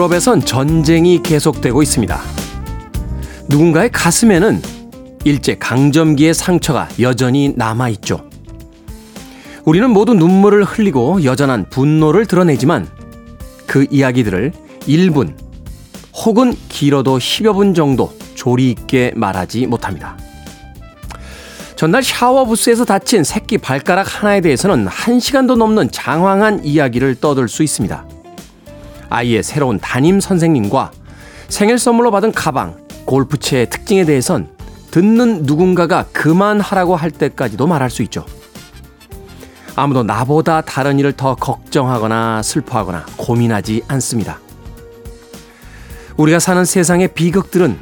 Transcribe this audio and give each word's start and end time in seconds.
유럽에선 0.00 0.40
전쟁이 0.40 1.22
계속되고 1.22 1.82
있습니다. 1.82 2.18
누군가의 3.50 3.90
가슴에는 3.92 4.62
일제 5.24 5.56
강점기의 5.56 6.32
상처가 6.32 6.88
여전히 7.00 7.52
남아있죠. 7.54 8.26
우리는 9.66 9.90
모두 9.90 10.14
눈물을 10.14 10.64
흘리고 10.64 11.22
여전한 11.24 11.68
분노를 11.68 12.24
드러내지만 12.24 12.88
그 13.66 13.86
이야기들을 13.90 14.52
1분 14.88 15.34
혹은 16.24 16.54
길어도 16.70 17.18
10여 17.18 17.52
분 17.52 17.74
정도 17.74 18.10
조리 18.34 18.70
있게 18.70 19.12
말하지 19.14 19.66
못합니다. 19.66 20.16
전날 21.76 22.02
샤워 22.02 22.46
부스에서 22.46 22.86
다친 22.86 23.22
새끼 23.22 23.58
발가락 23.58 24.22
하나에 24.22 24.40
대해서는 24.40 24.86
1시간도 24.86 25.58
넘는 25.58 25.90
장황한 25.90 26.64
이야기를 26.64 27.16
떠들 27.16 27.48
수 27.48 27.62
있습니다. 27.62 28.19
아이의 29.10 29.42
새로운 29.42 29.78
담임 29.78 30.20
선생님과 30.20 30.92
생일 31.48 31.78
선물로 31.78 32.10
받은 32.10 32.32
가방, 32.32 32.78
골프채의 33.04 33.68
특징에 33.68 34.04
대해선 34.04 34.48
듣는 34.90 35.42
누군가가 35.42 36.04
그만하라고 36.12 36.96
할 36.96 37.10
때까지도 37.10 37.66
말할 37.66 37.90
수 37.90 38.02
있죠. 38.04 38.24
아무도 39.76 40.02
나보다 40.02 40.60
다른 40.60 40.98
일을 40.98 41.12
더 41.12 41.34
걱정하거나 41.34 42.42
슬퍼하거나 42.42 43.06
고민하지 43.16 43.82
않습니다. 43.88 44.40
우리가 46.16 46.38
사는 46.38 46.64
세상의 46.64 47.14
비극들은 47.14 47.78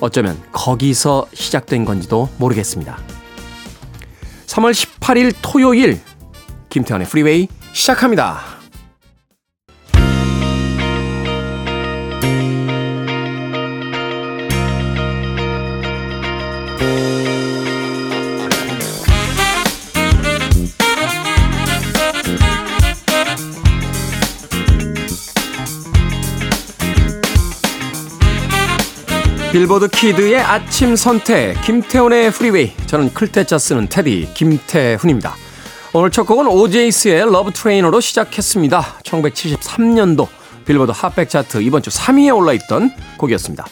어쩌면 0.00 0.38
거기서 0.52 1.26
시작된 1.32 1.84
건지도 1.84 2.28
모르겠습니다. 2.38 2.98
3월 4.46 4.72
18일 4.72 5.34
토요일 5.42 6.00
김태훈의 6.68 7.08
프리웨이 7.08 7.48
시작합니다. 7.72 8.53
빌보드 29.54 29.86
kid의 29.86 30.38
아침 30.38 30.96
선택 30.96 31.54
김태훈의 31.62 32.32
프리웨이 32.32 32.72
저는 32.86 33.14
클 33.14 33.33
태 33.33 33.47
자 33.47 33.56
쓰는 33.56 33.88
태디 33.88 34.30
김태훈입니다. 34.34 35.36
오늘 35.92 36.10
첫 36.10 36.24
곡은 36.24 36.48
오제이스의 36.48 37.30
Love 37.30 37.52
Train으로 37.52 38.00
시작했습니다. 38.00 38.98
1973년도 39.04 40.26
빌보드 40.64 40.90
핫백 40.92 41.30
차트 41.30 41.58
이번 41.62 41.82
주 41.82 41.90
3위에 41.90 42.36
올라있던 42.36 42.90
곡이었습니다. 43.16 43.64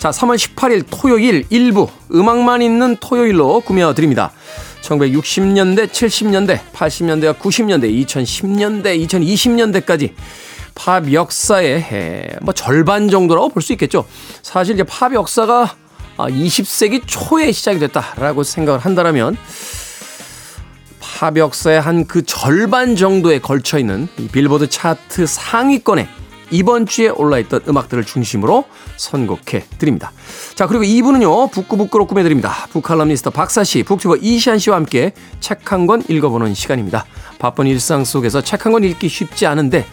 자, 0.00 0.10
3월 0.10 0.36
18일 0.36 0.84
토요일 0.90 1.48
1부 1.48 1.88
음악만 2.12 2.60
있는 2.60 2.98
토요일로 3.00 3.60
꾸며 3.60 3.94
드립니다. 3.94 4.32
1960년대, 4.82 5.88
70년대, 5.88 6.60
80년대와 6.74 7.38
90년대, 7.38 8.06
2010년대, 8.06 9.08
2020년대까지 9.08 10.12
팝 10.74 11.12
역사의 11.12 12.38
뭐 12.42 12.54
절반 12.54 13.08
정도라고 13.08 13.48
볼 13.50 13.62
수 13.62 13.72
있겠죠. 13.72 14.04
사실 14.42 14.74
이제 14.74 14.82
팝 14.84 15.12
역사가 15.14 15.74
20세기 16.16 17.02
아, 17.02 17.06
초에 17.06 17.52
시작이 17.52 17.78
됐다라고 17.78 18.42
생각을 18.42 18.80
한다면 18.80 19.36
팝 21.00 21.36
역사의 21.36 21.80
한 21.80 22.06
그 22.06 22.22
절반 22.24 22.96
정도에 22.96 23.38
걸쳐 23.38 23.78
있는 23.78 24.08
빌보드 24.32 24.68
차트 24.68 25.26
상위권에 25.26 26.08
이번 26.50 26.84
주에 26.86 27.08
올라있던 27.08 27.62
음악들을 27.66 28.04
중심으로 28.04 28.64
선곡해 28.98 29.64
드립니다. 29.78 30.12
자, 30.54 30.66
그리고 30.66 30.84
2부는요, 30.84 31.50
북구북구로 31.50 32.06
꾸며드립니다. 32.06 32.52
북칼럼니스트 32.72 33.30
박사 33.30 33.64
씨, 33.64 33.82
북튜버 33.82 34.16
이시안 34.16 34.58
씨와 34.58 34.76
함께 34.76 35.12
책 35.40 35.72
한 35.72 35.86
권 35.86 36.02
읽어보는 36.08 36.52
시간입니다. 36.54 37.06
바쁜 37.38 37.66
일상 37.66 38.04
속에서 38.04 38.42
책 38.42 38.66
한 38.66 38.72
권 38.72 38.84
읽기 38.84 39.08
쉽지 39.08 39.46
않은데 39.46 39.86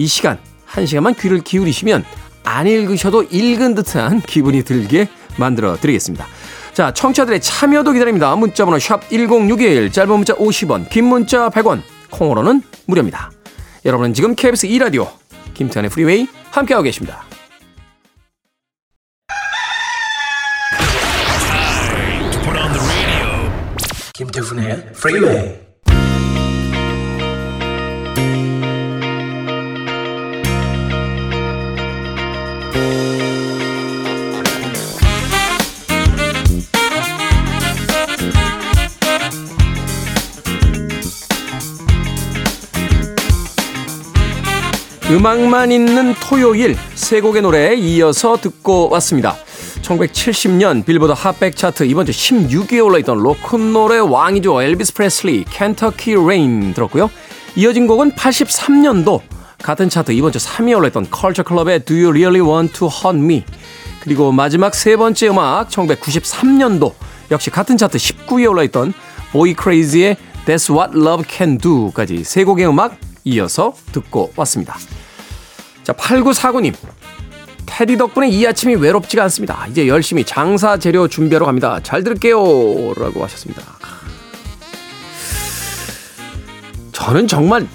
이 0.00 0.06
시간, 0.06 0.38
한 0.64 0.86
시간만 0.86 1.14
귀를 1.14 1.40
기울이시면 1.40 2.06
안 2.42 2.66
읽으셔도 2.66 3.22
읽은 3.24 3.74
듯한 3.74 4.22
기분이 4.22 4.62
들게 4.62 5.08
만들어 5.36 5.76
드리겠습니다. 5.76 6.26
자, 6.72 6.94
청취자들의 6.94 7.38
참여도 7.42 7.92
기다립니다. 7.92 8.34
문자 8.34 8.64
번호 8.64 8.78
샵 8.78 9.10
1061, 9.10 9.92
짧은 9.92 10.10
문자 10.10 10.34
50원, 10.34 10.88
긴 10.88 11.04
문자 11.04 11.50
100원, 11.50 11.82
콩으로는 12.10 12.62
무료입니다. 12.86 13.30
여러분은 13.84 14.14
지금 14.14 14.34
KBS 14.34 14.68
2라디오, 14.68 15.06
김태훈의 15.52 15.90
프리웨이 15.90 16.26
함께하고 16.50 16.82
계십니다. 16.84 17.22
김태훈의 24.14 24.92
프리웨이 24.94 25.69
음악만 45.10 45.72
있는 45.72 46.14
토요일 46.20 46.76
세 46.94 47.20
곡의 47.20 47.42
노래에 47.42 47.74
이어서 47.74 48.36
듣고 48.36 48.88
왔습니다. 48.90 49.34
1970년 49.82 50.84
빌보드 50.84 51.10
핫백 51.10 51.56
차트 51.56 51.82
이번 51.82 52.06
주 52.06 52.12
16위에 52.12 52.84
올라있던 52.84 53.18
로큰롤의 53.18 54.02
왕이죠. 54.08 54.62
엘비스 54.62 54.94
프레슬리 54.94 55.44
Kentucky 55.50 56.14
Rain 56.14 56.74
들었고요. 56.74 57.10
이어진 57.56 57.88
곡은 57.88 58.12
83년도 58.12 59.20
같은 59.60 59.88
차트 59.88 60.12
이번 60.12 60.30
주 60.30 60.38
3위에 60.38 60.76
올라있던 60.76 61.10
컬처 61.10 61.42
클럽의 61.42 61.84
Do 61.84 61.96
You 61.96 62.10
Really 62.10 62.48
Want 62.48 62.74
to 62.74 62.88
Hurt 62.88 63.18
Me 63.18 63.42
그리고 64.02 64.30
마지막 64.30 64.76
세 64.76 64.96
번째 64.96 65.28
음악 65.30 65.68
1993년도 65.70 66.92
역시 67.32 67.50
같은 67.50 67.76
차트 67.76 67.98
19위에 67.98 68.48
올라있던 68.48 68.92
보이 69.32 69.54
크레이지의 69.54 70.16
That's 70.46 70.72
What 70.72 70.96
Love 70.96 71.24
Can 71.28 71.58
Do까지 71.58 72.22
세 72.22 72.44
곡의 72.44 72.68
음악 72.68 73.09
이어서 73.24 73.74
듣고 73.92 74.32
왔습니다. 74.36 74.76
자, 75.82 75.92
8949님. 75.92 76.74
테디 77.66 77.96
덕분에 77.96 78.28
이 78.28 78.46
아침이 78.46 78.74
외롭지가 78.74 79.22
않습니다. 79.24 79.66
이제 79.68 79.86
열심히 79.86 80.24
장사 80.24 80.76
재료 80.76 81.08
준비하러 81.08 81.46
갑니다. 81.46 81.80
잘 81.82 82.02
들을게요. 82.02 82.36
라고 82.94 83.22
하셨습니다. 83.24 83.62
저는 86.92 87.26
정말 87.26 87.66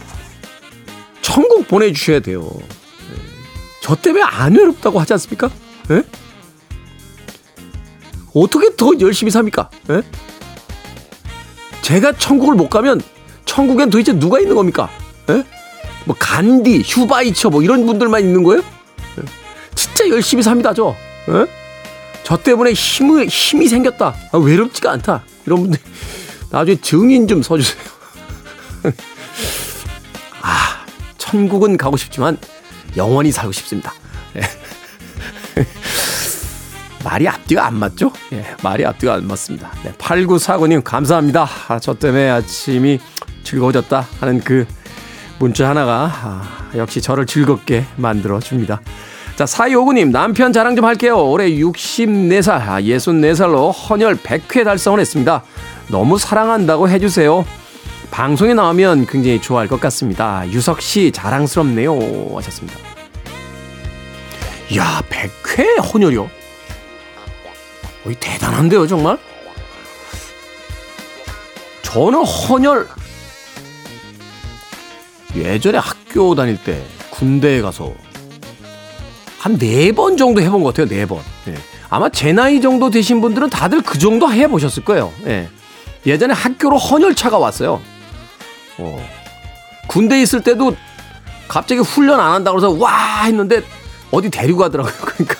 천국 1.21 1.67
보내주셔야 1.67 2.19
돼요. 2.19 2.49
저 3.81 3.95
때문에 3.95 4.23
안 4.23 4.55
외롭다고 4.55 4.99
하지 4.99 5.13
않습니까? 5.13 5.49
에? 5.91 6.03
어떻게 8.33 8.75
더 8.75 8.91
열심히 8.99 9.31
삽니까? 9.31 9.69
에? 9.89 10.01
제가 11.81 12.13
천국을 12.13 12.55
못 12.55 12.69
가면 12.69 13.01
천국엔 13.45 13.89
도대체 13.89 14.13
누가 14.13 14.39
있는 14.39 14.55
겁니까? 14.55 14.89
에? 15.29 15.43
뭐 16.05 16.15
간디, 16.17 16.83
휴바이처 16.85 17.49
뭐 17.49 17.63
이런 17.63 17.85
분들만 17.85 18.21
있는 18.21 18.43
거예요? 18.43 18.63
진짜 19.73 20.07
열심히 20.09 20.43
삽니다, 20.43 20.73
저. 20.73 20.95
에? 21.29 21.45
저 22.23 22.37
때문에 22.37 22.73
힘이, 22.73 23.27
힘이 23.27 23.67
생겼다. 23.67 24.15
아, 24.31 24.37
외롭지가 24.37 24.91
않다. 24.91 25.23
이런 25.45 25.61
분들 25.61 25.79
나중에 26.49 26.77
증인 26.81 27.27
좀 27.27 27.43
서주세요. 27.43 27.83
아, 30.41 30.85
천국은 31.17 31.77
가고 31.77 31.97
싶지만 31.97 32.37
영원히 32.97 33.31
살고 33.31 33.51
싶습니다. 33.51 33.93
예. 34.35 34.41
말이 37.03 37.27
앞뒤가 37.27 37.67
안 37.67 37.75
맞죠? 37.75 38.11
예, 38.33 38.43
말이 38.63 38.83
앞뒤가 38.83 39.13
안 39.13 39.27
맞습니다. 39.27 39.71
네, 39.83 39.91
8949님 39.93 40.83
감사합니다. 40.83 41.47
아, 41.67 41.79
저 41.79 41.93
때문에 41.93 42.29
아침이 42.29 42.99
즐거워졌다 43.43 44.07
하는 44.19 44.39
그 44.39 44.65
문자 45.39 45.69
하나가 45.69 46.11
아, 46.11 46.71
역시 46.75 47.01
저를 47.01 47.25
즐겁게 47.25 47.85
만들어 47.97 48.39
줍니다. 48.39 48.81
자, 49.35 49.45
사이오구님, 49.45 50.11
남편 50.11 50.53
자랑 50.53 50.77
좀 50.77 50.85
할게요. 50.85 51.17
올해 51.29 51.49
64살, 51.49 52.49
아, 52.51 52.81
64살로 52.81 53.73
헌혈 53.73 54.15
100회 54.17 54.63
달성을 54.63 54.97
했습니다. 54.99 55.43
너무 55.89 56.17
사랑한다고 56.17 56.87
해주세요. 56.87 57.45
방송에 58.11 58.53
나오면 58.53 59.07
굉장히 59.07 59.41
좋아할 59.41 59.67
것 59.67 59.79
같습니다. 59.81 60.49
유석 60.51 60.81
씨, 60.81 61.11
자랑스럽네요. 61.11 61.97
하셨습니다. 62.35 62.79
이야, 64.71 65.01
100회 65.09 65.93
헌혈이요? 65.93 66.29
어이, 68.07 68.15
대단한데요, 68.19 68.87
정말? 68.87 69.17
저는 71.81 72.23
헌혈 72.23 72.87
예전에 75.35 75.77
학교 75.77 76.35
다닐 76.35 76.57
때 76.57 76.83
군대에 77.11 77.61
가서 77.61 77.93
한 79.39 79.57
네 79.57 79.91
번 79.91 80.17
정도 80.17 80.41
해본 80.41 80.63
것 80.63 80.73
같아요. 80.73 80.87
네 80.87 81.05
번. 81.05 81.19
예. 81.47 81.55
아마 81.89 82.09
제 82.09 82.33
나이 82.33 82.61
정도 82.61 82.89
되신 82.89 83.21
분들은 83.21 83.49
다들 83.51 83.81
그 83.81 83.99
정도 83.99 84.31
해보셨을 84.31 84.83
거예요. 84.83 85.13
예. 85.27 85.47
예전에 86.05 86.33
학교로 86.33 86.77
헌혈차가 86.77 87.37
왔어요. 87.37 87.79
어. 88.77 89.09
군대 89.87 90.19
있을 90.21 90.41
때도 90.41 90.75
갑자기 91.47 91.81
훈련 91.81 92.19
안 92.19 92.31
한다고 92.33 92.57
해서 92.57 92.71
와 92.71 93.23
했는데 93.25 93.61
어디 94.11 94.29
데리고 94.31 94.59
가더라고요. 94.59 94.93
그러니까 95.05 95.35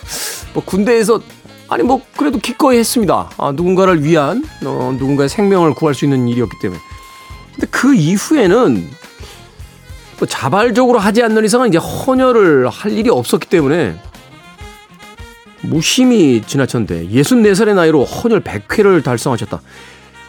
뭐 0.54 0.64
군대에서 0.64 1.20
아니 1.68 1.82
뭐 1.82 2.02
그래도 2.16 2.38
기꺼이 2.38 2.78
했습니다. 2.78 3.32
아, 3.38 3.52
누군가를 3.56 4.04
위한 4.04 4.44
어, 4.66 4.96
누군가의 5.00 5.30
생명을 5.30 5.74
구할 5.74 5.96
수 5.96 6.06
있는 6.06 6.28
일이었기 6.28 6.58
때문에. 6.62 6.80
근데 7.56 7.68
그 7.72 7.96
이후에는 7.96 8.88
뭐 10.18 10.28
자발적으로 10.28 11.00
하지 11.00 11.22
않는 11.24 11.44
이상은 11.46 11.70
이제 11.70 11.78
헌혈을 11.78 12.70
할 12.70 12.92
일이 12.92 13.10
없었기 13.10 13.48
때문에 13.50 14.00
무심히 15.62 16.42
지나쳤는데 16.46 17.10
64살의 17.10 17.76
나이로 17.76 18.06
헌혈 18.06 18.42
100회를 18.44 19.04
달성하셨다. 19.04 19.62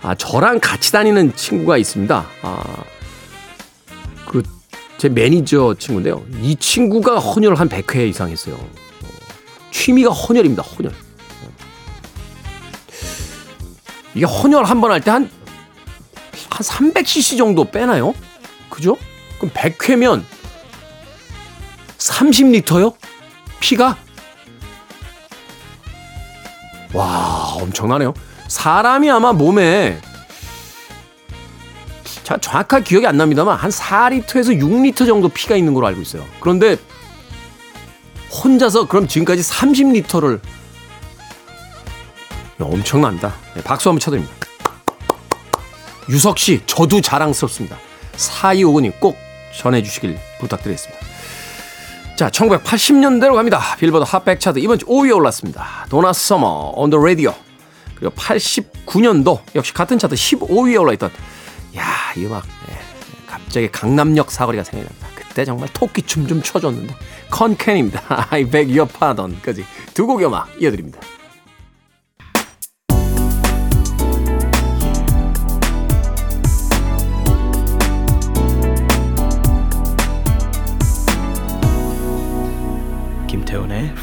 아, 0.02 0.14
저랑 0.14 0.60
같이 0.60 0.92
다니는 0.92 1.34
친구가 1.36 1.76
있습니다. 1.78 2.26
아, 2.42 2.64
그, 4.26 4.42
제 4.98 5.08
매니저 5.08 5.74
친구인데요. 5.78 6.24
이 6.40 6.56
친구가 6.56 7.18
헌혈을 7.18 7.58
한 7.60 7.68
100회 7.68 8.08
이상 8.08 8.30
했어요. 8.30 8.58
취미가 9.70 10.10
헌혈입니다, 10.10 10.62
헌혈. 10.62 10.92
이게 14.14 14.24
헌혈 14.24 14.64
한 14.64 14.80
번 14.80 14.90
할 14.90 15.00
때 15.02 15.10
한, 15.10 15.30
한 16.50 16.60
300cc 16.92 17.36
정도 17.36 17.64
빼나요? 17.70 18.14
그죠? 18.70 18.96
그럼 19.38 19.50
100회면 19.52 20.24
30리터요? 21.98 22.94
피가? 23.60 23.96
와, 26.92 27.54
엄청나네요. 27.60 28.14
사람이 28.48 29.10
아마 29.10 29.32
몸에 29.32 30.00
자, 32.22 32.36
정확한 32.38 32.82
기억이 32.82 33.06
안 33.06 33.16
납니다만 33.16 33.56
한 33.56 33.70
4리터에서 33.70 34.58
6리터 34.60 35.06
정도 35.06 35.28
피가 35.28 35.56
있는 35.56 35.74
걸로 35.74 35.86
알고 35.86 36.00
있어요. 36.00 36.26
그런데 36.40 36.76
혼자서 38.42 38.88
그럼 38.88 39.06
지금까지 39.06 39.42
30리터를 39.42 40.40
엄청납니다. 42.58 43.34
네, 43.54 43.62
박수 43.62 43.88
한번 43.88 44.00
쳐드립니다. 44.00 44.34
유석 46.08 46.38
씨, 46.38 46.62
저도 46.66 47.00
자랑스럽습니다. 47.00 47.76
4255님 48.16 48.98
꼭 48.98 49.16
전해 49.56 49.82
주시길 49.82 50.18
부탁드리겠습니다. 50.40 51.00
자, 52.16 52.30
1980년대로 52.30 53.34
갑니다. 53.34 53.60
빌보드 53.78 54.04
핫백 54.08 54.40
차트 54.40 54.58
이번 54.58 54.78
주 54.78 54.86
5위에 54.86 55.14
올랐습니다. 55.14 55.86
도나 55.90 56.12
서머 56.12 56.72
on 56.76 56.90
the 56.90 57.00
radio. 57.00 57.34
그리고 57.94 58.14
89년도 58.14 59.40
역시 59.54 59.72
같은 59.74 59.98
차트 59.98 60.14
15위에 60.14 60.80
올라있던 60.80 61.10
야, 61.76 61.84
이 62.16 62.24
음악 62.24 62.44
예, 62.70 62.78
갑자기 63.26 63.70
강남역 63.70 64.30
사거리가 64.30 64.64
생각이 64.64 64.88
납니다. 64.88 65.08
그때 65.14 65.44
정말 65.44 65.68
토끼 65.74 66.02
춤 66.02 66.26
좀 66.26 66.42
춰줬는데 66.42 66.94
컨캔입니다. 67.30 68.02
I 68.30 68.44
beg 68.44 68.78
your 68.78 68.90
pardon까지 68.90 69.64
두 69.92 70.06
곡의 70.06 70.26
음악 70.26 70.48
이어드립니다. 70.60 70.98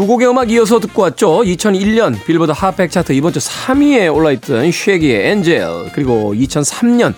두 0.00 0.06
곡의 0.06 0.30
음악 0.30 0.50
이어서 0.50 0.80
듣고 0.80 1.02
왔죠. 1.02 1.42
2001년 1.42 2.24
빌보드 2.24 2.52
핫백 2.52 2.90
차트 2.90 3.12
이번 3.12 3.34
주 3.34 3.38
3위에 3.38 4.10
올라있던 4.10 4.72
쉐기의 4.72 5.28
Angel 5.28 5.90
그리고 5.92 6.32
2003년 6.34 7.12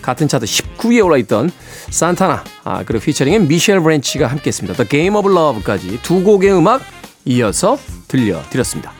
같은 0.00 0.28
차트 0.28 0.46
19위에 0.46 1.04
올라있던 1.04 1.50
산타나 1.90 2.42
아, 2.64 2.84
그리고 2.86 3.04
featuring의 3.04 3.40
미셸 3.40 3.82
브랜치가 3.82 4.28
함께했습니다. 4.28 4.82
The 4.82 4.88
Game 4.88 5.14
of 5.14 5.30
Love까지 5.30 6.00
두 6.02 6.24
곡의 6.24 6.54
음악 6.54 6.80
이어서 7.26 7.76
들려드렸습니다. 8.08 8.94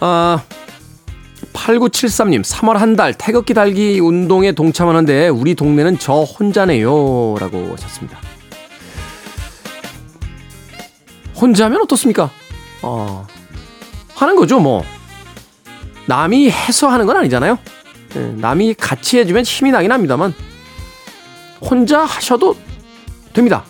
아, 0.00 0.42
8973님, 1.54 2.44
3월 2.44 2.74
한 2.74 2.96
달 2.96 3.14
태극기 3.14 3.54
달기 3.54 3.98
운동에 3.98 4.52
동참하는데 4.52 5.28
우리 5.28 5.54
동네는 5.54 5.98
저 5.98 6.20
혼자네요. 6.20 7.36
라고 7.40 7.72
하셨습니다. 7.72 8.25
혼자 11.40 11.66
하면 11.66 11.82
어떻습니까? 11.82 12.30
어, 12.82 13.26
하는 14.14 14.36
거죠, 14.36 14.58
뭐. 14.60 14.84
남이 16.06 16.50
해서 16.50 16.88
하는 16.88 17.06
건 17.06 17.16
아니잖아요. 17.16 17.58
네, 18.14 18.20
남이 18.36 18.74
같이 18.74 19.18
해주면 19.18 19.44
힘이 19.44 19.70
나긴 19.72 19.92
합니다만, 19.92 20.32
혼자 21.60 22.04
하셔도 22.04 22.56
됩니다. 23.32 23.64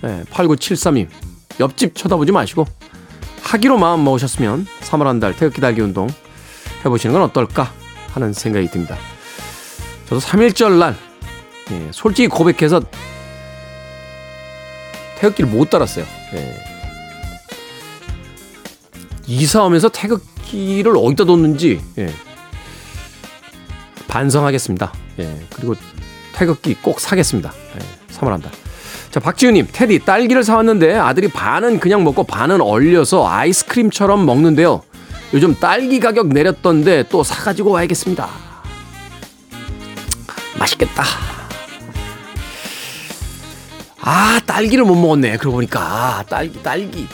네, 0.00 0.22
8973님, 0.30 1.08
옆집 1.60 1.94
쳐다보지 1.94 2.32
마시고, 2.32 2.66
하기로 3.42 3.76
마음 3.78 4.04
먹으셨으면 4.04 4.66
3월 4.82 5.04
한 5.04 5.20
달 5.20 5.34
태극기 5.36 5.60
달기 5.60 5.80
운동 5.80 6.08
해보시는 6.84 7.12
건 7.12 7.22
어떨까 7.22 7.72
하는 8.14 8.32
생각이 8.32 8.68
듭니다. 8.68 8.96
저도 10.08 10.20
3일절 10.20 10.78
날 10.78 10.96
예, 11.70 11.88
솔직히 11.92 12.28
고백해서 12.28 12.80
태극기를 15.18 15.50
못 15.50 15.70
달았어요. 15.70 16.04
예. 16.34 16.71
이사 19.26 19.62
오면서 19.64 19.88
태극기를 19.88 20.94
어디다 20.96 21.24
뒀는지 21.24 21.80
예. 21.98 22.12
반성하겠습니다. 24.08 24.92
예. 25.20 25.40
그리고 25.54 25.74
태극기 26.32 26.74
꼭 26.74 27.00
사겠습니다. 27.00 27.52
예. 27.76 28.14
3월 28.14 28.30
한 28.30 28.42
달. 28.42 28.52
자, 29.10 29.20
박지우님, 29.20 29.68
테디, 29.72 30.00
딸기를 30.00 30.42
사왔는데 30.42 30.96
아들이 30.96 31.28
반은 31.28 31.80
그냥 31.80 32.02
먹고 32.02 32.24
반은 32.24 32.60
얼려서 32.60 33.28
아이스크림처럼 33.28 34.24
먹는데요. 34.24 34.82
요즘 35.34 35.54
딸기 35.54 36.00
가격 36.00 36.28
내렸던데 36.28 37.04
또 37.10 37.22
사가지고 37.22 37.70
와야겠습니다. 37.70 38.28
맛있겠다. 40.58 41.04
아, 44.00 44.40
딸기를 44.46 44.84
못 44.84 44.94
먹었네. 44.94 45.36
그러고 45.36 45.56
보니까. 45.56 46.24
딸기, 46.28 46.62
딸기. 46.62 47.06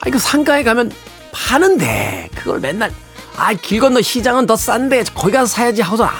아, 0.00 0.08
이거 0.08 0.18
상가에 0.18 0.62
가면 0.62 0.90
파는데, 1.32 2.30
그걸 2.34 2.60
맨날, 2.60 2.92
아, 3.36 3.52
길 3.54 3.80
건너 3.80 4.00
시장은 4.00 4.46
더 4.46 4.56
싼데, 4.56 5.04
거기 5.14 5.32
가서 5.32 5.46
사야지 5.46 5.82
하고서, 5.82 6.04
아, 6.04 6.10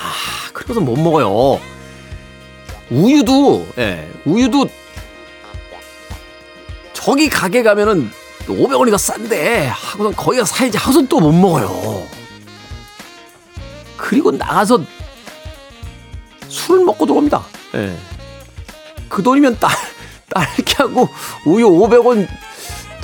그러고서 0.52 0.80
못 0.80 0.98
먹어요. 0.98 1.60
우유도, 2.90 3.66
예, 3.78 4.10
우유도, 4.24 4.66
저기 6.92 7.28
가게 7.30 7.62
가면은 7.62 8.10
500원이 8.46 8.90
더 8.90 8.98
싼데 8.98 9.68
하고선 9.68 10.14
거기가 10.14 10.44
사야지 10.44 10.76
하고선 10.76 11.06
또못 11.08 11.34
먹어요. 11.34 12.06
그리고 13.96 14.30
나가서 14.30 14.82
술 16.48 16.84
먹고 16.84 17.06
들어옵니다. 17.06 17.42
예. 17.74 17.96
그 19.08 19.22
돈이면 19.22 19.58
딸, 19.58 19.70
딸기하고 20.28 21.08
우유 21.46 21.68
500원 21.68 22.26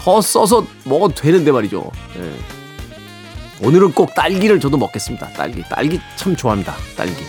더 0.07 0.21
써서 0.21 0.65
먹어도 0.85 1.17
되는데 1.17 1.51
말이죠. 1.51 1.91
예. 2.17 3.67
오늘은 3.67 3.91
꼭 3.91 4.15
딸기를 4.15 4.61
저도 4.61 4.77
먹겠습니다. 4.77 5.33
딸기. 5.33 5.65
딸기 5.69 6.01
참 6.15 6.37
좋아합니다. 6.37 6.77
딸기. 6.97 7.25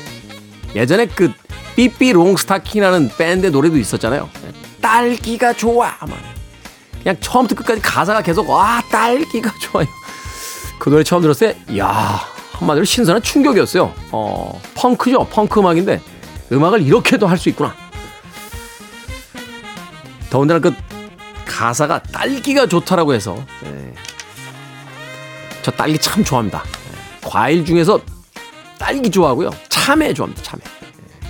예전에 0.76 1.08
그 1.08 1.32
삐삐 1.76 2.14
롱스타킹이라는 2.14 3.10
밴드 3.18 3.48
노래도 3.48 3.78
있었잖아요. 3.80 4.30
예. 4.46 4.52
딸기가 4.80 5.54
좋아. 5.54 5.96
막. 6.02 6.20
그냥 7.02 7.18
처음부터 7.20 7.56
끝까지 7.56 7.82
가사가 7.82 8.22
계속 8.22 8.48
와 8.48 8.80
딸기가 8.92 9.52
좋아요. 9.60 9.88
그 10.78 10.92
노래 10.92 11.04
처음 11.04 11.24
들었을 11.24 11.56
때, 11.66 11.80
야 11.80 12.22
한마디로 12.52 12.86
신선한 12.86 13.24
충격이었어요. 13.24 13.92
어 14.12 14.62
펑크죠, 14.76 15.26
펑크 15.30 15.60
음악인데 15.62 16.00
음악을 16.52 16.84
이렇게도 16.84 17.26
할 17.26 17.40
수 17.40 17.50
있구나. 17.50 17.74
더군다나 20.30 20.60
그 20.60 20.76
가사가 21.58 22.04
딸기가 22.04 22.68
좋다라고 22.68 23.16
해서 23.16 23.44
예, 23.66 23.94
저 25.64 25.72
딸기 25.72 25.98
참 25.98 26.24
좋아합니다. 26.24 26.64
예, 26.64 27.28
과일 27.28 27.66
중에서 27.66 28.00
딸기 28.78 29.10
좋아하고요. 29.10 29.50
참외 29.68 30.14
좋아합니다. 30.14 30.44
참외. 30.44 30.62
예. 30.64 31.28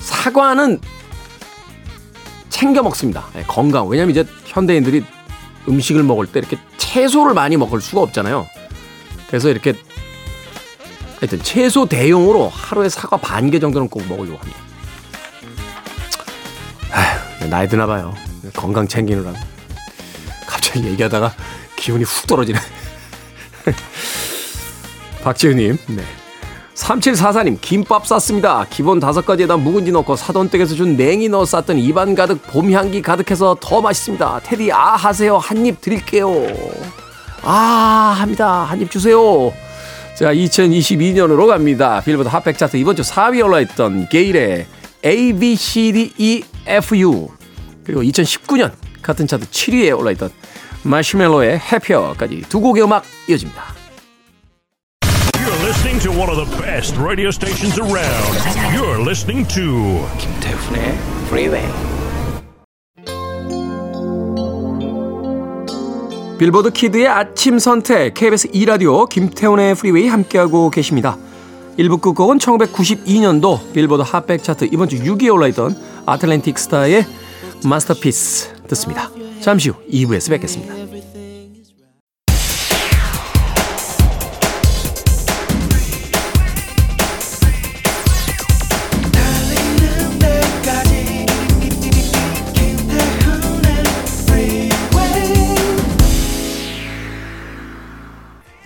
사과는 0.00 0.80
챙겨 2.48 2.82
먹습니다. 2.82 3.28
예, 3.36 3.44
건강. 3.44 3.88
왜냐면 3.88 4.10
이제 4.10 4.26
현대인들이 4.46 5.04
음식을 5.68 6.02
먹을 6.02 6.26
때 6.26 6.40
이렇게 6.40 6.58
채소를 6.76 7.32
많이 7.32 7.56
먹을 7.56 7.80
수가 7.80 8.02
없잖아요. 8.02 8.48
그래서 9.28 9.50
이렇게 9.50 9.74
하여튼 11.20 11.40
채소 11.44 11.86
대용으로 11.86 12.48
하루에 12.48 12.88
사과 12.88 13.18
반 13.18 13.50
개 13.52 13.60
정도는 13.60 13.88
꼭 13.88 14.04
먹으려고 14.08 14.38
합니다. 14.38 14.58
아휴, 16.90 17.48
나이 17.48 17.68
드나 17.68 17.86
봐요. 17.86 18.14
건강 18.50 18.86
챙기느라. 18.88 19.32
갑자기 20.46 20.84
얘기하다가 20.86 21.32
기운이 21.76 22.04
훅 22.04 22.26
떨어지네. 22.26 22.58
박지우님, 25.22 25.76
네. 25.88 26.02
3744님, 26.74 27.58
김밥 27.60 28.06
쌌습니다. 28.06 28.64
기본 28.70 29.00
다섯 29.00 29.26
가지에다 29.26 29.58
묵은지 29.58 29.92
넣고 29.92 30.16
사돈 30.16 30.48
댁에서 30.48 30.74
준 30.74 30.96
냉이 30.96 31.28
넣어 31.28 31.44
쌌더니 31.44 31.84
입안 31.84 32.14
가득 32.14 32.42
봄 32.46 32.72
향기 32.72 33.02
가득해서 33.02 33.56
더 33.60 33.80
맛있습니다. 33.82 34.40
테디, 34.44 34.72
아, 34.72 34.96
하세요. 34.96 35.36
한 35.36 35.66
입 35.66 35.80
드릴게요. 35.82 36.30
아, 37.42 38.16
합니다. 38.18 38.62
한 38.64 38.80
입 38.80 38.90
주세요. 38.90 39.52
자, 40.16 40.32
2022년으로 40.32 41.46
갑니다. 41.48 42.00
빌보드 42.02 42.28
핫백 42.28 42.56
차트 42.56 42.76
이번 42.78 42.96
주 42.96 43.02
4위에 43.02 43.44
올라있던 43.44 44.08
게일의 44.08 44.66
A, 45.04 45.32
B, 45.34 45.56
C, 45.56 45.92
D, 45.92 46.12
E, 46.16 46.42
F, 46.66 46.96
U. 46.96 47.28
그리고 47.84 48.02
2019년 48.02 48.72
같은 49.02 49.26
차트 49.26 49.46
7위에 49.46 49.98
올라있던 49.98 50.30
마시멜로의 50.82 51.58
해피어까지 51.58 52.42
두 52.48 52.60
곡의 52.60 52.84
음악 52.84 53.04
이어집니다. 53.28 53.62
You're 55.34 55.64
listening 55.64 56.00
to 56.02 56.10
one 56.12 56.30
of 56.30 56.36
the 56.36 56.62
best 56.62 56.96
radio 56.98 57.28
stations 57.28 57.80
around. 57.80 58.38
You're 58.74 59.00
listening 59.00 59.46
to 59.54 60.06
김태훈의 60.18 60.98
Freeway. 61.26 61.90
빌보드 66.38 66.70
kid의 66.70 67.06
아침 67.06 67.58
선택 67.58 68.14
KBS 68.14 68.48
2라디오 68.48 69.06
김태훈의 69.06 69.74
프리웨이 69.74 70.08
함께하고 70.08 70.70
계십니다. 70.70 71.18
1부 71.78 72.00
끝곡은 72.00 72.38
1992년도 72.38 73.72
빌보드 73.74 74.02
핫백 74.02 74.42
차트 74.42 74.70
이번 74.72 74.88
주 74.88 74.96
6위에 75.02 75.30
올라있던 75.32 75.76
아틀랜틱 76.06 76.58
스타의 76.58 77.04
Masterpiece 77.64 78.66
듣습니다. 78.68 79.10
잠시 79.40 79.70
후 79.70 79.76
2부에서 79.90 80.30
뵙겠습니다. 80.30 80.99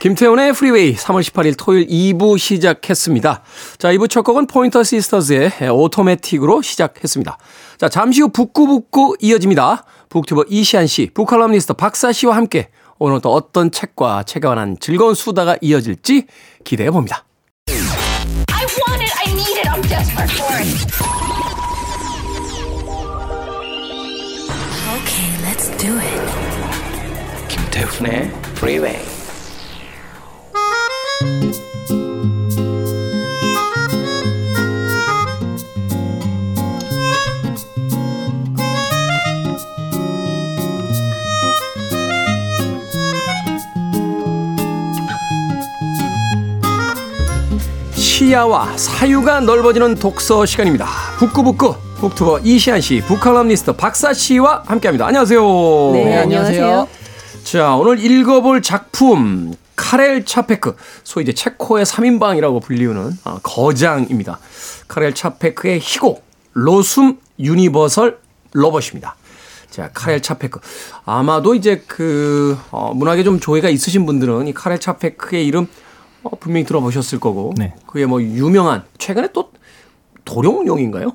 김태훈의 0.04 0.52
프리웨이 0.52 0.96
3월 0.96 1.22
18일 1.22 1.54
토요일 1.56 1.86
2부 1.86 2.36
시작했습니다. 2.36 3.42
자, 3.78 3.88
2부 3.88 4.10
첫 4.10 4.20
곡은 4.20 4.48
포인터 4.48 4.82
시스터즈의 4.82 5.50
Automatic으로 5.72 6.60
시작했습니다. 6.60 7.38
자, 7.78 7.88
잠시 7.88 8.20
후 8.20 8.28
북끄북끄 8.28 9.16
이어집니다. 9.18 9.86
북튜버 10.10 10.44
이시한 10.50 10.88
씨, 10.88 11.08
book 11.14 11.26
칼럼니스트 11.26 11.72
박사 11.72 12.12
씨와 12.12 12.36
함께 12.36 12.68
오늘 12.98 13.22
또 13.22 13.32
어떤 13.32 13.70
책과 13.70 14.24
책에 14.24 14.46
관한 14.46 14.76
즐거운 14.78 15.14
수다가 15.14 15.56
이어질지 15.62 16.26
기대해 16.64 16.90
봅니다. 16.90 17.24
I 17.68 18.66
want 18.76 19.02
it. 19.02 19.10
I 19.26 19.32
need 19.32 19.58
it. 19.58 19.70
I'm 19.70 19.80
desperate 19.88 20.30
for 20.36 20.54
it. 20.60 20.84
Okay, 25.00 25.30
let's 25.48 25.74
do 25.78 25.96
it. 25.98 26.20
김태훈의 27.48 28.30
Freeway. 28.58 29.13
시야와 48.14 48.76
사유가 48.76 49.40
넓어지는 49.40 49.96
독서 49.96 50.46
시간입니다. 50.46 50.86
북구북구 51.18 51.74
북투버 51.96 52.42
이시안 52.44 52.80
씨, 52.80 53.02
북칼럼니스트 53.08 53.72
박사 53.72 54.14
씨와 54.14 54.62
함께합니다. 54.66 55.08
안녕하세요. 55.08 55.42
네, 55.94 56.18
안녕하세요. 56.18 56.86
자, 57.42 57.74
오늘 57.74 57.98
읽어볼 57.98 58.62
작품 58.62 59.54
카렐 59.74 60.24
차페크, 60.24 60.76
소위 61.02 61.24
이제 61.24 61.32
체코의 61.32 61.84
3인방이라고 61.84 62.62
불리우는 62.62 63.18
아, 63.24 63.40
거장입니다. 63.42 64.38
카렐 64.86 65.12
차페크의 65.12 65.80
희곡 65.80 66.24
로숨 66.52 67.18
유니버설 67.40 68.18
로봇입니다. 68.52 69.16
자, 69.70 69.90
카렐 69.92 70.22
차페크. 70.22 70.60
아마도 71.04 71.56
이제 71.56 71.82
그 71.88 72.56
어, 72.70 72.92
문학에 72.94 73.24
좀 73.24 73.40
조예가 73.40 73.70
있으신 73.70 74.06
분들은 74.06 74.46
이 74.46 74.54
카렐 74.54 74.78
차페크의 74.78 75.44
이름 75.44 75.66
어, 76.24 76.30
분명히 76.40 76.64
들어보셨을 76.64 77.20
거고. 77.20 77.52
네. 77.56 77.74
그게 77.86 78.06
뭐 78.06 78.20
유명한 78.22 78.82
최근에 78.98 79.28
또 79.32 79.52
도롱뇽인가요? 80.24 81.12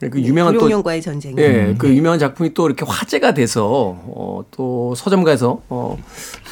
그 0.00 0.20
유명한 0.20 0.54
또 0.54 0.60
도룡령과의 0.60 1.02
전쟁. 1.02 1.36
예, 1.38 1.74
그 1.76 1.92
유명한 1.92 2.20
작품이 2.20 2.54
또 2.54 2.66
이렇게 2.66 2.84
화제가 2.86 3.34
돼서 3.34 3.66
어, 3.66 4.44
또 4.52 4.94
서점가에서 4.94 5.62
어, 5.68 5.98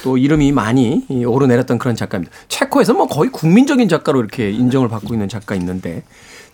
또 0.02 0.18
이름이 0.18 0.50
많이 0.50 1.04
이 1.08 1.24
오르내렸던 1.24 1.78
그런 1.78 1.94
작가입니다. 1.94 2.32
체코에서 2.48 2.94
뭐 2.94 3.06
거의 3.06 3.30
국민적인 3.30 3.88
작가로 3.88 4.18
이렇게 4.18 4.50
인정을 4.50 4.88
받고 4.88 5.14
있는 5.14 5.28
작가 5.28 5.54
있는데 5.54 6.02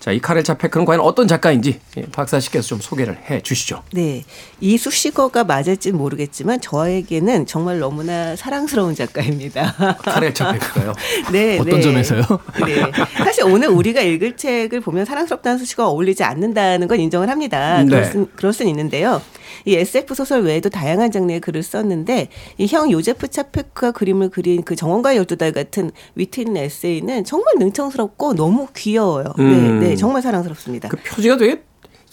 자, 0.02 0.10
이 0.10 0.18
카렐 0.18 0.42
차페크는 0.42 0.84
과연 0.84 1.00
어떤 1.00 1.28
작가인지 1.28 1.78
예, 1.96 2.02
박사 2.10 2.40
씨께서 2.40 2.66
좀 2.66 2.80
소개를 2.80 3.16
해 3.30 3.40
주시죠. 3.40 3.84
네. 3.92 4.24
이 4.60 4.76
수식어가 4.76 5.44
맞을지 5.44 5.92
모르겠지만 5.92 6.60
저에게는 6.60 7.46
정말 7.46 7.78
너무나 7.78 8.34
사랑스러운 8.34 8.96
작가입니다. 8.96 9.72
카렐 10.02 10.34
차페크가요. 10.34 10.92
네, 11.30 11.56
어떤 11.60 11.76
네. 11.76 11.80
점에서요? 11.80 12.20
네. 12.66 12.90
사실 13.18 13.44
오늘 13.44 13.68
우리가 13.68 14.00
읽을 14.00 14.36
책을 14.36 14.80
보면 14.80 15.04
사랑스럽다는 15.04 15.58
수식어가 15.58 15.90
어울리지 15.90 16.24
않는다는 16.24 16.88
건 16.88 16.98
인정을 16.98 17.28
합니다. 17.30 17.84
네. 17.84 17.88
그럴, 17.88 18.04
수, 18.04 18.28
그럴 18.34 18.52
수는 18.52 18.70
있는데요. 18.70 19.22
이 19.64 19.74
SF 19.74 20.14
소설 20.14 20.42
외에도 20.42 20.68
다양한 20.70 21.10
장르의 21.10 21.40
글을 21.40 21.62
썼는데 21.62 22.28
이 22.58 22.66
형 22.66 22.90
요제프 22.90 23.28
차페크가 23.28 23.92
그림을 23.92 24.30
그린 24.30 24.62
그 24.62 24.74
정원가의 24.76 25.18
열두 25.18 25.36
달 25.36 25.52
같은 25.52 25.90
위트 26.14 26.40
있는 26.40 26.56
에세이는 26.62 27.24
정말 27.24 27.54
능청스럽고 27.58 28.34
너무 28.34 28.68
귀여워요. 28.76 29.26
음. 29.38 29.80
네, 29.80 29.88
네, 29.90 29.96
정말 29.96 30.22
사랑스럽습니다. 30.22 30.88
그 30.88 30.96
표지가 30.96 31.36
되게 31.36 31.62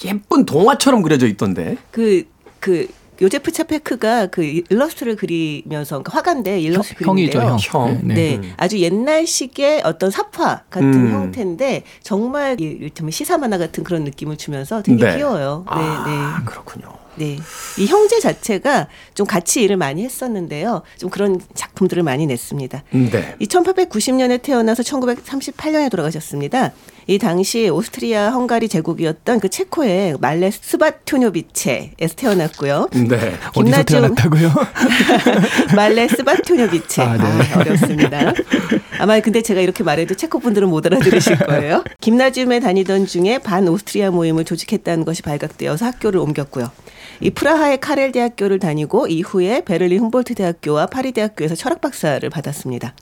예쁜 0.06 0.46
동화처럼 0.46 1.02
그려져 1.02 1.28
있던데. 1.28 1.78
그, 1.92 2.24
그, 2.60 2.88
요제프 3.22 3.52
차페크가 3.52 4.28
그 4.28 4.44
일러스트를 4.44 5.18
그리면서 5.18 5.96
그러니까 6.02 6.14
화가인데 6.18 6.62
일러스트 6.62 7.04
형, 7.04 7.10
형이죠, 7.18 7.40
그리는데요. 7.40 7.58
형. 7.60 7.88
형. 7.90 8.00
네, 8.08 8.38
음. 8.38 8.54
아주 8.56 8.80
옛날식의 8.80 9.82
어떤 9.84 10.10
삽화 10.10 10.64
같은 10.70 10.94
음. 10.94 11.12
형태인데 11.12 11.84
정말 12.02 12.60
이- 12.62 12.64
이를테면 12.64 13.12
시사 13.12 13.38
만화 13.38 13.58
같은 13.58 13.84
그런 13.84 14.06
느낌을 14.06 14.38
주면서 14.38 14.82
되게 14.82 15.04
네. 15.04 15.16
귀여워요. 15.18 15.66
네, 15.68 15.74
아, 15.76 16.42
그렇군요. 16.46 16.88
네, 17.20 17.36
네. 17.36 17.40
이 17.78 17.86
형제 17.86 18.20
자체가 18.20 18.88
좀 19.14 19.28
같이 19.28 19.62
일을 19.62 19.76
많이 19.76 20.04
했었는데요. 20.04 20.82
좀 20.98 21.10
그런 21.10 21.40
작품들을 21.54 22.02
많이 22.02 22.26
냈습니다. 22.26 22.84
네. 22.92 23.36
이 23.40 23.46
1890년에 23.46 24.42
태어나서 24.42 24.84
1938년에 24.84 25.92
돌아가셨습니다. 25.92 26.72
이 27.08 27.18
당시 27.18 27.70
오스트리아 27.70 28.30
헝가리 28.30 28.70
제국이었던 28.70 29.40
그 29.40 29.50
체코의 29.50 30.18
말레 30.20 30.52
스바토뇨비체에서 30.52 32.16
태어났고요. 32.16 32.90
네. 32.94 33.34
어디서 33.56 33.84
태어났다고요? 33.84 34.54
말레 35.76 36.08
스바토뇨비체. 36.08 37.02
아, 37.02 37.12
아, 37.14 37.18
네. 37.18 37.54
어렵습니다. 37.56 38.34
아마 39.00 39.20
근데 39.22 39.42
제가 39.42 39.60
이렇게 39.60 39.84
말해도 39.84 40.16
체코 40.16 40.40
분들은 40.40 40.70
못 40.70 40.86
알아들으실 40.86 41.40
거예요. 41.40 41.84
김나지움에 42.00 42.60
다니던 42.60 43.08
중에 43.08 43.40
반 43.40 43.68
오스트리아 43.68 44.12
모임을 44.12 44.46
조직했다는 44.46 45.04
것이 45.04 45.24
발각되어서 45.24 45.86
학교를 45.86 46.20
옮겼고요. 46.20 46.70
이 47.22 47.30
프라하의 47.30 47.80
카렐 47.80 48.12
대학교를 48.12 48.60
다니고 48.60 49.08
이후에 49.08 49.64
베를린 49.66 50.00
훔볼트 50.00 50.36
대학교와 50.36 50.86
파리 50.88 51.12
대학교에서 51.12 51.56
철학 51.56 51.82
박사를 51.82 52.28
받았습니다. 52.30 52.94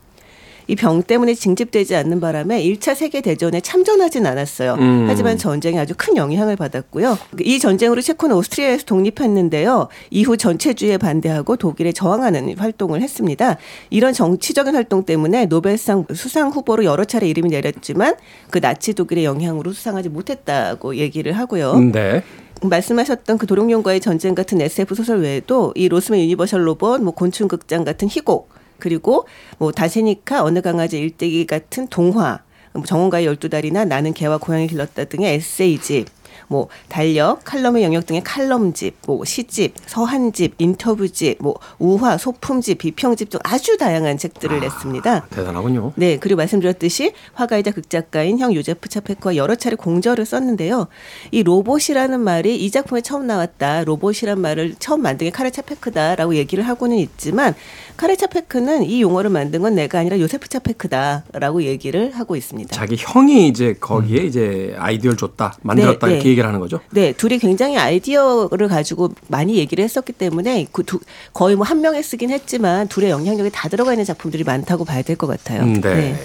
이병 0.67 1.03
때문에 1.03 1.33
징집되지 1.33 1.95
않는 1.95 2.19
바람에 2.19 2.61
1차 2.61 2.93
세계 2.93 3.21
대전에 3.21 3.61
참전하진 3.61 4.25
않았어요. 4.25 4.73
음. 4.73 5.05
하지만 5.07 5.37
전쟁에 5.37 5.79
아주 5.79 5.93
큰 5.95 6.17
영향을 6.17 6.55
받았고요. 6.57 7.17
이 7.39 7.59
전쟁으로 7.59 8.01
체코는 8.01 8.35
오스트리아에서 8.35 8.83
독립했는데요. 8.83 9.87
이후 10.11 10.35
전체주의에 10.35 10.97
반대하고 10.97 11.55
독일에 11.55 11.93
저항하는 11.93 12.57
활동을 12.57 13.01
했습니다. 13.01 13.57
이런 13.89 14.11
정치적인 14.13 14.75
활동 14.75 15.05
때문에 15.05 15.45
노벨상 15.45 16.05
수상 16.13 16.49
후보로 16.49 16.83
여러 16.83 17.05
차례 17.05 17.29
이름이 17.29 17.49
내렸지만 17.49 18.15
그 18.49 18.59
나치 18.59 18.93
독일의 18.93 19.23
영향으로 19.23 19.71
수상하지 19.71 20.09
못했다고 20.09 20.97
얘기를 20.97 21.31
하고요. 21.31 21.79
네. 21.79 22.23
말씀하셨던 22.61 23.37
그 23.37 23.47
도롱뇽과의 23.47 23.99
전쟁 23.99 24.35
같은 24.35 24.61
SF 24.61 24.95
소설 24.95 25.21
외에도 25.21 25.73
이 25.75 25.87
로숨 25.87 26.19
유니버설 26.21 26.65
로봇, 26.65 27.01
뭐 27.01 27.13
곤충 27.13 27.47
극장 27.47 27.83
같은 27.83 28.07
희곡, 28.09 28.49
그리고 28.79 29.27
뭐 29.57 29.71
다셴카, 29.71 30.43
어느 30.43 30.61
강아지 30.61 30.99
일대기 30.99 31.45
같은 31.45 31.87
동화, 31.87 32.41
뭐 32.73 32.83
정원가의 32.83 33.25
열두 33.25 33.49
달이나 33.49 33.85
나는 33.85 34.13
개와 34.13 34.37
고양이 34.37 34.67
길렀다 34.67 35.05
등의 35.05 35.35
에세이집, 35.35 36.07
뭐 36.47 36.67
달력, 36.89 37.43
칼럼의 37.43 37.83
영역 37.83 38.05
등의 38.05 38.23
칼럼집, 38.23 38.95
뭐 39.05 39.23
시집, 39.25 39.73
서한집, 39.85 40.55
인터뷰집, 40.57 41.37
뭐 41.41 41.55
우화, 41.79 42.17
소품집, 42.17 42.77
비평집 42.77 43.29
등 43.29 43.39
아주 43.43 43.77
다양한 43.77 44.17
책들을 44.17 44.59
냈습니다. 44.59 45.27
대단하군요. 45.29 45.93
네, 45.95 46.17
그리고 46.17 46.37
말씀드렸듯이 46.37 47.13
화가이자 47.33 47.71
극작가인 47.71 48.39
형 48.39 48.53
요제프 48.53 48.89
차페크와 48.89 49.35
여러 49.35 49.55
차례 49.55 49.75
공저를 49.75 50.25
썼는데요. 50.25 50.87
이 51.31 51.43
로봇이라는 51.43 52.19
말이 52.19 52.55
이 52.55 52.71
작품에 52.71 53.01
처음 53.01 53.27
나왔다. 53.27 53.83
로봇이란 53.83 54.39
말을 54.39 54.75
처음 54.79 55.01
만든 55.01 55.25
게 55.25 55.31
카레 55.31 55.51
차페크다라고 55.51 56.35
얘기를 56.35 56.67
하고는 56.67 56.97
있지만 56.97 57.53
카레 57.97 58.15
차페크는 58.15 58.83
이 58.83 59.01
용어를 59.01 59.29
만든 59.29 59.61
건 59.61 59.75
내가 59.75 59.99
아니라 59.99 60.19
요세프 60.19 60.47
차페크다라고 60.49 61.63
얘기를 61.63 62.11
하고 62.11 62.35
있습니다. 62.35 62.75
자기 62.75 62.95
형이 62.97 63.47
이제 63.47 63.75
거기에 63.79 64.23
이제 64.23 64.75
아이디어를 64.77 65.17
줬다, 65.17 65.55
만들었다 65.61 66.07
네, 66.07 66.13
이렇게 66.13 66.29
네. 66.29 66.35
얘기를 66.37 66.47
하는 66.47 66.59
거죠. 66.59 66.79
네, 66.91 67.11
둘이 67.13 67.39
굉장히 67.39 67.77
아이디어를 67.77 68.67
가지고 68.67 69.09
많이 69.27 69.57
얘기를 69.57 69.83
했었기 69.83 70.13
때문에 70.13 70.67
그 70.71 70.83
두, 70.83 70.99
거의 71.33 71.55
뭐 71.55 71.65
한 71.67 71.81
명에 71.81 72.01
쓰긴 72.01 72.29
했지만 72.29 72.87
둘의 72.87 73.09
영향력이 73.09 73.49
다 73.51 73.67
들어가 73.67 73.91
있는 73.93 74.05
작품들이 74.05 74.43
많다고 74.45 74.85
봐야 74.85 75.01
될 75.01 75.17
것 75.17 75.27
같아요. 75.27 75.63
음, 75.63 75.81
네. 75.81 76.15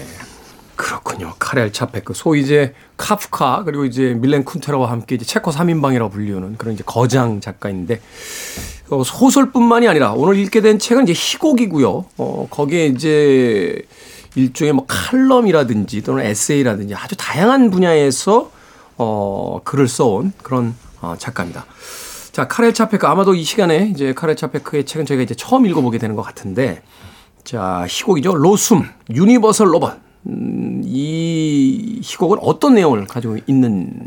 그렇군요. 0.75 1.33
카렐 1.39 1.71
차페크, 1.71 2.13
소위 2.15 2.41
이제 2.41 2.73
카프카 2.97 3.63
그리고 3.63 3.85
이제 3.85 4.13
밀렌 4.13 4.43
쿤테라와 4.45 4.87
함께 4.87 5.15
이제 5.15 5.25
체코 5.25 5.51
3인방이라고 5.51 6.11
불리우는 6.11 6.57
그런 6.57 6.73
이제 6.75 6.83
거장 6.85 7.41
작가인데 7.41 7.99
어, 8.89 9.03
소설뿐만이 9.03 9.87
아니라 9.87 10.13
오늘 10.13 10.37
읽게 10.37 10.61
된 10.61 10.79
책은 10.79 11.03
이제 11.07 11.13
희곡이고요. 11.15 12.05
어, 12.17 12.47
거기에 12.49 12.87
이제 12.87 13.81
일종의 14.35 14.73
뭐 14.73 14.85
칼럼이라든지 14.87 16.01
또는 16.01 16.25
에세이라든지 16.25 16.95
아주 16.95 17.15
다양한 17.17 17.69
분야에서 17.69 18.49
어, 18.97 19.59
글을 19.63 19.87
써온 19.87 20.33
그런 20.41 20.75
어, 21.01 21.15
작가입니다. 21.17 21.65
자, 22.31 22.47
카렐 22.47 22.73
차페크 22.73 23.05
아마도 23.05 23.35
이 23.35 23.43
시간에 23.43 23.87
이제 23.93 24.13
카렐 24.13 24.35
차페크의 24.35 24.85
책은 24.85 25.05
저희가 25.05 25.23
이제 25.23 25.35
처음 25.35 25.65
읽어보게 25.65 25.97
되는 25.97 26.15
것 26.15 26.23
같은데 26.23 26.81
자, 27.43 27.85
희곡이죠. 27.87 28.35
로숨, 28.35 28.85
유니버설 29.13 29.73
로봇. 29.73 29.99
음, 30.27 30.81
이 30.85 31.99
희곡은 32.01 32.39
어떤 32.41 32.75
내용을 32.75 33.05
가지고 33.05 33.37
있는 33.45 34.05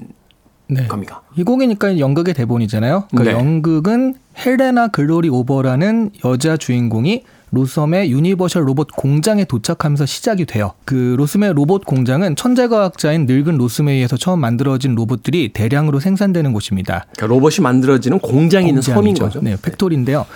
네. 0.68 0.87
겁니까? 0.87 1.22
희곡이니까 1.37 1.99
연극의 1.99 2.35
대본이잖아요. 2.35 3.09
그 3.14 3.22
네. 3.22 3.33
연극은 3.33 4.14
헬레나 4.38 4.88
글로리오바라는 4.88 6.11
여자 6.25 6.57
주인공이 6.57 7.25
로숨의 7.57 8.11
유니버설 8.12 8.69
로봇 8.69 8.88
공장에 8.95 9.45
도착하면서 9.45 10.05
시작이 10.05 10.45
돼요. 10.45 10.73
그 10.85 11.14
로숨의 11.19 11.55
로봇 11.55 11.85
공장은 11.87 12.37
천재과학자인 12.37 13.25
늙은 13.27 13.57
로숨에 13.57 13.82
의해서 13.82 14.16
처음 14.19 14.40
만들어진 14.40 14.95
로봇들이 14.95 15.53
대량으로 15.55 15.99
생산되는 15.99 16.53
곳입니다. 16.53 17.07
그러니까 17.16 17.27
로봇이 17.35 17.62
만들어지는 17.62 18.19
공장이 18.19 18.69
있는 18.69 18.83
섬인. 18.83 19.14
거죠. 19.14 19.40
네, 19.40 19.57
factory인데요. 19.61 20.27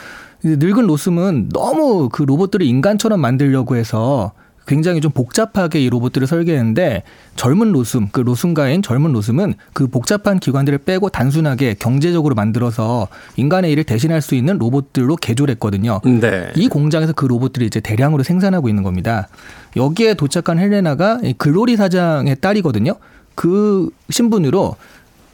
이제 0.42 0.56
늙은 0.58 0.86
로스는 0.86 1.50
너무 1.52 2.08
그 2.08 2.22
로봇들을 2.22 2.64
인간처럼 2.64 3.20
만들려고 3.20 3.76
해서 3.76 4.32
굉장히 4.70 5.00
좀 5.00 5.10
복잡하게 5.10 5.80
이 5.80 5.90
로봇들을 5.90 6.28
설계했는데 6.28 7.02
젊은 7.34 7.72
로숨, 7.72 8.06
그 8.12 8.20
로숨가인 8.20 8.82
젊은 8.82 9.12
로숨은 9.12 9.54
그 9.72 9.88
복잡한 9.88 10.38
기관들을 10.38 10.78
빼고 10.78 11.08
단순하게 11.08 11.74
경제적으로 11.74 12.36
만들어서 12.36 13.08
인간의 13.34 13.72
일을 13.72 13.82
대신할 13.82 14.22
수 14.22 14.36
있는 14.36 14.58
로봇들로 14.58 15.16
개조했거든요. 15.16 16.02
네. 16.04 16.52
이 16.54 16.68
공장에서 16.68 17.12
그 17.14 17.26
로봇들이 17.26 17.66
이제 17.66 17.80
대량으로 17.80 18.22
생산하고 18.22 18.68
있는 18.68 18.84
겁니다. 18.84 19.26
여기에 19.74 20.14
도착한 20.14 20.60
헬레나가 20.60 21.18
이 21.24 21.32
글로리 21.32 21.76
사장의 21.76 22.36
딸이거든요. 22.40 22.94
그 23.34 23.90
신분으로 24.08 24.76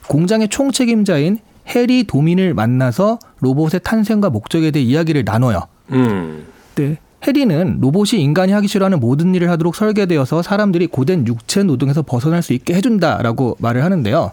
공장의 0.08 0.48
총책임자인 0.48 1.40
해리 1.68 2.04
도민을 2.04 2.54
만나서 2.54 3.18
로봇의 3.40 3.80
탄생과 3.84 4.30
목적에 4.30 4.70
대해 4.70 4.82
이야기를 4.82 5.24
나눠요. 5.26 5.66
음. 5.92 6.46
네. 6.76 6.96
해리는 7.26 7.78
로봇이 7.80 8.22
인간이 8.22 8.52
하기 8.52 8.68
싫어하는 8.68 9.00
모든 9.00 9.34
일을 9.34 9.50
하도록 9.50 9.74
설계되어서 9.74 10.42
사람들이 10.42 10.86
고된 10.86 11.26
육체 11.26 11.62
노동에서 11.62 12.02
벗어날 12.02 12.42
수 12.42 12.52
있게 12.52 12.74
해준다라고 12.74 13.56
말을 13.60 13.84
하는데요. 13.84 14.32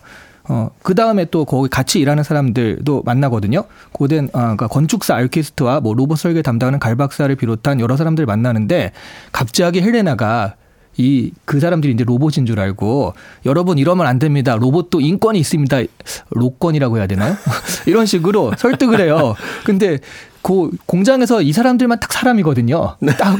어, 0.49 0.69
그 0.81 0.93
다음에 0.93 1.25
또 1.25 1.45
거기 1.45 1.69
같이 1.69 1.99
일하는 1.99 2.23
사람들도 2.23 3.03
만나거든요. 3.05 3.63
고된, 3.93 4.29
아, 4.33 4.39
그러니까 4.41 4.67
건축사 4.67 5.15
알키스트와 5.15 5.79
뭐 5.79 5.93
로봇 5.93 6.19
설계 6.19 6.41
담당하는 6.41 6.79
갈 6.79 6.95
박사를 6.95 7.33
비롯한 7.35 7.79
여러 7.79 7.95
사람들 7.95 8.25
만나는데 8.25 8.91
갑자기 9.31 9.81
헬레나가 9.81 10.55
이 10.97 11.31
그 11.45 11.59
사람들이 11.59 11.93
이제 11.93 12.03
로봇인 12.03 12.45
줄 12.45 12.59
알고 12.59 13.13
여러분 13.45 13.77
이러면 13.77 14.05
안 14.05 14.19
됩니다. 14.19 14.55
로봇도 14.55 15.01
인권이 15.01 15.39
있습니다. 15.39 15.81
로건이라고 16.29 16.97
해야 16.97 17.07
되나요? 17.07 17.35
이런 17.87 18.05
식으로 18.05 18.53
설득을 18.57 19.01
해요. 19.01 19.35
근데 19.65 19.99
그 20.43 20.69
공장에서 20.85 21.41
이 21.41 21.51
사람들만 21.53 21.99
딱 21.99 22.13
사람이거든요. 22.13 22.97
딱 23.17 23.37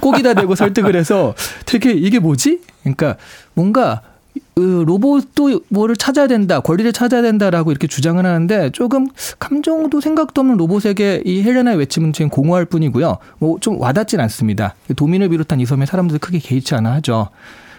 꼭이다 0.00 0.34
대고 0.34 0.54
설득을 0.56 0.96
해서 0.96 1.34
되게 1.64 1.92
이게 1.92 2.18
뭐지? 2.18 2.60
그러니까 2.82 3.16
뭔가 3.54 4.02
그 4.56 4.84
로봇도 4.86 5.60
뭐를 5.68 5.96
찾아야 5.96 6.26
된다, 6.26 6.58
권리를 6.60 6.92
찾아야 6.92 7.22
된다라고 7.22 7.70
이렇게 7.70 7.86
주장을 7.86 8.24
하는데 8.24 8.70
조금 8.70 9.08
감정도 9.38 10.00
생각도 10.00 10.40
없는 10.40 10.56
로봇에게 10.56 11.22
이 11.24 11.42
헬레나의 11.42 11.78
외침은 11.78 12.12
지금 12.12 12.28
공허할 12.30 12.64
뿐이고요. 12.64 13.18
뭐 13.38 13.58
좀 13.60 13.80
와닿진 13.80 14.18
않습니다. 14.20 14.74
도민을 14.96 15.28
비롯한 15.28 15.60
이 15.60 15.66
섬의 15.66 15.86
사람들 15.86 16.18
크게 16.18 16.40
개의치 16.40 16.74
않아 16.74 16.92
하죠. 16.94 17.28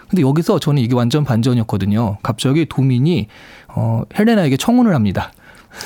근데 0.10 0.22
여기서 0.22 0.60
저는 0.60 0.82
이게 0.82 0.96
완전 0.96 1.24
반전이었거든요. 1.26 2.18
갑자기 2.24 2.66
도민이 2.66 3.28
어 3.70 4.04
헬레나에게 4.18 4.56
청혼을 4.58 4.96
합니다. 4.96 5.32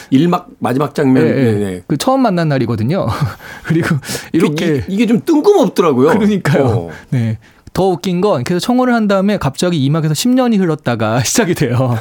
일막 0.10 0.50
마지막 0.60 0.96
장면. 0.96 1.26
예, 1.26 1.30
예. 1.30 1.34
네, 1.34 1.54
네. 1.54 1.82
그 1.88 1.98
처음 1.98 2.22
만난 2.22 2.50
날이거든요. 2.50 3.08
그리고 3.64 3.96
이렇게 4.34 4.84
이, 4.88 4.98
게좀 4.98 5.22
뜬금없더라고요. 5.26 6.10
그러니까요. 6.10 6.66
어. 6.66 6.90
네. 7.10 7.38
더 7.74 7.86
웃긴 7.86 8.20
건 8.20 8.44
그래서 8.44 8.60
청혼을 8.60 8.94
한 8.94 9.08
다음에 9.08 9.38
갑자기 9.38 9.84
이막에서 9.86 10.14
10년이 10.14 10.60
흘렀다가 10.60 11.22
시작이 11.24 11.54
돼요. 11.54 11.78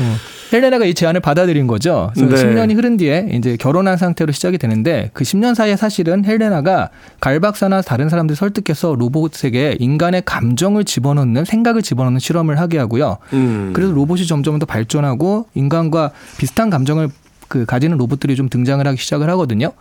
어, 0.00 0.16
헬레나가 0.52 0.84
이 0.84 0.94
제안을 0.94 1.20
받아들인 1.20 1.66
거죠. 1.66 2.10
그래서 2.14 2.36
네. 2.36 2.44
10년이 2.44 2.76
흐른 2.76 2.96
뒤에 2.96 3.28
이제 3.32 3.56
결혼한 3.56 3.96
상태로 3.96 4.32
시작이 4.32 4.58
되는데 4.58 5.10
그 5.12 5.24
10년 5.24 5.54
사이에 5.54 5.76
사실은 5.76 6.24
헬레나가 6.24 6.90
갈 7.20 7.40
박사나 7.40 7.82
다른 7.82 8.08
사람들 8.08 8.36
설득해서 8.36 8.94
로봇에게 8.94 9.76
인간의 9.78 10.22
감정을 10.24 10.84
집어넣는 10.84 11.44
생각을 11.44 11.82
집어넣는 11.82 12.18
실험을 12.18 12.58
하게 12.58 12.78
하고요. 12.78 13.18
음. 13.32 13.72
그래서 13.74 13.92
로봇이 13.92 14.26
점점 14.26 14.58
더 14.58 14.66
발전하고 14.66 15.46
인간과 15.54 16.10
비슷한 16.38 16.70
감정을 16.70 17.08
그 17.48 17.64
가지는 17.66 17.96
로봇들이 17.98 18.36
좀 18.36 18.48
등장을 18.48 18.86
하기 18.86 18.96
시작을 18.96 19.28
하거든요. 19.30 19.72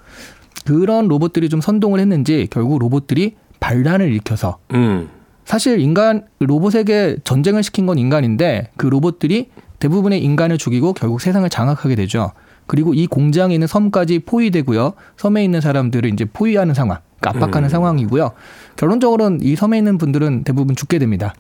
그런 0.66 1.08
로봇들이 1.08 1.50
좀 1.50 1.62
선동을 1.62 2.00
했는지 2.00 2.48
결국 2.50 2.80
로봇들이 2.80 3.36
반란을 3.60 4.12
일으켜서 4.12 4.58
음. 4.74 5.10
사실 5.46 5.80
인간 5.80 6.26
로봇에게 6.40 7.18
전쟁을 7.24 7.64
시킨 7.64 7.86
건 7.86 7.98
인간인데 7.98 8.70
그 8.78 8.88
로봇들이 8.88 9.50
대부분의 9.84 10.24
인간을 10.24 10.58
죽이고 10.58 10.94
결국 10.94 11.20
세상을 11.20 11.50
장악하게 11.50 11.96
되죠. 11.96 12.32
그리고 12.68 12.94
이 12.94 13.06
공장에 13.06 13.54
있는 13.54 13.68
섬까지 13.68 14.20
포위되고요. 14.20 14.94
섬에 15.18 15.44
있는 15.44 15.60
사람들을 15.60 16.14
이제 16.14 16.24
포위하는 16.24 16.74
상황, 16.74 17.00
그러니까 17.20 17.46
압박하는 17.46 17.68
음. 17.68 17.70
상황이고요. 17.70 18.32
결론적으로는 18.78 19.40
이 19.42 19.58
섬에 19.58 19.78
있는 19.78 19.98
분들은 19.98 20.46
대부분 20.46 20.78
죽게 20.78 21.00
됩니다. 21.00 21.34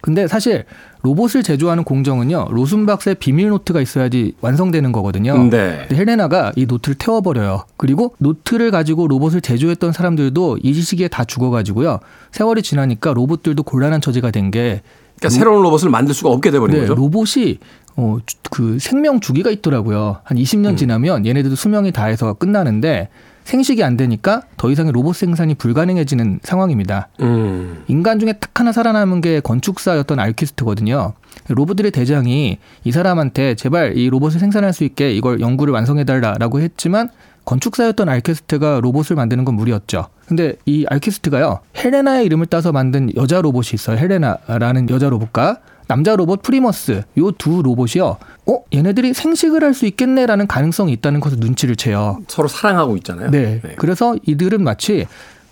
근데 0.00 0.26
사실 0.26 0.64
로봇을 1.02 1.42
제조하는 1.42 1.84
공정은요. 1.84 2.48
로숨 2.50 2.78
박사의 2.78 3.16
비밀 3.16 3.50
노트가 3.50 3.80
있어야지 3.82 4.32
완성되는 4.40 4.90
거거든요. 4.90 5.36
네. 5.50 5.84
근데 5.86 5.96
헬레나가 5.96 6.52
이 6.56 6.64
노트를 6.64 6.96
태워버려요. 6.96 7.66
그리고 7.76 8.14
노트를 8.18 8.70
가지고 8.70 9.06
로봇을 9.06 9.42
제조했던 9.42 9.92
사람들도 9.92 10.58
이 10.62 10.72
시기에 10.72 11.08
다 11.08 11.24
죽어가지고요. 11.24 12.00
세월이 12.32 12.62
지나니까 12.62 13.12
로봇들도 13.12 13.62
곤란한 13.62 14.00
처지가 14.00 14.30
된 14.30 14.50
게 14.50 14.80
그러니까 15.22 15.28
새로운 15.30 15.62
로봇을 15.62 15.88
만들 15.90 16.14
수가 16.14 16.30
없게 16.30 16.50
돼버린 16.50 16.74
네, 16.74 16.80
거죠. 16.80 16.94
로봇이 16.94 17.58
어, 17.96 18.18
주- 18.26 18.36
그 18.50 18.78
생명 18.80 19.20
주기가 19.20 19.50
있더라고요. 19.50 20.18
한 20.24 20.36
20년 20.36 20.70
음. 20.70 20.76
지나면 20.76 21.26
얘네들도 21.26 21.54
수명이 21.56 21.92
다해서 21.92 22.32
끝나는데 22.34 23.08
생식이 23.44 23.82
안 23.82 23.96
되니까 23.96 24.42
더 24.56 24.70
이상의 24.70 24.92
로봇 24.92 25.16
생산이 25.16 25.54
불가능해지는 25.56 26.40
상황입니다. 26.42 27.08
음. 27.20 27.84
인간 27.88 28.18
중에 28.18 28.34
딱 28.34 28.58
하나 28.58 28.72
살아남은 28.72 29.20
게 29.20 29.40
건축사였던 29.40 30.18
알키스트거든요. 30.18 31.12
로봇들의 31.48 31.90
대장이 31.90 32.58
이 32.84 32.92
사람한테 32.92 33.54
제발 33.56 33.96
이 33.96 34.08
로봇을 34.10 34.38
생산할 34.40 34.72
수 34.72 34.84
있게 34.84 35.12
이걸 35.12 35.40
연구를 35.40 35.72
완성해달라라고 35.74 36.60
했지만 36.60 37.08
건축사였던 37.44 38.08
알키스트가 38.08 38.80
로봇을 38.80 39.16
만드는 39.16 39.44
건 39.44 39.56
무리였죠. 39.56 40.06
근데 40.32 40.54
이 40.64 40.86
알키스트가요, 40.88 41.60
헬레나의 41.76 42.24
이름을 42.24 42.46
따서 42.46 42.72
만든 42.72 43.14
여자 43.16 43.42
로봇이 43.42 43.72
있어요. 43.74 43.98
헬레나라는 43.98 44.88
여자 44.88 45.10
로봇과 45.10 45.58
남자 45.88 46.16
로봇 46.16 46.40
프리무스 46.40 47.02
요 47.18 47.32
두 47.32 47.60
로봇이요. 47.62 48.16
어 48.46 48.58
얘네들이 48.72 49.12
생식을 49.12 49.62
할 49.62 49.74
수 49.74 49.84
있겠네라는 49.84 50.46
가능성이 50.46 50.92
있다는 50.94 51.20
것을 51.20 51.36
눈치를 51.38 51.76
채요. 51.76 52.20
서로 52.28 52.48
사랑하고 52.48 52.96
있잖아요. 52.96 53.30
네. 53.30 53.60
그래서 53.76 54.16
이들은 54.26 54.64
마치 54.64 55.06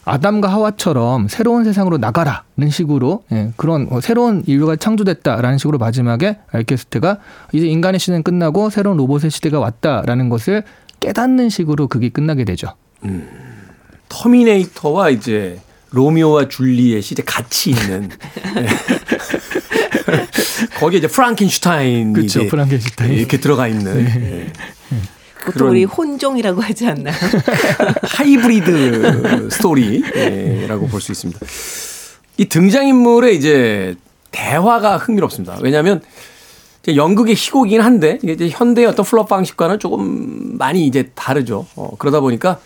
아담과 0.06 0.48
하와처럼 0.48 1.28
새로운 1.28 1.64
세상으로 1.64 1.98
나가라는 1.98 2.70
식으로 2.70 3.24
예, 3.32 3.52
그런 3.56 3.86
어, 3.90 4.00
새로운 4.00 4.42
인류가 4.46 4.76
창조됐다라는 4.76 5.58
식으로 5.58 5.76
마지막에 5.76 6.38
알퀴스트가 6.52 7.18
이제 7.52 7.66
인간의 7.66 7.98
시대는 8.00 8.22
끝나고 8.22 8.70
새로운 8.70 8.96
로봇의 8.96 9.30
시대가 9.30 9.60
왔다라는 9.60 10.30
것을 10.30 10.62
깨닫는 11.00 11.50
식으로 11.50 11.86
그게 11.86 12.08
끝나게 12.08 12.44
되죠. 12.44 12.68
터미네이터와 14.10 15.08
이제 15.10 15.60
로미오와 15.92 16.48
줄리엣이 16.48 17.08
이제 17.12 17.22
같이 17.24 17.70
있는 17.70 18.10
네. 18.54 18.66
거기에 20.78 20.98
이제 20.98 21.06
프랑켄슈타인이 21.08 22.12
그렇죠. 22.12 22.46
프랑켄슈타인. 22.48 23.12
이렇게 23.14 23.38
들어가 23.40 23.66
있는 23.68 24.06
예. 24.06 24.52
보통 25.38 25.52
그런- 25.52 25.68
우리 25.70 25.84
혼종이라고 25.84 26.60
하지 26.60 26.86
않나요? 26.86 27.14
하이브리드 28.02 29.48
스토리라고 29.50 30.88
볼 30.88 31.00
수 31.00 31.12
있습니다. 31.12 31.40
이 32.36 32.44
등장인물의 32.46 33.36
이제 33.36 33.94
대화가 34.30 34.96
흥미롭습니다. 34.98 35.58
왜냐하면 35.62 36.02
연극의 36.94 37.34
희곡이긴 37.34 37.80
한데 37.80 38.18
이게 38.22 38.32
이제 38.32 38.48
현대의 38.50 38.86
어떤 38.88 39.04
플롯 39.04 39.28
방식과는 39.28 39.78
조금 39.78 40.56
많이 40.58 40.86
이제 40.86 41.10
다르죠. 41.14 41.66
어, 41.76 41.90
그러다 41.98 42.20
보니까 42.20 42.58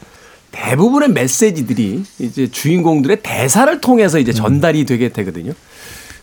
대부분의 0.54 1.10
메시지들이 1.10 2.04
이제 2.20 2.48
주인공들의 2.48 3.18
대사를 3.22 3.80
통해서 3.80 4.20
이제 4.20 4.32
전달이 4.32 4.86
되게 4.86 5.08
되거든요. 5.08 5.52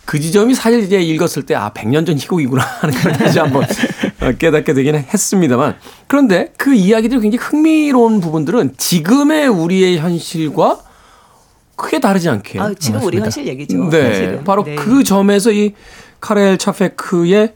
그 0.05 0.19
지점이 0.19 0.55
사실 0.55 0.83
이제 0.83 1.01
읽었을 1.01 1.43
때, 1.43 1.53
아, 1.53 1.71
100년 1.73 2.05
전 2.05 2.17
희곡이구나 2.17 2.63
하는 2.79 2.95
걸 2.95 3.11
다시 3.13 3.39
한번 3.39 3.63
어, 4.21 4.31
깨닫게 4.31 4.73
되긴 4.73 4.95
했습니다만. 4.95 5.75
그런데 6.07 6.53
그 6.57 6.73
이야기들이 6.73 7.19
굉장히 7.21 7.43
흥미로운 7.43 8.21
부분들은 8.21 8.75
지금의 8.77 9.47
우리의 9.47 9.99
현실과 9.99 10.79
크게 11.75 11.99
다르지 11.99 12.29
않게. 12.29 12.59
아, 12.59 12.73
지금 12.79 13.03
우리 13.03 13.19
현실 13.19 13.47
얘기죠. 13.47 13.89
네. 13.89 14.03
사실은. 14.03 14.43
바로 14.43 14.63
네. 14.63 14.75
그 14.75 15.03
점에서 15.03 15.51
이 15.51 15.73
카렐 16.21 16.57
차페크의 16.57 17.53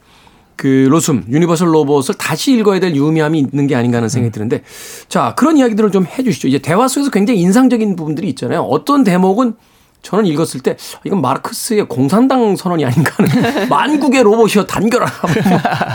그 0.56 0.88
로숨, 0.90 1.26
유니버설 1.30 1.74
로봇을 1.74 2.16
다시 2.16 2.54
읽어야 2.58 2.80
될 2.80 2.96
유의미함이 2.96 3.38
있는 3.40 3.68
게 3.68 3.76
아닌가 3.76 3.98
하는 3.98 4.10
생각이 4.10 4.32
드는데 4.32 4.62
자, 5.10 5.34
그런 5.36 5.58
이야기들을 5.58 5.92
좀 5.92 6.06
해 6.06 6.24
주시죠. 6.24 6.48
이제 6.48 6.60
대화 6.60 6.88
속에서 6.88 7.10
굉장히 7.12 7.42
인상적인 7.42 7.96
부분들이 7.96 8.30
있잖아요. 8.30 8.62
어떤 8.62 9.04
대목은 9.04 9.56
저는 10.04 10.28
읽었을 10.28 10.60
때 10.62 10.78
이건 11.04 11.20
마르크스의 11.20 11.88
공산당 11.88 12.56
선언이 12.56 12.86
아닌가 12.86 13.12
하는 13.16 13.68
만국의 13.70 14.22
로봇이여 14.22 14.68
단결하라 14.68 15.12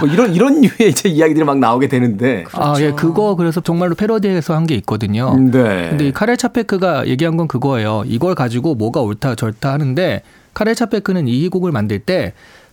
뭐 0.00 0.08
이런 0.08 0.34
이런 0.34 0.60
류의 0.60 0.90
이제 0.90 1.08
이야기들이 1.08 1.44
막 1.44 1.58
나오게 1.60 1.86
되는데 1.86 2.44
아, 2.52 2.74
예, 2.80 2.90
그거 2.90 3.36
그래서 3.36 3.60
정말로 3.60 3.94
패러디해서 3.94 4.54
한 4.56 4.66
게 4.66 4.74
있거든요. 4.74 5.36
네. 5.38 5.90
근데 5.90 6.08
이 6.08 6.12
카렐 6.12 6.36
차페크가 6.36 7.06
얘기한 7.06 7.36
건 7.36 7.46
그거예요. 7.46 8.02
이걸 8.04 8.34
가지고 8.34 8.74
뭐가 8.74 9.00
옳다 9.00 9.36
절다 9.36 9.72
하는데 9.72 10.22
카렐 10.54 10.74
차페크는 10.74 11.28
이 11.28 11.48
곡을 11.48 11.70
만들 11.70 12.00
때 12.00 12.32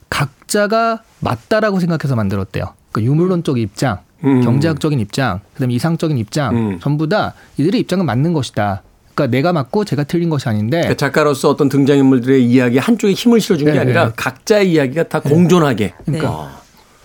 각자가 0.10 1.02
맞다라고 1.20 1.80
생각해서 1.80 2.16
만들었대요. 2.16 2.74
그러니까 2.92 3.12
유물론적 3.12 3.60
입장, 3.60 4.00
음. 4.24 4.42
경제학적인 4.42 5.00
입장, 5.00 5.42
그다음에 5.54 5.74
이상적인 5.74 6.18
입장 6.18 6.56
음. 6.56 6.80
전부 6.80 7.08
다 7.08 7.34
이들의 7.58 7.80
입장은 7.82 8.06
맞는 8.06 8.34
것이다. 8.34 8.84
그러니까 9.14 9.36
내가 9.36 9.52
맞고 9.54 9.84
제가 9.84 10.04
틀린 10.04 10.30
것이 10.30 10.48
아닌데 10.48 10.78
그러니까 10.78 10.96
작가로서 10.96 11.50
어떤 11.50 11.70
등장인물들의 11.70 12.46
이야기 12.46 12.78
한쪽에 12.78 13.14
힘을 13.14 13.42
실어준 13.42 13.66
게 13.66 13.74
네, 13.74 13.80
아니라 13.80 14.10
네. 14.10 14.14
각자의 14.16 14.72
이야기가 14.72 15.04
다 15.04 15.20
공존하게. 15.20 15.94
그러니까 16.06 16.30
아. 16.30 16.58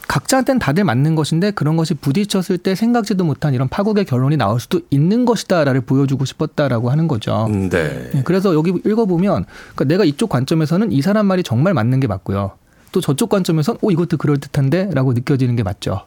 각자한테는 0.09 0.59
다들 0.59 0.85
맞는 0.85 1.15
것인데 1.15 1.53
그런 1.53 1.79
것이 1.79 1.95
부딪혔을 1.95 2.59
때 2.59 2.75
생각지도 2.75 3.25
못한 3.25 3.55
이런 3.55 3.69
파국의 3.69 4.05
결론이 4.05 4.37
나올 4.37 4.61
수도 4.61 4.81
있는 4.91 5.25
것이다라를 5.25 5.81
보여주고 5.81 6.27
싶었다라고 6.27 6.91
하는 6.91 7.09
거죠. 7.09 7.47
음, 7.49 7.71
네. 7.71 8.11
예, 8.15 8.23
그래서 8.23 8.53
여기 8.53 8.75
읽어보면 8.85 9.47
그러니까 9.75 9.85
내가 9.85 10.05
이쪽 10.05 10.29
관점에서는 10.29 10.93
이 10.93 11.01
사람 11.01 11.25
말이 11.25 11.43
정말 11.43 11.73
맞는 11.73 12.01
게 12.01 12.09
맞고요. 12.09 12.53
또 12.93 13.01
저쪽 13.01 13.31
관점에서는 13.31 13.79
오 13.83 13.91
이것도 13.91 14.19
그럴 14.19 14.39
듯한데 14.39 14.91
라고 14.93 15.13
느껴지는 15.13 15.57
게 15.57 15.63
맞죠. 15.63 16.03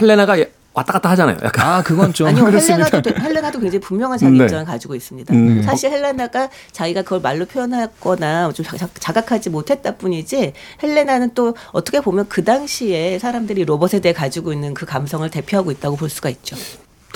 헬레나가 0.00 0.36
왔다 0.72 0.92
갔다 0.94 1.10
하잖아요. 1.10 1.36
약간. 1.44 1.66
아 1.68 1.82
그건 1.82 2.12
좀 2.12 2.28
아니요, 2.28 2.44
그렇습니다. 2.44 2.86
헬레나도, 2.96 3.20
헬레나도 3.22 3.60
굉장히 3.60 3.80
분명한 3.80 4.18
자기 4.18 4.38
네. 4.38 4.44
입장을 4.44 4.64
가지고 4.64 4.94
있습니다. 4.94 5.34
음. 5.34 5.62
사실 5.62 5.90
헬레나가 5.90 6.48
자기가 6.72 7.02
그걸 7.02 7.20
말로 7.20 7.44
표현하거나 7.44 8.52
좀 8.52 8.64
자- 8.64 8.88
자각하지 8.94 9.50
못했다 9.50 9.96
뿐이지 9.96 10.52
헬레나는 10.82 11.34
또 11.34 11.54
어떻게 11.72 12.00
보면 12.00 12.28
그 12.28 12.44
당시에 12.44 13.18
사람들이 13.18 13.64
로봇에 13.64 14.00
대해 14.00 14.12
가지고 14.14 14.52
있는 14.52 14.72
그 14.72 14.86
감성을 14.86 15.28
대표하고 15.28 15.70
있다고 15.72 15.96
볼 15.96 16.08
수가 16.08 16.30
있죠. 16.30 16.56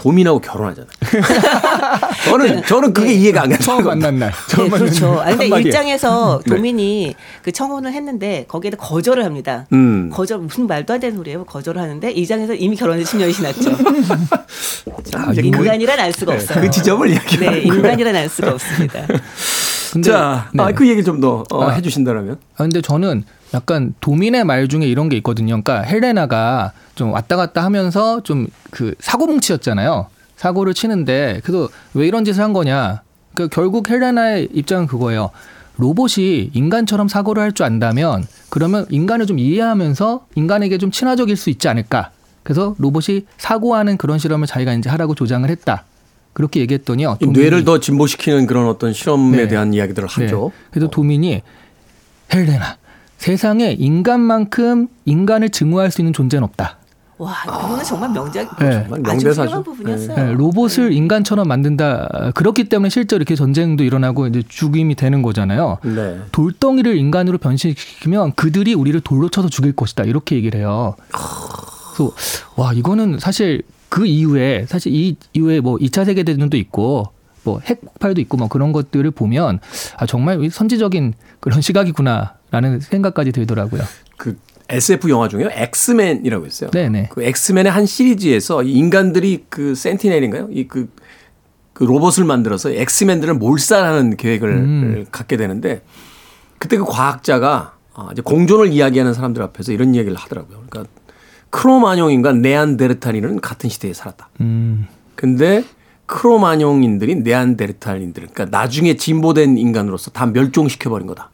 도민하고 0.04 0.38
결혼하잖아요. 0.40 0.90
저는 2.28 2.62
저는 2.64 2.92
그게 2.92 3.14
이해가 3.14 3.42
안 3.44 3.48
가요. 3.48 3.58
처음 3.58 3.84
만난 3.84 4.18
날. 4.18 4.32
처음 4.48 4.66
네, 4.66 4.70
만난 4.72 4.86
그렇죠. 4.88 5.14
날. 5.14 5.30
근데 5.30 5.44
한마디에. 5.44 5.68
입장에서 5.70 6.42
네. 6.44 6.54
도민이 6.54 7.14
그 7.42 7.50
청혼을 7.52 7.90
했는데 7.90 8.44
거기에다 8.46 8.76
거절을 8.76 9.24
합니다. 9.24 9.66
음. 9.72 10.10
거절 10.12 10.38
무슨 10.40 10.66
말도 10.66 10.92
안 10.92 11.00
되는 11.00 11.16
소리예요. 11.16 11.44
거절을 11.46 11.80
하는데 11.80 12.10
이 12.10 12.26
장에서 12.26 12.52
이미 12.52 12.76
결혼해 12.76 13.02
10년이 13.02 13.32
지났죠. 13.32 13.70
자, 15.10 15.28
이제 15.32 15.40
그- 15.40 15.46
인간이란 15.46 15.98
알 15.98 16.12
수가 16.12 16.34
없어요. 16.34 16.60
그 16.60 16.70
지점을 16.70 17.08
네, 17.08 17.14
이야기하는 17.14 17.48
거예요. 17.48 17.62
인간이란 17.74 18.14
알 18.16 18.28
수가 18.28 18.52
없습니다. 18.52 19.06
근데, 19.94 20.10
자, 20.10 20.50
네. 20.52 20.62
아, 20.62 20.72
그 20.72 20.86
얘기 20.86 21.02
좀더 21.02 21.44
어, 21.50 21.62
아. 21.64 21.70
해주신다면. 21.70 22.32
아, 22.56 22.62
근데 22.64 22.82
저는 22.82 23.24
약간 23.54 23.94
도민의 24.00 24.44
말 24.44 24.68
중에 24.68 24.86
이런 24.86 25.08
게 25.08 25.16
있거든요. 25.18 25.62
그러니까 25.62 25.80
헬레나가 25.82 26.72
좀 26.94 27.12
왔다 27.12 27.36
갔다 27.36 27.64
하면서 27.64 28.20
좀 28.22 28.48
그 28.70 28.92
사고뭉치였잖아요. 28.98 30.08
사고를 30.36 30.74
치는데 30.74 31.40
그래도 31.44 31.68
왜 31.94 32.08
이런 32.08 32.24
짓을 32.24 32.42
한 32.42 32.52
거냐. 32.52 33.02
그 33.34 33.46
결국 33.48 33.88
헬레나의 33.88 34.48
입장은 34.52 34.86
그거예요. 34.88 35.30
로봇이 35.76 36.50
인간처럼 36.54 37.06
사고를 37.06 37.40
할 37.42 37.52
줄 37.52 37.66
안다면 37.66 38.26
그러면 38.48 38.86
인간을 38.90 39.26
좀 39.26 39.38
이해하면서 39.38 40.26
인간에게 40.34 40.78
좀 40.78 40.90
친화적일 40.90 41.36
수 41.36 41.50
있지 41.50 41.68
않을까. 41.68 42.10
그래서 42.42 42.74
로봇이 42.78 43.26
사고하는 43.38 43.96
그런 43.96 44.18
실험을 44.18 44.48
자기가 44.48 44.72
이제 44.74 44.90
하라고 44.90 45.14
조장을 45.14 45.48
했다. 45.48 45.84
그렇게 46.32 46.58
얘기했더니요. 46.60 47.18
뇌를 47.32 47.64
더 47.64 47.78
진보시키는 47.78 48.46
그런 48.48 48.66
어떤 48.66 48.92
실험에 48.92 49.36
네. 49.36 49.48
대한 49.48 49.72
이야기들을 49.72 50.08
하죠. 50.08 50.50
네. 50.52 50.64
그래서 50.72 50.90
도민이 50.90 51.42
헬레나 52.32 52.76
세상에 53.24 53.72
인간만큼 53.78 54.88
인간을 55.06 55.48
증오할 55.48 55.90
수 55.90 56.02
있는 56.02 56.12
존재는 56.12 56.44
없다. 56.44 56.76
와, 57.16 57.32
그거는 57.46 57.82
정말 57.82 58.10
명작, 58.10 58.58
네. 58.58 58.70
정말 58.70 59.00
아주 59.00 59.02
명대사죠. 59.02 59.40
훌륭한 59.40 59.64
부분이었어요. 59.64 60.16
네, 60.16 60.32
로봇을 60.34 60.92
인간처럼 60.92 61.48
만든다. 61.48 62.32
그렇기 62.34 62.64
때문에 62.68 62.90
실제로 62.90 63.16
이렇게 63.16 63.34
전쟁도 63.34 63.82
일어나고 63.82 64.26
이제 64.26 64.42
죽임이 64.46 64.94
되는 64.94 65.22
거잖아요. 65.22 65.78
네. 65.84 66.18
돌덩이를 66.32 66.98
인간으로 66.98 67.38
변신시키면 67.38 68.34
그들이 68.34 68.74
우리를 68.74 69.00
돌로 69.00 69.30
쳐서 69.30 69.48
죽일 69.48 69.72
것이다. 69.72 70.04
이렇게 70.04 70.36
얘기를 70.36 70.60
해요. 70.60 70.94
그래서 71.94 72.12
와 72.56 72.74
이거는 72.74 73.20
사실 73.20 73.62
그 73.88 74.04
이후에 74.04 74.66
사실 74.68 74.92
이 74.94 75.16
이후에 75.32 75.60
뭐 75.60 75.78
2차 75.78 76.04
세계 76.04 76.24
대전도 76.24 76.58
있고 76.58 77.06
뭐 77.42 77.60
핵폭발도 77.60 78.20
있고 78.22 78.36
뭐 78.36 78.48
그런 78.48 78.72
것들을 78.72 79.10
보면 79.12 79.60
아 79.96 80.04
정말 80.04 80.50
선지적인 80.50 81.14
그런 81.40 81.60
시각이구나 81.62 82.34
라는 82.54 82.80
생각까지 82.80 83.32
들더라고요. 83.32 83.82
그 84.16 84.36
SF 84.68 85.10
영화 85.10 85.28
중에 85.28 85.48
엑스맨이라고 85.50 86.46
있어요. 86.46 86.70
네네. 86.70 87.08
그 87.12 87.22
엑스맨의 87.22 87.70
한 87.70 87.86
시리즈에서 87.86 88.62
이 88.62 88.72
인간들이 88.72 89.44
그 89.48 89.74
센티넬인가요? 89.74 90.48
이그 90.50 90.88
그 91.72 91.84
로봇을 91.84 92.24
만들어서 92.24 92.70
엑스맨들을 92.70 93.34
몰살하는 93.34 94.16
계획을 94.16 94.48
음. 94.48 95.06
갖게 95.10 95.36
되는데 95.36 95.82
그때 96.58 96.76
그 96.76 96.84
과학자가 96.84 97.74
아, 97.94 98.08
이제 98.12 98.22
공존을 98.22 98.72
이야기하는 98.72 99.12
사람들 99.12 99.42
앞에서 99.42 99.72
이런 99.72 99.94
얘기를 99.94 100.16
하더라고요. 100.16 100.62
그러니까 100.68 100.90
크로마뇽인과 101.50 102.32
네안데르탈인은 102.32 103.40
같은 103.40 103.68
시대에 103.70 103.92
살았다. 103.92 104.30
음. 104.40 104.86
근데 105.14 105.64
크로마뇽인들이 106.06 107.16
네안데르탈인들, 107.16 108.28
그러니까 108.32 108.58
나중에 108.58 108.96
진보된 108.96 109.58
인간으로서 109.58 110.10
다 110.10 110.26
멸종시켜버린 110.26 111.06
거다. 111.06 111.30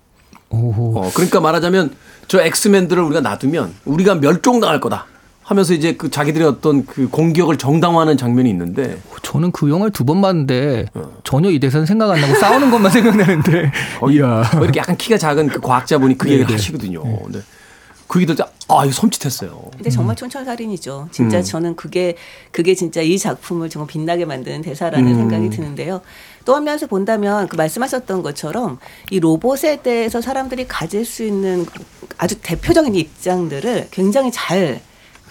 오호. 0.50 0.98
어, 0.98 1.10
그러니까 1.14 1.40
말하자면 1.40 1.90
저 2.28 2.40
엑스맨들을 2.40 3.02
우리가 3.02 3.20
놔두면 3.20 3.74
우리가 3.84 4.16
멸종당할 4.16 4.80
거다. 4.80 5.06
하면서 5.42 5.74
이제 5.74 5.94
그 5.96 6.10
자기들의 6.10 6.46
어떤 6.46 6.86
그 6.86 7.08
공격을 7.08 7.58
정당화하는 7.58 8.16
장면이 8.16 8.48
있는데 8.50 9.00
저는 9.22 9.50
그 9.50 9.68
영화를 9.68 9.90
두 9.90 10.04
번 10.04 10.20
봤는데 10.22 10.86
전혀 11.24 11.50
이 11.50 11.58
대사는 11.58 11.86
생각 11.86 12.08
안 12.10 12.20
나고 12.20 12.34
싸우는 12.36 12.70
것만 12.70 12.90
생각나는데. 12.92 13.72
이야. 14.12 14.48
뭐 14.54 14.62
이렇게 14.62 14.78
약간 14.78 14.96
키가 14.96 15.18
작은 15.18 15.48
그 15.48 15.60
과학자분이 15.60 16.16
그 16.18 16.28
얘기를 16.28 16.46
네네. 16.46 16.56
하시거든요. 16.56 17.02
근데 17.24 17.40
그 18.06 18.20
얘기도 18.20 18.44
아 18.68 18.84
이거 18.84 18.92
섬찟했어요. 18.94 19.70
근데 19.72 19.90
정말 19.90 20.14
촌철살인이죠. 20.14 21.08
진짜 21.10 21.38
음. 21.38 21.42
저는 21.42 21.74
그게 21.76 22.16
그게 22.52 22.74
진짜 22.76 23.00
이 23.00 23.18
작품을 23.18 23.68
정말 23.70 23.88
빛나게 23.88 24.24
만드는 24.26 24.62
대사라는 24.62 25.08
음. 25.08 25.16
생각이 25.16 25.50
드는데요. 25.50 26.00
또 26.44 26.54
한 26.54 26.64
면에서 26.64 26.86
본다면 26.86 27.48
그 27.48 27.56
말씀하셨던 27.56 28.22
것처럼 28.22 28.78
이 29.10 29.20
로봇에 29.20 29.82
대해서 29.82 30.20
사람들이 30.20 30.66
가질 30.66 31.04
수 31.04 31.24
있는 31.24 31.66
아주 32.18 32.36
대표적인 32.40 32.94
입장들을 32.94 33.88
굉장히 33.90 34.30
잘 34.32 34.80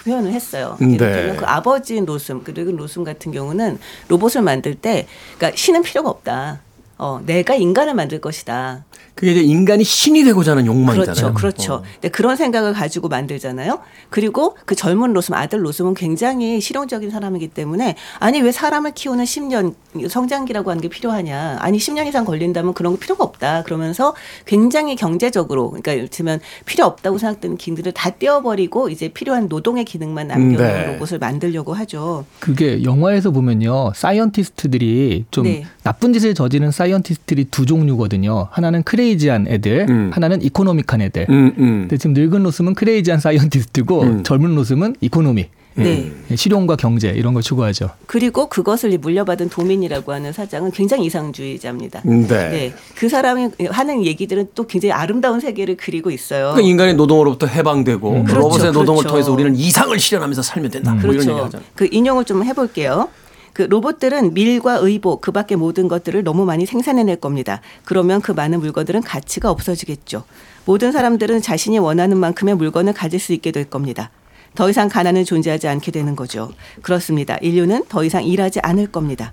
표현을 0.03 0.31
했어요. 0.31 0.77
음, 0.81 0.91
이를테면 0.91 1.33
네. 1.33 1.37
그 1.37 1.45
아버지인 1.45 2.05
로숨 2.05 2.43
그리고 2.43 2.71
로숨 2.71 3.03
같은 3.03 3.31
경우는 3.31 3.79
로봇을 4.07 4.41
만들 4.41 4.75
때 4.75 5.07
그러니까 5.37 5.57
신은 5.57 5.83
필요가 5.83 6.09
없다. 6.09 6.61
어, 6.99 7.21
내가 7.25 7.55
인간을 7.55 7.93
만들 7.93 8.19
것이다. 8.19 8.83
그게 9.15 9.31
이제 9.31 9.41
인간이 9.41 9.83
신이 9.85 10.23
되고자 10.25 10.51
하는 10.51 10.65
욕망이잖아요. 10.65 11.33
그렇죠, 11.33 11.33
그렇죠. 11.33 11.73
어. 11.75 11.83
근데 11.93 12.09
그런 12.09 12.35
생각을 12.35 12.73
가지고 12.73 13.07
만들잖아요. 13.07 13.79
그리고 14.09 14.55
그 14.65 14.75
젊은 14.75 15.13
로숨 15.13 15.33
아들 15.35 15.63
로숨은 15.65 15.93
굉장히 15.93 16.59
실용적인 16.59 17.09
사람이기 17.09 17.49
때문에 17.49 17.95
아니 18.19 18.41
왜 18.41 18.51
사람을 18.51 18.91
키우는 18.91 19.23
10년 19.23 19.75
성장기라고 20.09 20.69
하는 20.71 20.81
게 20.81 20.89
필요하냐? 20.89 21.57
아니 21.59 21.77
10년 21.77 22.05
이상 22.07 22.25
걸린다면 22.25 22.73
그런 22.73 22.93
거 22.93 22.99
필요가 22.99 23.23
없다. 23.23 23.63
그러면서 23.63 24.13
굉장히 24.45 24.97
경제적으로 24.97 25.69
그러니까 25.69 25.93
이를테면 25.93 26.41
필요 26.65 26.85
없다고 26.85 27.17
생각되는 27.17 27.57
기능들을 27.57 27.93
다 27.93 28.09
떼어버리고 28.11 28.89
이제 28.89 29.07
필요한 29.07 29.47
노동의 29.47 29.85
기능만 29.85 30.27
남겨놓은 30.27 30.57
네. 30.57 30.93
로봇을 30.93 31.19
만들려고 31.19 31.73
하죠. 31.73 32.25
그게 32.39 32.83
영화에서 32.83 33.31
보면요. 33.31 33.93
scientist들이 33.95 35.25
좀 35.31 35.45
네. 35.45 35.65
나쁜 35.83 36.13
짓을 36.13 36.33
저지른 36.33 36.71
scientist들이 36.71 37.45
두 37.45 37.65
종류거든요. 37.65 38.47
하나는 38.51 38.83
crazy한 38.83 39.47
애들, 39.47 39.87
음. 39.89 40.11
하나는 40.13 40.41
economic한 40.41 41.01
애들. 41.01 41.27
음, 41.29 41.53
음. 41.57 41.79
근데 41.81 41.97
지금 41.97 42.13
늙은 42.13 42.43
로숨은 42.43 42.73
crazy한 42.73 43.19
scientist고 43.19 44.01
음. 44.01 44.23
젊은 44.23 44.55
로숨은 44.55 44.95
economy. 45.01 45.47
네. 45.75 46.11
실용과 46.35 46.75
경제 46.75 47.09
이런 47.09 47.33
걸 47.33 47.41
추구하죠. 47.41 47.91
그리고 48.05 48.49
그것을 48.49 48.97
물려받은 48.97 49.49
도민이라고 49.49 50.11
하는 50.11 50.33
사장은 50.33 50.71
굉장히 50.71 51.05
이상주의자입니다. 51.05 52.01
네. 52.03 52.27
네. 52.27 52.73
그 52.95 53.07
사람이 53.07 53.49
하는 53.69 54.05
얘기들은 54.05 54.49
또 54.55 54.67
굉장히 54.67 54.91
아름다운 54.91 55.39
세계를 55.39 55.77
그리고 55.77 56.11
있어요. 56.11 56.51
그러니까 56.51 56.67
인간의 56.67 56.95
노동으로부터 56.95 57.47
해방되고 57.47 58.23
그렇죠, 58.25 58.39
로봇의 58.39 58.71
노동을 58.73 59.03
그렇죠. 59.03 59.09
통해서 59.09 59.31
우리는 59.31 59.55
이상을 59.55 59.97
실현하면서 59.97 60.41
살면 60.41 60.71
된다. 60.71 60.93
뭐 60.95 61.13
이런 61.13 61.23
얘기 61.23 61.33
그렇죠. 61.33 61.59
그 61.75 61.87
인용을 61.89 62.25
좀 62.25 62.43
해볼게요. 62.43 63.07
그 63.53 63.63
로봇들은 63.63 64.33
밀과 64.33 64.75
의복 64.75 65.21
그 65.21 65.31
밖에 65.31 65.55
모든 65.55 65.87
것들을 65.87 66.23
너무 66.23 66.45
많이 66.45 66.65
생산해낼 66.65 67.17
겁니다. 67.17 67.61
그러면 67.85 68.21
그 68.21 68.31
많은 68.31 68.59
물건들은 68.59 69.01
가치가 69.01 69.49
없어지겠죠. 69.51 70.23
모든 70.65 70.91
사람들은 70.91 71.41
자신이 71.41 71.79
원하는 71.79 72.17
만큼의 72.17 72.55
물건을 72.55 72.93
가질 72.93 73.19
수 73.19 73.33
있게 73.33 73.51
될 73.51 73.65
겁니다. 73.65 74.11
더 74.55 74.69
이상 74.69 74.89
가난은 74.89 75.25
존재하지 75.25 75.67
않게 75.67 75.91
되는 75.91 76.15
거죠. 76.15 76.51
그렇습니다. 76.81 77.37
인류는 77.39 77.85
더 77.87 78.03
이상 78.03 78.23
일하지 78.23 78.59
않을 78.59 78.87
겁니다. 78.87 79.31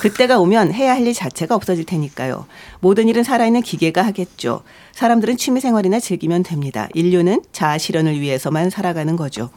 그때가 0.00 0.38
오면 0.40 0.72
해야 0.72 0.92
할 0.94 1.04
일 1.04 1.12
자체가 1.12 1.54
없어질 1.54 1.84
테니까요. 1.84 2.46
모든 2.80 3.08
일은 3.08 3.24
살아있는 3.24 3.60
기계가 3.60 4.02
하겠죠. 4.06 4.62
사람들은 4.92 5.36
취미 5.36 5.60
생활이나 5.60 6.00
즐기면 6.00 6.44
됩니다. 6.44 6.88
인류는 6.94 7.42
자아 7.52 7.76
실현을 7.76 8.18
위해서만 8.20 8.70
살아가는 8.70 9.16
거죠. 9.16 9.50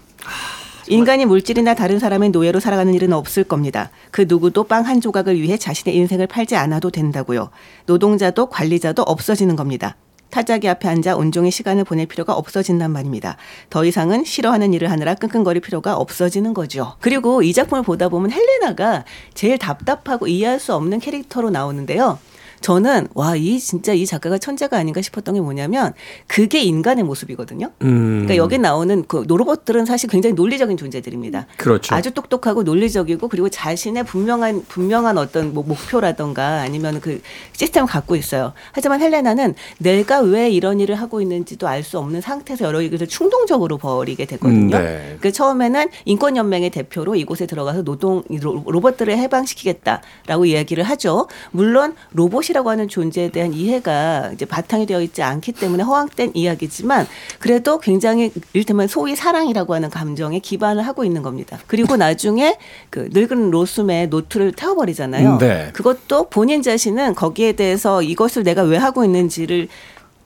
인간이 0.90 1.26
물질이나 1.26 1.74
다른 1.74 2.00
사람의 2.00 2.30
노예로 2.30 2.60
살아가는 2.60 2.94
일은 2.94 3.12
없을 3.14 3.44
겁니다. 3.44 3.90
그 4.12 4.26
누구도 4.28 4.64
빵 4.64 4.88
한 4.88 5.02
조각을 5.02 5.42
위해 5.42 5.58
자신의 5.58 5.98
인생을 5.98 6.28
팔지 6.28 6.56
않아도 6.56 6.92
된다고요. 6.92 7.50
노동자도 7.88 8.46
관리자도 8.46 9.02
없어지는 9.02 9.58
겁니다. 9.58 9.98
타자기 10.30 10.70
앞에 10.70 10.88
앉아 10.88 11.18
온종일 11.18 11.52
시간을 11.52 11.84
보낼 11.84 12.06
필요가 12.06 12.34
없어진단 12.34 12.92
말입니다. 12.92 13.38
더 13.70 13.84
이상은 13.84 14.24
싫어하는 14.24 14.74
일을 14.74 14.92
하느라 14.92 15.16
끙끙거릴 15.16 15.62
필요가 15.62 15.98
없어지는 15.98 16.54
거죠. 16.54 16.96
그리고 17.02 17.42
이 17.42 17.52
작품을 17.54 17.84
보다 17.84 18.08
보면 18.08 18.32
헬레나가 18.32 19.04
제일 19.34 19.58
답답하고 19.58 20.28
이해할 20.28 20.60
수 20.60 20.74
없는 20.74 21.00
캐릭터로 21.00 21.50
나오는데요. 21.50 22.20
저는 22.62 23.08
와 23.14 23.38
이 23.38 23.60
진짜 23.60 23.94
이 23.94 24.06
작가가 24.06 24.38
천재가 24.38 24.78
아닌가 24.78 25.02
싶었던 25.02 25.36
게 25.36 25.42
뭐냐면 25.42 25.94
그게 26.26 26.62
인간의 26.62 27.04
모습이거든요. 27.04 27.72
음. 27.84 28.26
그러니까 28.26 28.36
여기 28.38 28.58
나오는 28.58 29.06
그 29.08 29.26
노로봇들은 29.28 29.86
사실 29.86 30.10
굉장히 30.10 30.34
논리적인 30.34 30.76
존재들입니다. 30.76 31.46
그렇죠. 31.58 31.94
아주 31.94 32.12
똑똑하고 32.12 32.64
논리적이고 32.64 33.28
그리고 33.28 33.50
자신의 33.50 34.06
분명한 34.06 34.66
분명한 34.68 35.18
어떤 35.18 35.54
뭐 35.54 35.64
목표라던가 35.64 36.62
아니면 36.62 37.00
그 37.00 37.22
시스템을 37.54 37.88
갖고 37.88 38.16
있어요. 38.16 38.54
하지만 38.72 39.02
헬레나는 39.02 39.54
내가 39.78 40.22
왜 40.22 40.50
이런 40.50 40.80
일을 40.80 40.96
하고 40.96 41.22
있는지도 41.22 41.68
알 41.68 41.84
수 41.88 42.00
없는 42.00 42.20
상태에서 42.20 42.66
여러 42.66 42.84
얘기를 42.84 43.08
충동적으로 43.08 43.78
벌이게 43.78 44.26
되거든요. 44.26 44.78
음, 44.78 44.84
네. 44.84 45.18
그 45.22 45.32
처음에는 45.32 45.88
인권연맹의 46.04 46.72
대표로 46.72 47.16
이곳에 47.16 47.46
들어가서 47.46 47.84
노동 47.84 48.24
로봇들을 48.30 49.16
해방시키겠다라고 49.18 50.46
이야기를 50.46 50.84
하죠. 50.84 51.28
물론 51.52 51.96
로봇 52.12 52.47
이라고 52.52 52.70
하는 52.70 52.88
존재에 52.88 53.30
대한 53.30 53.54
이해가 53.54 54.32
이제 54.34 54.46
바탕이 54.46 54.86
되어 54.86 55.02
있지 55.02 55.22
않기 55.24 55.52
때문에 55.54 55.84
허황된 55.84 56.32
이야기지만 56.34 57.08
그래도 57.40 57.80
굉장히 57.80 58.32
이를테면 58.54 58.88
소위 58.88 59.16
사랑이라고 59.16 59.74
하는 59.74 59.90
감정에 59.90 60.40
기반을 60.40 60.86
하고 60.86 61.04
있는 61.04 61.22
겁니다. 61.22 61.60
그리고 61.68 61.96
나중에 61.98 62.58
그 62.90 63.10
늙은 63.12 63.52
로숨의 63.52 64.08
노트를 64.10 64.54
태워버리잖아요. 64.54 65.38
네. 65.38 65.70
그것도 65.74 66.30
본인 66.30 66.62
자신은 66.62 67.16
거기에 67.16 67.54
대해서 67.54 68.02
이것을 68.02 68.44
내가 68.44 68.64
왜 68.64 68.78
하고 68.78 69.04
있는지를 69.04 69.68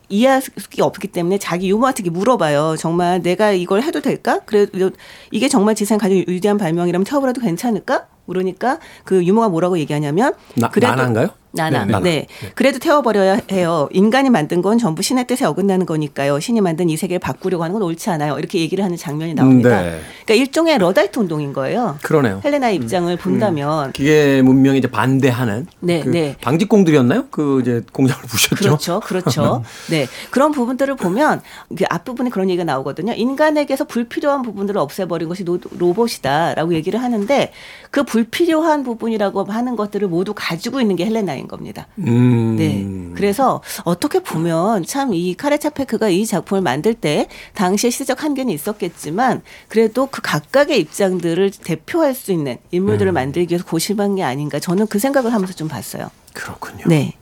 이해할 0.09 0.41
수 0.41 0.51
없기 0.81 1.07
때문에 1.07 1.37
자기 1.37 1.69
유머한테 1.69 2.09
물어봐요. 2.09 2.75
정말 2.77 3.21
내가 3.21 3.51
이걸 3.53 3.81
해도 3.81 4.01
될까? 4.01 4.39
그래도 4.45 4.91
이게 5.31 5.47
정말 5.47 5.73
지상 5.73 5.97
가장 5.97 6.23
위대한 6.27 6.57
발명이라면 6.57 7.05
태워버려도 7.05 7.39
괜찮을까? 7.41 8.07
그러니까 8.27 8.79
그 9.05 9.23
유머가 9.25 9.47
뭐라고 9.49 9.79
얘기하냐면 9.79 10.33
나- 10.55 10.69
나나인가요? 10.95 11.29
나나. 11.53 11.85
네, 11.85 11.85
네, 11.85 11.91
나나. 11.91 12.53
그래도 12.55 12.79
태워버려야 12.79 13.41
해요. 13.51 13.89
인간이 13.91 14.29
만든 14.29 14.61
건 14.61 14.77
전부 14.77 15.01
신의 15.01 15.27
뜻에 15.27 15.45
어긋나는 15.45 15.85
거니까요. 15.85 16.39
신이 16.39 16.61
만든 16.61 16.89
이 16.89 16.97
세계를 16.97 17.19
바꾸려고 17.19 17.63
하는 17.63 17.73
건 17.73 17.81
옳지 17.83 18.09
않아요. 18.09 18.37
이렇게 18.39 18.59
얘기를 18.59 18.83
하는 18.83 18.95
장면이 18.97 19.33
나옵니다. 19.33 19.81
네. 19.81 19.99
그러니까 20.25 20.33
일종의 20.35 20.77
러다이트 20.77 21.19
운동인 21.19 21.53
거예요. 21.53 21.97
그러네요. 22.03 22.35
음. 22.35 22.41
헬레나의 22.43 22.75
입장을 22.77 23.15
본다면 23.17 23.91
기계 23.91 24.41
문명에 24.41 24.77
이제 24.77 24.89
반대하는 24.89 25.67
네, 25.79 26.01
그 26.01 26.09
네. 26.09 26.35
방직공들이었나요? 26.41 27.25
그 27.31 27.59
이제 27.61 27.81
공장을 27.91 28.21
부셨죠. 28.23 28.55
그렇죠, 28.55 28.99
그렇죠. 29.01 29.63
네, 29.89 30.07
그런 30.29 30.51
부분들을 30.51 30.95
보면 30.95 31.41
그 31.77 31.83
앞부분에 31.89 32.29
그런 32.29 32.49
얘기가 32.49 32.63
나오거든요. 32.63 33.13
인간에게서 33.13 33.85
불필요한 33.85 34.41
부분들을 34.41 34.79
없애버린 34.79 35.27
것이 35.27 35.43
노- 35.43 35.59
로봇이다라고 35.77 36.73
얘기를 36.73 37.01
하는데 37.01 37.51
그 37.89 38.03
불필요한 38.03 38.83
부분이라고 38.83 39.43
하는 39.45 39.75
것들을 39.75 40.07
모두 40.07 40.33
가지고 40.35 40.79
있는 40.81 40.95
게 40.95 41.05
헬레나 41.05 41.35
인 41.41 41.47
겁니다. 41.47 41.87
음. 41.97 42.55
네. 42.55 42.85
그래서 43.15 43.61
어떻게 43.83 44.19
보면 44.19 44.85
참 44.85 45.11
이 45.11 45.35
카렐 45.35 45.62
차페크가 45.62 46.09
이 46.09 46.25
작품을 46.25 46.61
만들 46.61 46.93
때 46.93 47.27
당시에 47.53 47.89
시대적 47.89 48.23
한계는 48.23 48.53
있었겠지만 48.53 49.41
그래도 49.67 50.05
그 50.07 50.21
각각의 50.21 50.79
입장들을 50.79 51.51
대표할 51.63 52.15
수 52.15 52.31
있는 52.31 52.57
인물들을 52.71 53.11
만들기 53.11 53.53
위해서 53.53 53.65
고심한 53.65 54.15
게 54.15 54.23
아닌가 54.23 54.59
저는 54.59 54.87
그 54.87 54.99
생각을 54.99 55.33
하면서 55.33 55.53
좀 55.53 55.67
봤어요. 55.67 56.09
그렇군요. 56.33 56.85
네. 56.87 57.13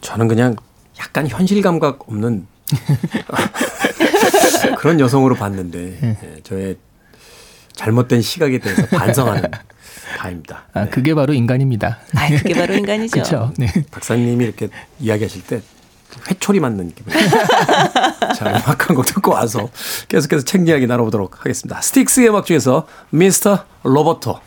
저는 0.00 0.28
그냥 0.28 0.56
약간 0.98 1.28
현실 1.28 1.62
감각 1.62 2.08
없는 2.08 2.46
그런 4.78 4.98
여성으로 5.00 5.34
봤는데 5.36 5.98
예, 6.02 6.40
저의 6.42 6.76
잘못된 7.74 8.22
시각에 8.22 8.58
대해서 8.58 8.86
반성하는 8.86 9.42
바입니다. 10.20 10.64
아, 10.74 10.84
네. 10.84 10.90
그게 10.90 11.14
바로 11.14 11.32
인간입니다. 11.32 11.98
아, 12.14 12.28
그게 12.28 12.52
바로 12.54 12.74
인간이죠. 12.74 13.12
그렇죠. 13.22 13.52
네. 13.56 13.72
박사님이 13.90 14.44
이렇게 14.44 14.68
이야기하실 14.98 15.42
때 15.46 15.62
회초리 16.28 16.60
맞는 16.60 16.92
기분. 16.94 17.12
자, 18.36 18.50
음악 18.50 18.88
한 18.88 18.96
곡 18.96 19.06
듣고 19.06 19.30
와서 19.32 19.70
계속해서 20.08 20.44
책 20.44 20.68
이야기 20.68 20.86
나눠보도록 20.86 21.40
하겠습니다. 21.40 21.80
Styx의 21.80 22.28
음악 22.28 22.44
중에서 22.44 22.86
Mr. 23.10 23.64
Roboto. 23.82 24.40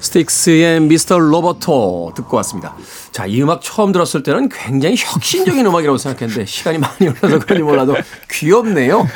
Styx의 0.00 0.80
Mr. 0.80 1.18
Roboto 1.18 2.12
듣고 2.16 2.36
왔습니다. 2.38 2.74
자, 3.12 3.26
이 3.26 3.42
음악 3.42 3.60
처음 3.62 3.92
들었을 3.92 4.22
때는 4.22 4.48
굉장히 4.48 4.96
혁신적인 4.98 5.66
음악이라고 5.66 5.98
생각했는데 5.98 6.46
시간이 6.46 6.78
많이 6.78 7.06
흘러서 7.06 7.38
그런지 7.38 7.62
몰라도 7.62 7.94
귀엽네요. 8.30 9.06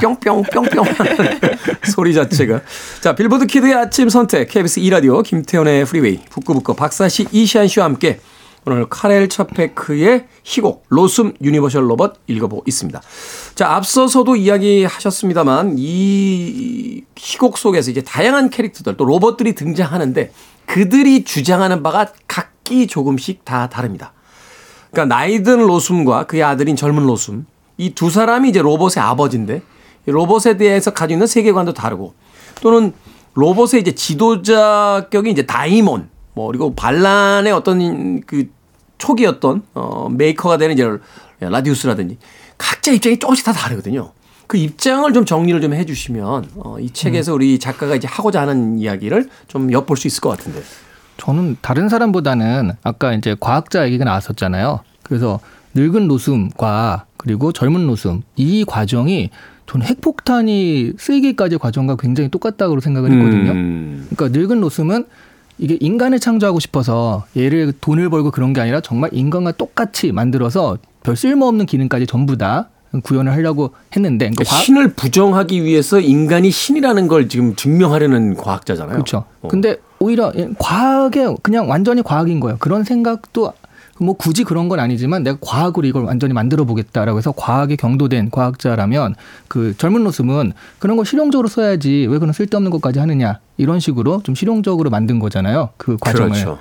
뿅뿅 0.00 0.42
뿅뿅 0.52 0.84
하는 0.84 1.40
소리 1.84 2.14
자체가. 2.14 2.60
자, 3.00 3.14
빌보드 3.14 3.46
키드의 3.46 3.74
아침 3.74 4.08
선택 4.08 4.48
KBS 4.48 4.80
2라디오 4.80 5.22
김태훈의 5.22 5.84
프리웨이 5.84 6.20
북끄북끄 6.30 6.74
박사씨 6.74 7.28
이시한 7.30 7.68
씨와 7.68 7.86
함께 7.86 8.20
오늘 8.64 8.88
카렐 8.88 9.28
차페크의 9.28 10.26
희곡 10.44 10.86
로숨 10.88 11.34
유니버셜 11.42 11.90
로봇 11.90 12.20
읽어보고 12.28 12.62
있습니다. 12.66 13.00
자, 13.56 13.74
앞서서도 13.74 14.36
이야기하셨습니다만 14.36 15.74
이 15.78 17.02
희곡 17.16 17.58
속에서 17.58 17.90
이제 17.90 18.02
다양한 18.02 18.50
캐릭터들 18.50 18.96
또 18.96 19.04
로봇들이 19.04 19.54
등장하는데 19.54 20.32
그들이 20.66 21.24
주장하는 21.24 21.82
바가 21.82 22.12
각기 22.28 22.86
조금씩 22.86 23.44
다 23.44 23.68
다릅니다. 23.68 24.12
그러니까 24.92 25.16
나이든 25.16 25.66
로숨과 25.66 26.26
그의 26.26 26.44
아들인 26.44 26.76
젊은 26.76 27.04
로숨 27.04 27.46
이 27.78 27.90
두 27.94 28.10
사람이 28.10 28.48
이제 28.50 28.62
로봇의 28.62 29.02
아버지인데 29.02 29.62
이 30.06 30.10
로봇에 30.10 30.56
대해서 30.56 30.92
가지고 30.92 31.16
있는 31.16 31.26
세계관도 31.26 31.74
다르고 31.74 32.14
또는 32.60 32.92
로봇의 33.34 33.80
이제 33.80 33.92
지도자격이 33.92 35.30
이제 35.30 35.46
다이몬 35.46 36.11
뭐 36.34 36.46
그리고 36.48 36.74
반란의 36.74 37.52
어떤 37.52 38.20
그 38.22 38.48
초기였던 38.98 39.62
어 39.74 40.08
메이커가 40.10 40.56
되는 40.56 40.74
이제 40.74 40.88
라디우스라든지 41.40 42.18
각자 42.58 42.92
입장이 42.92 43.18
조금씩 43.18 43.44
다 43.44 43.52
다르거든요. 43.52 44.12
그 44.46 44.58
입장을 44.58 45.10
좀 45.12 45.24
정리를 45.24 45.60
좀 45.60 45.72
해주시면 45.74 46.50
어, 46.56 46.78
이 46.78 46.90
책에서 46.90 47.32
우리 47.32 47.58
작가가 47.58 47.96
이제 47.96 48.06
하고자 48.06 48.42
하는 48.42 48.78
이야기를 48.78 49.28
좀 49.48 49.72
엿볼 49.72 49.96
수 49.96 50.06
있을 50.06 50.20
것 50.20 50.28
같은데. 50.28 50.60
저는 51.16 51.56
다른 51.62 51.88
사람보다는 51.88 52.72
아까 52.82 53.14
이제 53.14 53.34
과학자 53.38 53.86
얘기가 53.86 54.04
나왔었잖아요. 54.04 54.80
그래서 55.02 55.40
늙은 55.74 56.06
노숨과 56.06 57.06
그리고 57.16 57.52
젊은 57.52 57.86
노숨 57.86 58.22
이 58.36 58.64
과정이 58.66 59.30
저는 59.66 59.86
핵폭탄이 59.86 60.92
쓰이기까지 60.98 61.56
과정과 61.56 61.96
굉장히 61.96 62.28
똑같다고 62.28 62.78
생각을 62.80 63.10
했거든요. 63.10 63.52
음. 63.52 64.06
그러니까 64.10 64.38
늙은 64.38 64.60
노숨은 64.60 65.06
이게 65.62 65.76
인간을 65.80 66.18
창조하고 66.18 66.58
싶어서 66.58 67.24
얘를 67.36 67.72
돈을 67.80 68.10
벌고 68.10 68.32
그런 68.32 68.52
게 68.52 68.60
아니라 68.60 68.80
정말 68.80 69.10
인간과 69.12 69.52
똑같이 69.52 70.10
만들어서 70.10 70.76
별 71.04 71.14
쓸모없는 71.16 71.66
기능까지 71.66 72.08
전부 72.08 72.36
다 72.36 72.68
구현을 73.04 73.30
하려고 73.32 73.70
했는데 73.94 74.24
그러니까 74.26 74.42
그러니까 74.42 74.56
과- 74.56 74.62
신을 74.64 74.88
부정하기 74.94 75.62
위해서 75.62 76.00
인간이 76.00 76.50
신이라는 76.50 77.06
걸 77.06 77.28
지금 77.28 77.54
증명하려는 77.54 78.34
과학자잖아요. 78.34 78.94
그렇죠. 78.94 79.24
어. 79.40 79.46
근데 79.48 79.76
오히려 80.00 80.32
과학에 80.58 81.28
그냥 81.42 81.70
완전히 81.70 82.02
과학인 82.02 82.40
거예요. 82.40 82.56
그런 82.58 82.82
생각도 82.82 83.52
뭐 84.04 84.14
굳이 84.14 84.44
그런 84.44 84.68
건 84.68 84.80
아니지만 84.80 85.22
내가 85.22 85.38
과학으로 85.40 85.86
이걸 85.86 86.04
완전히 86.04 86.32
만들어 86.34 86.64
보겠다라고 86.64 87.18
해서 87.18 87.32
과학에 87.32 87.76
경도된 87.76 88.30
과학자라면 88.30 89.14
그 89.48 89.74
젊은 89.76 90.04
노숨은 90.04 90.52
그런 90.78 90.96
걸 90.96 91.06
실용적으로 91.06 91.48
써야지 91.48 92.06
왜 92.10 92.18
그런 92.18 92.32
쓸데없는 92.32 92.70
것까지 92.70 92.98
하느냐 92.98 93.38
이런 93.56 93.80
식으로 93.80 94.22
좀 94.22 94.34
실용적으로 94.34 94.90
만든 94.90 95.18
거잖아요. 95.18 95.70
그 95.76 95.96
과정을. 95.98 96.30
그렇죠. 96.30 96.58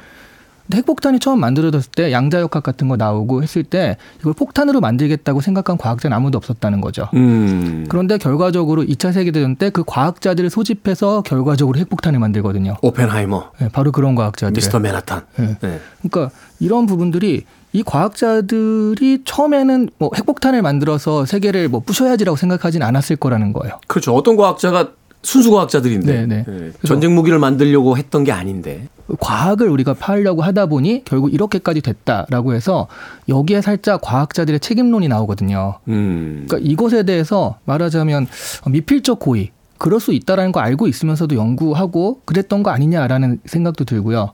근데 0.67 0.77
핵폭탄이 0.77 1.19
처음 1.19 1.39
만들어졌을 1.39 1.91
때 1.95 2.11
양자역학 2.11 2.61
같은 2.61 2.87
거 2.87 2.95
나오고 2.97 3.41
했을 3.41 3.63
때 3.63 3.97
이걸 4.19 4.33
폭탄으로 4.33 4.79
만들겠다고 4.79 5.41
생각한 5.41 5.77
과학자는 5.77 6.15
아무도 6.15 6.37
없었다는 6.37 6.81
거죠. 6.81 7.07
음. 7.15 7.85
그런데 7.89 8.17
결과적으로 8.17 8.83
2차 8.83 9.11
세계대전 9.11 9.55
때 9.55 9.71
그 9.71 9.83
과학자들을 9.85 10.49
소집해서 10.49 11.21
결과적으로 11.21 11.79
핵폭탄을 11.79 12.19
만들거든요. 12.19 12.75
오펜하이머, 12.81 13.51
네, 13.59 13.69
바로 13.71 13.91
그런 13.91 14.15
과학자들. 14.15 14.53
미스터 14.53 14.79
맨하탄. 14.79 15.21
네. 15.37 15.57
네. 15.61 15.79
그러니까 16.01 16.35
이런 16.59 16.85
부분들이 16.85 17.45
이 17.73 17.83
과학자들이 17.83 19.21
처음에는 19.25 19.89
뭐 19.97 20.11
핵폭탄을 20.15 20.61
만들어서 20.61 21.25
세계를 21.25 21.69
뭐 21.69 21.79
부셔야지라고 21.79 22.35
생각하진 22.35 22.83
않았을 22.83 23.15
거라는 23.15 23.53
거예요. 23.53 23.79
그렇죠. 23.87 24.13
어떤 24.13 24.35
과학자가 24.35 24.89
순수 25.23 25.51
과학자들인데 25.51 26.13
네, 26.13 26.25
네. 26.25 26.37
예, 26.39 26.43
그래서- 26.43 26.77
전쟁 26.85 27.13
무기를 27.15 27.37
만들려고 27.39 27.97
했던 27.97 28.23
게 28.23 28.31
아닌데. 28.31 28.87
과학을 29.19 29.67
우리가 29.67 29.93
파려고 29.93 30.41
하다 30.41 30.67
보니 30.67 31.03
결국 31.03 31.33
이렇게까지 31.33 31.81
됐다라고 31.81 32.53
해서 32.53 32.87
여기에 33.27 33.61
살짝 33.61 33.99
과학자들의 34.01 34.59
책임론이 34.61 35.07
나오거든요. 35.09 35.79
음. 35.89 36.45
그러니까 36.47 36.69
이것에 36.71 37.03
대해서 37.03 37.57
말하자면 37.65 38.27
미필적 38.67 39.19
고의 39.19 39.51
그럴 39.77 39.99
수 39.99 40.13
있다라는 40.13 40.51
거 40.53 40.59
알고 40.61 40.87
있으면서도 40.87 41.35
연구하고 41.35 42.21
그랬던 42.25 42.63
거 42.63 42.69
아니냐라는 42.69 43.39
생각도 43.45 43.83
들고요. 43.83 44.31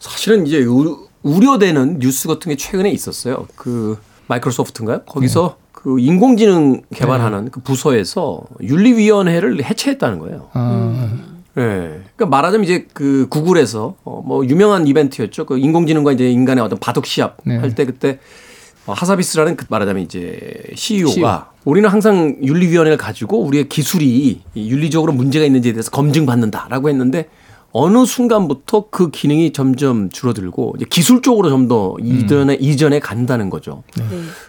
사실은 0.00 0.46
이제 0.46 0.64
우, 0.64 1.06
우려되는 1.22 1.98
뉴스 2.00 2.26
같은 2.28 2.50
게 2.50 2.56
최근에 2.56 2.90
있었어요. 2.90 3.46
그 3.56 3.98
마이크로소프트인가요? 4.28 5.02
거기서 5.06 5.56
그 5.86 6.00
인공지능 6.00 6.82
개발하는 6.92 7.52
그 7.52 7.60
부서에서 7.60 8.42
윤리위원회를 8.60 9.62
해체했다는 9.62 10.18
거예요. 10.18 10.48
아, 10.52 11.12
예. 11.58 11.60
그러니까 11.60 12.26
말하자면 12.26 12.64
이제 12.64 12.88
그 12.92 13.28
구글에서 13.30 13.94
어, 14.02 14.20
뭐 14.26 14.44
유명한 14.44 14.88
이벤트였죠. 14.88 15.46
그 15.46 15.58
인공지능과 15.58 16.10
이제 16.10 16.28
인간의 16.28 16.64
어떤 16.64 16.80
바둑 16.80 17.06
시합 17.06 17.36
네. 17.44 17.56
할때 17.58 17.84
그때 17.84 18.18
어, 18.86 18.94
하사비스라는 18.94 19.54
그 19.54 19.66
말하자면 19.68 20.02
이제 20.02 20.36
CEO가 20.74 21.12
CEO. 21.12 21.40
우리는 21.64 21.88
항상 21.88 22.36
윤리위원회를 22.42 22.98
가지고 22.98 23.44
우리의 23.44 23.68
기술이 23.68 24.40
이 24.56 24.68
윤리적으로 24.68 25.12
문제가 25.12 25.44
있는지에 25.44 25.72
대해서 25.72 25.92
검증받는다라고 25.92 26.88
했는데 26.88 27.28
어느 27.72 28.06
순간부터 28.06 28.86
그 28.90 29.10
기능이 29.10 29.52
점점 29.52 30.08
줄어들고 30.10 30.74
이제 30.76 30.86
기술 30.88 31.20
쪽으로 31.22 31.50
좀 31.50 31.66
더 31.68 31.96
이전에 32.00 32.54
이전에 32.54 33.00
간다는 33.00 33.50
거죠. 33.50 33.82
네. 33.98 34.04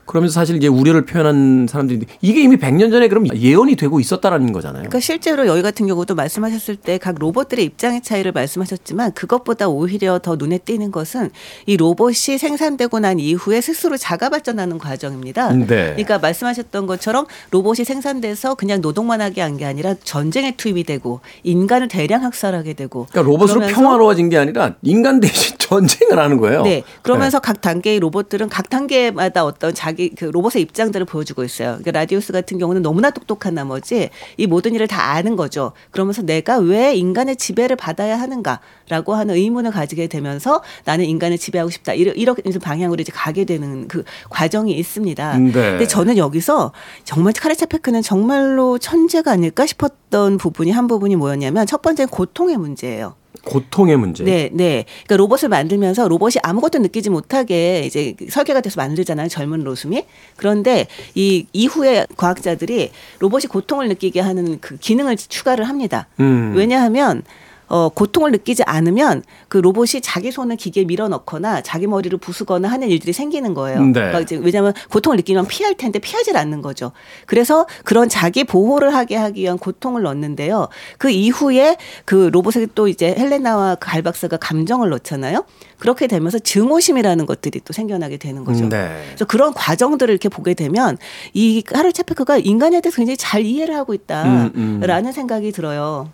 그러면서 0.05 0.33
사실 0.33 0.55
이제 0.55 0.67
우려를 0.67 1.05
표현한 1.05 1.65
사람들인데 1.67 2.05
이게 2.21 2.41
이미 2.43 2.57
100년 2.57 2.91
전에 2.91 3.07
그럼 3.07 3.27
예언이 3.35 3.75
되고 3.75 3.99
있었다라는 3.99 4.51
거잖아요. 4.53 4.83
그러니까 4.83 4.99
실제로 4.99 5.47
여기 5.47 5.61
같은 5.63 5.87
경우도 5.87 6.13
말씀하셨을 6.15 6.75
때 6.75 6.97
각 6.99 7.15
로봇들의 7.17 7.63
입장의 7.65 8.01
차이를 8.01 8.31
말씀하셨지만 8.33 9.13
그것보다 9.13 9.67
오히려 9.67 10.19
더 10.19 10.35
눈에 10.35 10.57
띄는 10.59 10.91
것은 10.91 11.31
이 11.65 11.75
로봇이 11.77 12.37
생산되고 12.37 12.99
난 12.99 13.19
이후에 13.19 13.61
스스로 13.61 13.97
자가 13.97 14.29
발전하는 14.29 14.77
과정입니다. 14.77 15.53
네. 15.53 15.65
그러니까 15.65 16.19
말씀하셨던 16.19 16.85
것처럼 16.85 17.25
로봇이 17.51 17.83
생산돼서 17.85 18.55
그냥 18.55 18.81
노동만 18.81 19.19
하게 19.21 19.41
한 19.41 19.57
게 19.57 19.65
아니라 19.65 19.95
전쟁에 20.03 20.55
투입이 20.55 20.83
되고 20.83 21.19
인간을 21.43 21.87
대량 21.87 22.23
학살하게 22.23 22.73
되고 22.73 23.06
그러니까 23.11 23.21
로봇으로 23.21 23.67
평화로워진 23.67 24.29
게 24.29 24.37
아니라 24.37 24.75
인간 24.81 25.19
대신 25.19 25.55
전쟁을 25.59 26.17
하는 26.17 26.37
거예요. 26.37 26.63
네. 26.63 26.83
그러면서 27.01 27.39
각 27.39 27.61
단계의 27.61 27.99
로봇들은 27.99 28.49
각 28.49 28.69
단계마다 28.69 29.43
어떤 29.43 29.73
자기 29.73 30.09
그 30.09 30.25
로봇의 30.25 30.61
입장들을 30.61 31.05
보여주고 31.05 31.43
있어요. 31.43 31.77
그러니까 31.79 31.91
라디우스 31.91 32.31
같은 32.31 32.57
경우는 32.57 32.81
너무나 32.81 33.09
똑똑한 33.09 33.53
나머지 33.53 34.09
이 34.37 34.47
모든 34.47 34.73
일을 34.73 34.87
다 34.87 35.11
아는 35.11 35.35
거죠. 35.35 35.73
그러면서 35.91 36.21
내가 36.21 36.57
왜 36.57 36.95
인간의 36.95 37.35
지배를 37.35 37.75
받아야 37.75 38.19
하는가 38.19 38.59
라고 38.89 39.15
하는 39.15 39.35
의문을 39.35 39.71
가지게 39.71 40.07
되면서 40.07 40.61
나는 40.85 41.05
인간을 41.05 41.37
지배하고 41.37 41.69
싶다. 41.69 41.93
이런 41.93 42.15
이렇게 42.15 42.41
방향으로 42.59 43.01
이제 43.01 43.11
가게 43.13 43.45
되는 43.45 43.87
그 43.87 44.03
과정이 44.29 44.73
있습니다. 44.73 45.37
네. 45.37 45.51
근데 45.51 45.87
저는 45.87 46.17
여기서 46.17 46.71
정말 47.03 47.33
카레차 47.33 47.65
페크는 47.65 48.01
정말로 48.01 48.77
천재가 48.77 49.31
아닐까 49.31 49.65
싶었던 49.65 50.37
부분이 50.37 50.71
한 50.71 50.87
부분이 50.87 51.15
뭐였냐면 51.15 51.65
첫 51.65 51.81
번째는 51.81 52.09
고통의 52.09 52.57
문제예요. 52.57 53.15
고통의 53.47 53.97
문제. 53.97 54.23
네, 54.23 54.49
네. 54.51 54.85
그러니까 55.05 55.17
로봇을 55.17 55.49
만들면서 55.49 56.07
로봇이 56.07 56.33
아무것도 56.43 56.79
느끼지 56.79 57.09
못하게 57.09 57.83
이제 57.85 58.13
설계가 58.29 58.61
돼서 58.61 58.79
만들잖아요. 58.81 59.29
젊은 59.29 59.63
로숨이. 59.63 60.05
그런데 60.35 60.87
이 61.15 61.45
이후에 61.53 62.05
과학자들이 62.17 62.91
로봇이 63.19 63.43
고통을 63.43 63.87
느끼게 63.89 64.19
하는 64.19 64.59
그 64.59 64.77
기능을 64.77 65.15
추가를 65.15 65.69
합니다. 65.69 66.07
음. 66.19 66.53
왜냐하면 66.55 67.23
어, 67.67 67.89
고통을 67.89 68.31
느끼지 68.31 68.63
않으면 68.63 69.23
그 69.47 69.57
로봇이 69.57 70.01
자기 70.01 70.31
손을 70.31 70.55
기계에 70.55 70.85
밀어넣거나 70.85 71.61
자기 71.61 71.87
머리를 71.87 72.17
부수거나 72.17 72.67
하는 72.67 72.89
일들이 72.89 73.13
생기는 73.13 73.53
거예요. 73.53 73.81
네. 73.83 73.91
그러니까 73.93 74.19
이제 74.21 74.37
왜냐하면 74.37 74.73
고통을 74.89 75.17
느끼면 75.17 75.47
피할 75.47 75.75
텐데 75.75 75.99
피하질 75.99 76.37
않는 76.37 76.61
거죠. 76.61 76.91
그래서 77.25 77.67
그런 77.83 78.09
자기 78.09 78.43
보호를 78.43 78.93
하게 78.93 79.15
하기 79.15 79.41
위한 79.41 79.57
고통을 79.57 80.03
넣는데요. 80.03 80.69
그 80.97 81.09
이후에 81.09 81.77
그 82.05 82.29
로봇에 82.31 82.67
또 82.75 82.87
이제 82.87 83.13
헬레나와 83.17 83.75
그갈 83.75 84.01
박사가 84.01 84.37
감정을 84.37 84.89
넣잖아요. 84.89 85.45
그렇게 85.77 86.07
되면서 86.07 86.39
증오심이라는 86.39 87.25
것들이 87.25 87.61
또 87.63 87.73
생겨나게 87.73 88.17
되는 88.17 88.43
거죠. 88.43 88.67
네. 88.67 89.03
그래서 89.09 89.25
그런 89.25 89.53
과정들을 89.53 90.11
이렇게 90.11 90.29
보게 90.29 90.53
되면 90.53 90.97
이 91.33 91.63
하를 91.71 91.93
체페크가 91.93 92.37
인간에 92.37 92.81
대해서 92.81 92.95
굉장히 92.95 93.17
잘 93.17 93.43
이해를 93.43 93.75
하고 93.75 93.93
있다라는 93.93 94.51
음, 94.55 94.81
음. 94.83 95.11
생각이 95.11 95.51
들어요. 95.51 96.09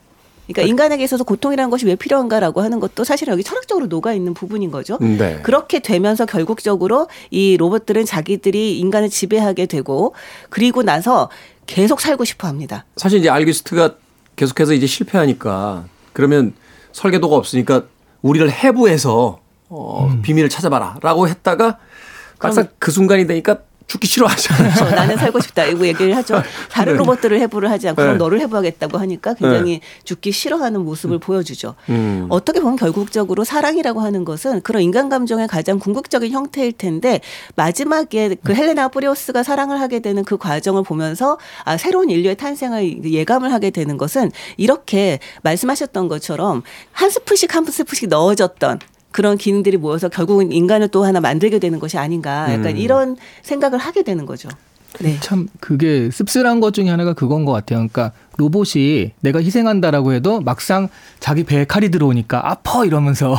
그러니까 0.47 0.67
인간에게 0.67 1.03
있어서 1.03 1.23
고통이라는 1.23 1.69
것이 1.69 1.85
왜 1.85 1.95
필요한가라고 1.95 2.61
하는 2.61 2.79
것도 2.79 3.03
사실 3.03 3.27
여기 3.29 3.43
철학적으로 3.43 3.87
녹아 3.87 4.13
있는 4.13 4.33
부분인 4.33 4.71
거죠. 4.71 4.97
네. 4.99 5.39
그렇게 5.43 5.79
되면서 5.79 6.25
결국적으로 6.25 7.07
이 7.31 7.57
로봇들은 7.57 8.05
자기들이 8.05 8.79
인간을 8.79 9.09
지배하게 9.09 9.67
되고 9.67 10.13
그리고 10.49 10.83
나서 10.83 11.29
계속 11.65 12.01
살고 12.01 12.25
싶어 12.25 12.47
합니다. 12.47 12.85
사실 12.97 13.19
이제 13.19 13.29
알기스트가 13.29 13.95
계속해서 14.35 14.73
이제 14.73 14.85
실패하니까 14.85 15.85
그러면 16.11 16.53
설계도가 16.91 17.35
없으니까 17.35 17.85
우리를 18.21 18.49
해부해서 18.51 19.39
어, 19.69 20.19
비밀을 20.21 20.49
찾아봐라라고 20.49 21.27
했다가 21.27 21.79
막상 22.39 22.67
그 22.77 22.91
순간이 22.91 23.25
되니까 23.25 23.59
죽기 23.87 24.07
싫어하잖아요. 24.07 24.85
어, 24.85 24.95
나는 24.95 25.17
살고 25.17 25.39
싶다 25.39 25.65
이거 25.65 25.85
얘기를 25.85 26.15
하죠. 26.17 26.41
다른 26.71 26.93
네. 26.93 26.99
로봇들을 26.99 27.39
해부를 27.41 27.69
하지 27.69 27.87
않고 27.89 28.01
그럼 28.01 28.13
네. 28.13 28.17
너를 28.17 28.39
해부하겠다고 28.41 28.97
하니까 28.97 29.33
굉장히 29.33 29.81
죽기 30.03 30.31
싫어하는 30.31 30.81
모습을 30.81 31.19
보여주죠. 31.19 31.75
음. 31.89 32.27
어떻게 32.29 32.59
보면 32.59 32.75
결국적으로 32.75 33.43
사랑이라고 33.43 34.01
하는 34.01 34.25
것은 34.25 34.61
그런 34.61 34.81
인간 34.81 35.09
감정의 35.09 35.47
가장 35.47 35.79
궁극적인 35.79 36.31
형태일 36.31 36.71
텐데 36.73 37.21
마지막에 37.55 38.35
그 38.43 38.53
헬레나 38.53 38.87
프리오스가 38.89 39.43
사랑을 39.43 39.79
하게 39.79 39.99
되는 39.99 40.23
그 40.23 40.37
과정을 40.37 40.83
보면서 40.83 41.37
아, 41.65 41.77
새로운 41.77 42.09
인류의 42.09 42.37
탄생을 42.37 43.03
예감을 43.05 43.51
하게 43.51 43.69
되는 43.69 43.97
것은 43.97 44.31
이렇게 44.57 45.19
말씀하셨던 45.43 46.07
것처럼 46.07 46.63
한 46.91 47.09
스푼씩 47.09 47.55
한 47.55 47.65
스푼씩 47.65 48.09
넣어졌던 48.09 48.79
그런 49.13 49.37
기능들이 49.37 49.77
모여서 49.77 50.09
결국은 50.09 50.51
인간을 50.51 50.89
또 50.89 51.05
하나 51.05 51.21
만들게 51.21 51.59
되는 51.59 51.79
것이 51.79 51.97
아닌가 51.97 52.51
약간 52.51 52.71
음. 52.73 52.77
이런 52.77 53.15
생각을 53.43 53.79
하게 53.79 54.03
되는 54.03 54.25
거죠. 54.25 54.49
네. 54.99 55.17
참 55.21 55.47
그게 55.59 56.11
씁쓸한 56.11 56.59
것 56.59 56.71
중에 56.75 56.87
하나가 56.89 57.13
그건 57.13 57.45
것 57.45 57.51
같아요. 57.51 57.77
그러니까 57.79 58.11
로봇이 58.37 59.13
내가 59.21 59.39
희생한다라고 59.41 60.13
해도 60.13 60.39
막상 60.41 60.87
자기 61.19 61.43
배에 61.43 61.65
칼이 61.65 61.89
들어오니까 61.89 62.51
아파 62.51 62.85
이러면서 62.85 63.35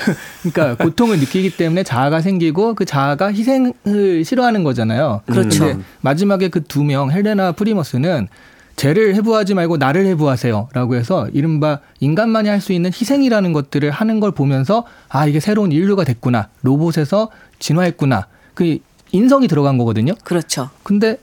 그러니까 0.42 0.82
고통을 0.82 1.18
느끼기 1.18 1.56
때문에 1.58 1.82
자아가 1.82 2.22
생기고 2.22 2.74
그 2.74 2.84
자아가 2.86 3.32
희생을 3.32 4.24
싫어하는 4.24 4.64
거잖아요. 4.64 5.20
그렇죠. 5.26 5.78
마지막에 6.00 6.48
그 6.48 6.62
두 6.62 6.84
명 6.84 7.10
헬레나 7.10 7.52
프리머스는 7.52 8.28
쟤를 8.76 9.14
해부하지 9.14 9.54
말고 9.54 9.76
나를 9.76 10.06
해부하세요라고 10.06 10.96
해서 10.96 11.28
이른바 11.32 11.80
인간만이 12.00 12.48
할 12.48 12.60
수 12.60 12.72
있는 12.72 12.90
희생이라는 12.90 13.52
것들을 13.52 13.90
하는 13.90 14.20
걸 14.20 14.30
보면서 14.32 14.84
아 15.08 15.26
이게 15.26 15.38
새로운 15.40 15.70
인류가 15.70 16.04
됐구나 16.04 16.48
로봇에서 16.62 17.30
진화했구나 17.58 18.26
그 18.54 18.78
인성이 19.12 19.48
들어간 19.48 19.76
거거든요. 19.78 20.14
그렇죠. 20.24 20.70
근데 20.82 21.18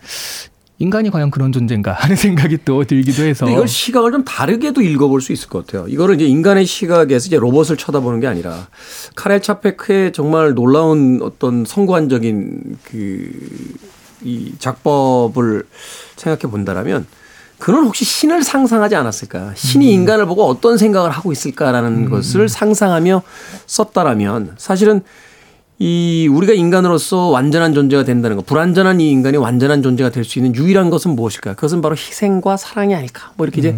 인간이 0.80 1.10
과연 1.10 1.30
그런 1.32 1.52
존재인가 1.52 1.94
하는 1.94 2.16
생각이 2.18 2.60
또 2.66 2.84
들기도 2.84 3.24
해서 3.24 3.50
이걸 3.50 3.68
시각을 3.68 4.12
좀 4.12 4.24
다르게도 4.24 4.82
읽어볼 4.82 5.22
수 5.22 5.32
있을 5.32 5.50
것 5.50 5.66
같아요. 5.66 5.88
이거를 5.88 6.16
이제 6.16 6.26
인간의 6.26 6.66
시각에서 6.66 7.28
이제 7.28 7.38
로봇을 7.38 7.78
쳐다보는 7.78 8.20
게 8.20 8.28
아니라 8.28 8.68
카렐 9.16 9.42
차페크의 9.42 10.14
정말 10.14 10.54
놀라운 10.54 11.20
어떤 11.22 11.66
성관적인 11.66 12.78
그 12.84 13.32
이 14.24 14.54
작법을 14.60 15.64
생각해 16.16 16.52
본다라면 16.52 17.06
그는 17.62 17.84
혹시 17.84 18.04
신을 18.04 18.44
상상하지 18.44 18.96
않았을까? 18.96 19.52
신이 19.56 19.94
인간을 19.94 20.26
보고 20.26 20.46
어떤 20.48 20.80
생각을 20.80 21.12
하고 21.12 21.32
있을까라는 21.32 22.10
것을 22.10 22.50
상상하며 22.50 23.22
썼다라면 23.68 24.56
사실은 24.58 25.04
이 25.84 26.28
우리가 26.32 26.54
인간으로서 26.54 27.30
완전한 27.30 27.74
존재가 27.74 28.04
된다는 28.04 28.38
것, 28.38 28.46
불완전한 28.46 29.00
이 29.02 29.10
인간이 29.10 29.36
완전한 29.38 29.82
존재가 29.82 30.12
될 30.12 30.24
수 30.24 30.38
있는 30.38 30.54
유일한 30.56 30.92
것은 30.92 31.16
무엇일까? 31.16 31.56
그것은 31.56 31.82
바로 31.82 31.96
희생과 31.96 32.56
사랑이 32.56 32.94
아닐까? 32.94 33.32
뭐 33.36 33.48
이렇게 33.48 33.60
이제 33.62 33.76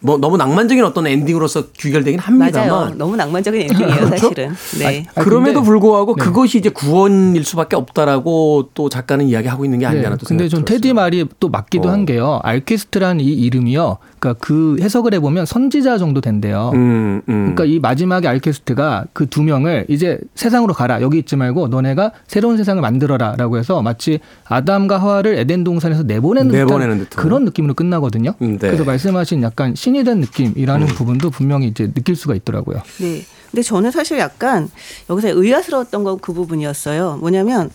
뭐 0.00 0.18
너무 0.18 0.36
낭만적인 0.36 0.84
어떤 0.84 1.06
엔딩으로서 1.06 1.68
귀결되긴 1.78 2.20
합니다만 2.20 2.68
맞아요. 2.68 2.94
너무 2.98 3.16
낭만적인 3.16 3.62
엔딩이에요, 3.62 4.06
사실은. 4.08 4.54
네. 4.78 5.06
아, 5.14 5.22
그럼에도 5.24 5.60
근데- 5.60 5.66
불구하고 5.66 6.14
네. 6.16 6.22
그것이 6.24 6.58
이제 6.58 6.68
구원일 6.68 7.42
수밖에 7.44 7.74
없다라고 7.76 8.68
또 8.74 8.90
작가는 8.90 9.26
이야기하고 9.26 9.64
있는 9.64 9.78
게 9.78 9.86
아니냐는 9.86 10.18
또 10.18 10.26
네. 10.26 10.28
근데 10.28 10.48
생각이 10.48 10.50
좀. 10.50 10.64
테디 10.66 10.92
말이 10.92 11.24
또 11.40 11.48
맞기도 11.48 11.88
어. 11.88 11.92
한 11.92 12.04
게요. 12.04 12.38
알케스트라는 12.42 13.20
이 13.24 13.28
이름이요. 13.32 13.96
그러니까 14.26 14.44
그 14.44 14.76
해석을 14.80 15.14
해보면 15.14 15.46
선지자 15.46 15.98
정도 15.98 16.20
된대요. 16.20 16.72
음, 16.74 17.22
음. 17.28 17.54
그러니까 17.54 17.64
이 17.64 17.78
마지막에 17.78 18.26
알케스트가 18.26 19.06
그 19.12 19.26
두 19.26 19.42
명을 19.42 19.84
이제 19.88 20.18
세상으로 20.34 20.72
가라 20.72 21.02
여기 21.02 21.18
있지 21.18 21.36
말고 21.36 21.68
너네가 21.68 22.12
새로운 22.26 22.56
세상을 22.56 22.80
만들어라라고 22.80 23.58
해서 23.58 23.82
마치 23.82 24.18
아담과 24.46 24.98
하와를 24.98 25.36
에덴 25.38 25.62
동산에서 25.62 26.04
내보내는, 26.04 26.52
내보내는 26.52 26.98
듯한 26.98 27.10
듯한. 27.10 27.22
그런 27.24 27.44
느낌으로 27.44 27.74
끝나거든요. 27.74 28.34
음, 28.40 28.52
네. 28.52 28.68
그래서 28.68 28.84
말씀하신 28.84 29.42
약간 29.42 29.74
신이 29.74 30.04
된 30.04 30.20
느낌이라는 30.20 30.86
음. 30.88 30.94
부분도 30.94 31.30
분명히 31.30 31.66
이제 31.68 31.92
느낄 31.92 32.16
수가 32.16 32.34
있더라고요. 32.34 32.78
네. 33.00 33.22
근데 33.50 33.62
저는 33.62 33.90
사실 33.90 34.18
약간 34.18 34.68
여기서 35.10 35.28
의아스러웠던 35.28 36.02
건 36.04 36.18
그 36.20 36.32
부분이었어요. 36.32 37.18
뭐냐면 37.20 37.70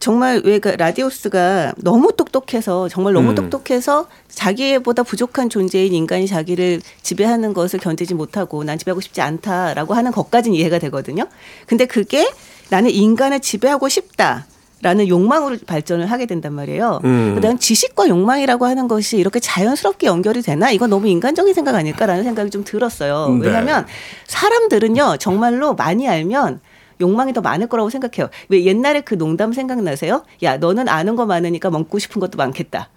정말 0.00 0.40
왜그 0.44 0.68
라디오스가 0.68 1.74
너무 1.78 2.12
똑똑해서 2.16 2.88
정말 2.88 3.14
너무 3.14 3.30
음. 3.30 3.34
똑똑해서 3.34 4.06
자기보다 4.28 5.02
부족한 5.02 5.50
존재인 5.50 5.92
인간이 5.92 6.26
자기를 6.26 6.80
지배하는 7.02 7.52
것을 7.52 7.80
견디지 7.80 8.14
못하고 8.14 8.62
난 8.64 8.78
지배하고 8.78 9.00
싶지 9.00 9.20
않다라고 9.20 9.94
하는 9.94 10.12
것까지는 10.12 10.56
이해가 10.56 10.78
되거든요. 10.78 11.26
근데 11.66 11.86
그게 11.86 12.30
나는 12.70 12.90
인간을 12.90 13.40
지배하고 13.40 13.88
싶다. 13.88 14.46
라는 14.80 15.08
욕망으로 15.08 15.56
발전을 15.66 16.06
하게 16.06 16.26
된단 16.26 16.52
말이에요. 16.52 17.00
음. 17.02 17.34
그다음 17.34 17.58
지식과 17.58 18.06
욕망이라고 18.06 18.64
하는 18.64 18.86
것이 18.86 19.16
이렇게 19.16 19.40
자연스럽게 19.40 20.06
연결이 20.06 20.40
되나? 20.40 20.70
이건 20.70 20.90
너무 20.90 21.08
인간적인 21.08 21.52
생각 21.52 21.74
아닐까라는 21.74 22.22
생각이 22.22 22.50
좀 22.50 22.62
들었어요. 22.62 23.36
네. 23.40 23.48
왜냐하면 23.48 23.86
사람들은요 24.28 25.16
정말로 25.18 25.74
많이 25.74 26.08
알면 26.08 26.60
욕망이 27.00 27.32
더 27.32 27.40
많을 27.40 27.68
거라고 27.68 27.90
생각해요. 27.90 28.30
왜 28.48 28.64
옛날에 28.64 29.00
그 29.00 29.16
농담 29.16 29.52
생각나세요? 29.52 30.24
야 30.42 30.56
너는 30.56 30.88
아는 30.88 31.16
거 31.16 31.26
많으니까 31.26 31.70
먹고 31.70 31.98
싶은 31.98 32.20
것도 32.20 32.36
많겠다. 32.36 32.88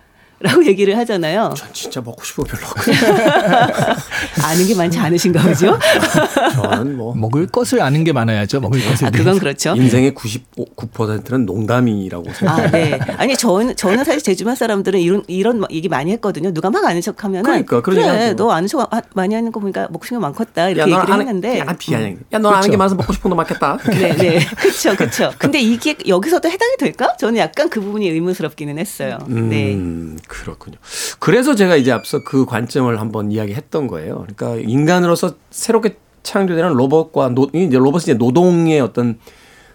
라고 0.42 0.66
얘기를 0.66 0.98
하잖아요. 0.98 1.54
전 1.56 1.70
진짜 1.74 2.02
먹고 2.02 2.22
거 2.36 2.44
별로. 2.44 2.66
아는 4.44 4.68
게 4.68 4.76
많지 4.76 4.98
않으신가 5.00 5.42
보죠? 5.42 5.78
저는 6.56 6.98
뭐 6.98 7.14
먹을 7.16 7.48
것을 7.48 7.82
아는 7.82 8.04
게 8.04 8.12
많아야죠. 8.14 8.60
먹을 8.60 8.84
것을. 8.84 9.08
아, 9.08 9.12
그건 9.12 9.38
그렇죠. 9.39 9.74
인생의 9.76 10.14
99%는 10.14 11.46
농담이라고 11.46 12.34
생각해요. 12.34 12.66
아, 12.66 12.72
네. 12.72 13.00
아니, 13.18 13.36
저는, 13.36 13.76
저는 13.76 14.04
사실 14.04 14.22
제 14.22 14.36
주변 14.36 14.56
사람들은 14.56 15.00
이런, 15.00 15.24
이런 15.28 15.64
얘기 15.72 15.89
많이 15.89 16.12
했거든요. 16.14 16.54
누가 16.54 16.70
막 16.70 16.84
아는 16.86 17.02
척 17.02 17.24
하면은. 17.24 17.44
그러니까, 17.44 17.82
그런 17.82 17.98
얘기 18.00 18.08
그래, 18.10 18.24
하죠. 18.26 18.36
너 18.36 18.52
아는 18.52 18.68
척 18.68 18.82
아- 18.94 19.02
많이 19.14 19.36
하는 19.36 19.52
거 19.52 19.60
보니까 19.60 19.88
먹고 19.92 20.06
싶은 20.06 20.18
게 20.18 20.22
많겠다. 20.22 20.62
야, 20.64 20.70
이렇게 20.70 20.89
너 20.92 20.98
얘기를 20.98 21.14
아는 21.14 21.28
했는데. 21.28 21.60
약간 21.60 21.78
비아냥. 21.78 22.18
야, 22.34 22.39
너 22.39 22.50
아는 22.50 22.70
게 22.72 22.78
많아서 22.78 22.96
먹고 22.96 23.14
싶은 23.14 23.30
거 23.30 23.36
많겠다. 23.36 23.78
네, 23.92 24.16
네. 24.16 24.39
그쵸, 24.58 24.96
그쵸. 24.96 25.32
근데 25.38 25.60
이게 25.60 25.96
여기서도 26.08 26.50
해당이 26.50 26.78
될까? 26.80 27.16
저는 27.18 27.38
약간 27.38 27.70
그 27.70 27.80
부분이 27.82 28.10
의문스럽기는 28.10 28.78
했어요. 28.78 29.18
네. 29.28 29.74
음, 29.74 30.18
그렇군요. 30.32 30.77
그래서 31.19 31.55
제가 31.55 31.75
이제 31.75 31.91
앞서 31.91 32.23
그 32.23 32.45
관점을 32.45 32.99
한번 33.01 33.32
이야기했던 33.32 33.88
거예요. 33.88 34.25
그러니까 34.25 34.69
인간으로서 34.69 35.36
새롭게 35.49 35.97
창조되는 36.23 36.71
로봇과 36.73 37.29
노, 37.29 37.49
이제 37.53 37.77
로봇이 37.77 38.03
이제 38.03 38.13
노동의 38.13 38.79
어떤 38.79 39.19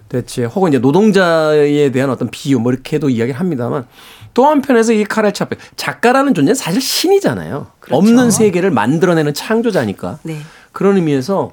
대체 0.09 0.45
혹은 0.45 0.71
이제 0.71 0.79
노동자에 0.79 1.91
대한 1.93 2.09
어떤 2.09 2.31
비유 2.31 2.59
뭐 2.59 2.73
이렇게도 2.73 3.11
이야기를 3.11 3.39
합니다만 3.39 3.87
또 4.33 4.47
한편에서 4.47 4.93
이 4.93 5.05
카렐 5.05 5.33
차페크 5.33 5.57
작가라는 5.77 6.33
존재는 6.33 6.55
사실 6.55 6.81
신이잖아요. 6.81 7.67
그렇죠. 7.81 7.99
없는 7.99 8.31
세계를 8.31 8.71
만들어내는 8.71 9.35
창조자니까. 9.35 10.21
네. 10.23 10.39
그런 10.73 10.97
의미에서 10.97 11.53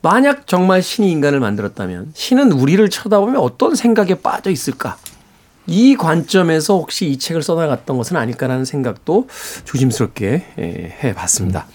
만약 0.00 0.46
정말 0.46 0.82
신이 0.82 1.10
인간을 1.10 1.40
만들었다면 1.40 2.12
신은 2.14 2.52
우리를 2.52 2.88
쳐다보면 2.88 3.38
어떤 3.38 3.74
생각에 3.74 4.14
빠져 4.16 4.50
있을까? 4.50 4.96
이 5.66 5.96
관점에서 5.96 6.74
혹시 6.78 7.06
이 7.06 7.18
책을 7.18 7.42
써나갔던 7.42 7.96
것은 7.96 8.16
아닐까라는 8.16 8.64
생각도 8.64 9.28
조심스럽게 9.64 10.44
예, 10.58 10.96
해봤습니다. 11.02 11.66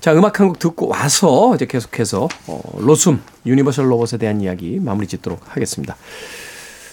자, 0.00 0.14
음악 0.14 0.40
한 0.40 0.48
곡 0.48 0.58
듣고 0.58 0.88
와서 0.88 1.54
이제 1.54 1.66
계속해서 1.66 2.28
어, 2.46 2.60
로숨 2.78 3.22
유니버셜 3.44 3.90
로봇에 3.90 4.16
대한 4.18 4.40
이야기 4.40 4.80
마무리 4.80 5.06
짓도록 5.06 5.40
하겠습니다. 5.54 5.96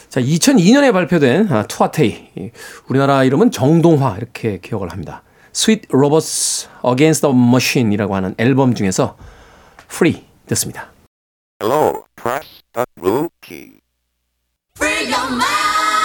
자, 0.09 0.19
2002년에 0.21 0.91
발표된 0.91 1.51
아, 1.51 1.63
Towa 1.67 2.29
Tei, 2.37 2.51
우리나라 2.87 3.23
이름은 3.23 3.51
정동화 3.51 4.15
이렇게 4.17 4.59
기억을 4.59 4.91
합니다. 4.91 5.23
Sweet 5.55 5.87
Robots 5.91 6.67
Against 6.85 7.21
the 7.21 7.35
Machine이라고 7.35 8.15
하는 8.15 8.35
앨범 8.37 8.75
중에서 8.75 9.17
Free 9.89 10.23
듣습니다. 10.47 10.91
Hello, 11.63 12.03
press 12.15 12.61
the 12.73 12.85
room 13.01 13.29
key. 13.41 13.79
Freeway. 14.77 15.96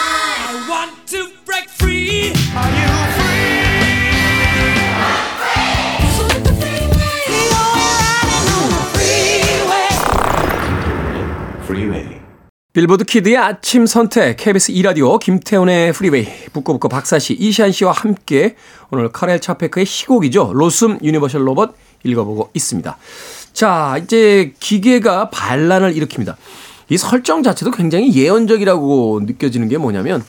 빌보드 12.72 13.04
키드의 13.04 13.36
아침 13.36 13.84
선택 13.84 14.38
KBS 14.38 14.72
2라디오 14.72 15.20
김태훈의 15.20 15.92
프리웨이 15.92 16.26
북끄북끄 16.54 16.88
박사씨 16.88 17.34
이시한 17.34 17.70
씨와 17.70 17.92
함께 17.92 18.56
오늘 18.90 19.12
카렐 19.12 19.40
차페크의 19.40 19.84
희곡이죠. 19.84 20.52
로숨 20.54 20.98
유니버셜 21.02 21.46
로봇 21.46 21.74
읽어보고 22.02 22.48
있습니다. 22.54 22.96
자 23.52 24.00
이제 24.02 24.54
기계가 24.58 25.28
반란을 25.28 25.92
일으킵니다. 25.96 26.36
이 26.88 26.96
설정 26.96 27.42
자체도 27.42 27.72
굉장히 27.72 28.14
예언적이라고 28.14 29.20
느껴지는 29.26 29.68
게 29.68 29.76
뭐냐면 29.76 30.24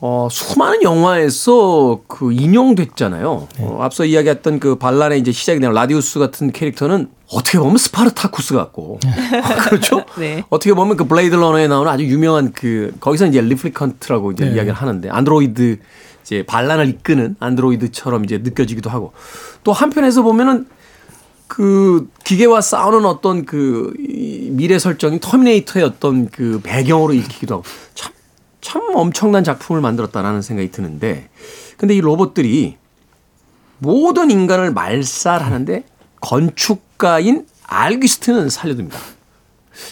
어, 0.00 0.28
수많은 0.30 0.82
영화에서 0.82 2.00
그 2.06 2.32
인용됐잖아요. 2.32 3.48
어, 3.58 3.78
앞서 3.80 4.04
이야기했던 4.04 4.60
그 4.60 4.76
반란의 4.76 5.20
이제 5.20 5.32
시작이 5.32 5.58
되는 5.58 5.74
라디우스 5.74 6.18
같은 6.18 6.52
캐릭터는 6.52 7.08
어떻게 7.32 7.58
보면 7.58 7.78
스파르타쿠스 7.78 8.54
같고. 8.54 9.00
그렇죠? 9.68 10.04
네. 10.18 10.44
어떻게 10.50 10.74
보면 10.74 10.96
그 10.96 11.04
블레이드 11.04 11.34
러너에 11.34 11.66
나오는 11.66 11.90
아주 11.90 12.04
유명한 12.04 12.52
그 12.52 12.92
거기서 13.00 13.26
이제 13.26 13.40
replicant라고 13.40 14.32
이제 14.32 14.44
네. 14.44 14.54
이야기를 14.54 14.74
하는데 14.74 15.08
안드로이드 15.08 15.78
이제 16.22 16.44
반란을 16.46 16.88
이끄는 16.88 17.36
안드로이드처럼 17.40 18.24
이제 18.24 18.38
느껴지기도 18.38 18.90
하고 18.90 19.12
또 19.64 19.72
한편에서 19.72 20.22
보면은 20.22 20.66
그 21.46 22.08
기계와 22.24 22.60
싸우는 22.60 23.06
어떤 23.06 23.46
그이 23.46 24.50
미래 24.50 24.78
설정인 24.78 25.20
터미네이터의 25.20 25.86
어떤 25.86 26.28
그 26.28 26.60
배경으로 26.62 27.14
읽히기도 27.14 27.54
하고 27.54 27.64
참, 27.94 28.12
참 28.66 28.82
엄청난 28.94 29.44
작품을 29.44 29.80
만들었다라는 29.80 30.42
생각이 30.42 30.72
드는데 30.72 31.28
근데 31.76 31.94
이 31.94 32.00
로봇들이 32.00 32.76
모든 33.78 34.28
인간을 34.32 34.72
말살하는데 34.72 35.84
건축가인 36.20 37.46
알기스트는 37.62 38.50
살려둡니다. 38.50 38.98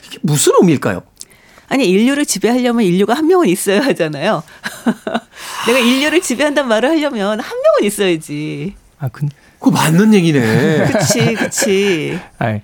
이게 0.09 0.19
무슨 0.23 0.55
의미일까요? 0.61 1.05
아니 1.69 1.89
인류를 1.89 2.27
지배하려면 2.27 2.85
인류가 2.85 3.15
한 3.15 3.29
명은 3.29 3.47
있어야 3.47 3.81
하잖아요. 3.85 4.43
내가 5.69 5.79
인류를 5.79 6.21
지배한다는 6.21 6.69
말을 6.69 6.89
하려면 6.89 7.39
한 7.39 7.57
명은 7.57 7.85
있어야지. 7.85 8.75
아, 8.99 9.07
근, 9.07 9.29
그거 9.61 9.71
맞는 9.71 10.15
얘기네. 10.15 10.91
그치, 10.91 11.35
그치. 11.35 12.19
아니, 12.39 12.61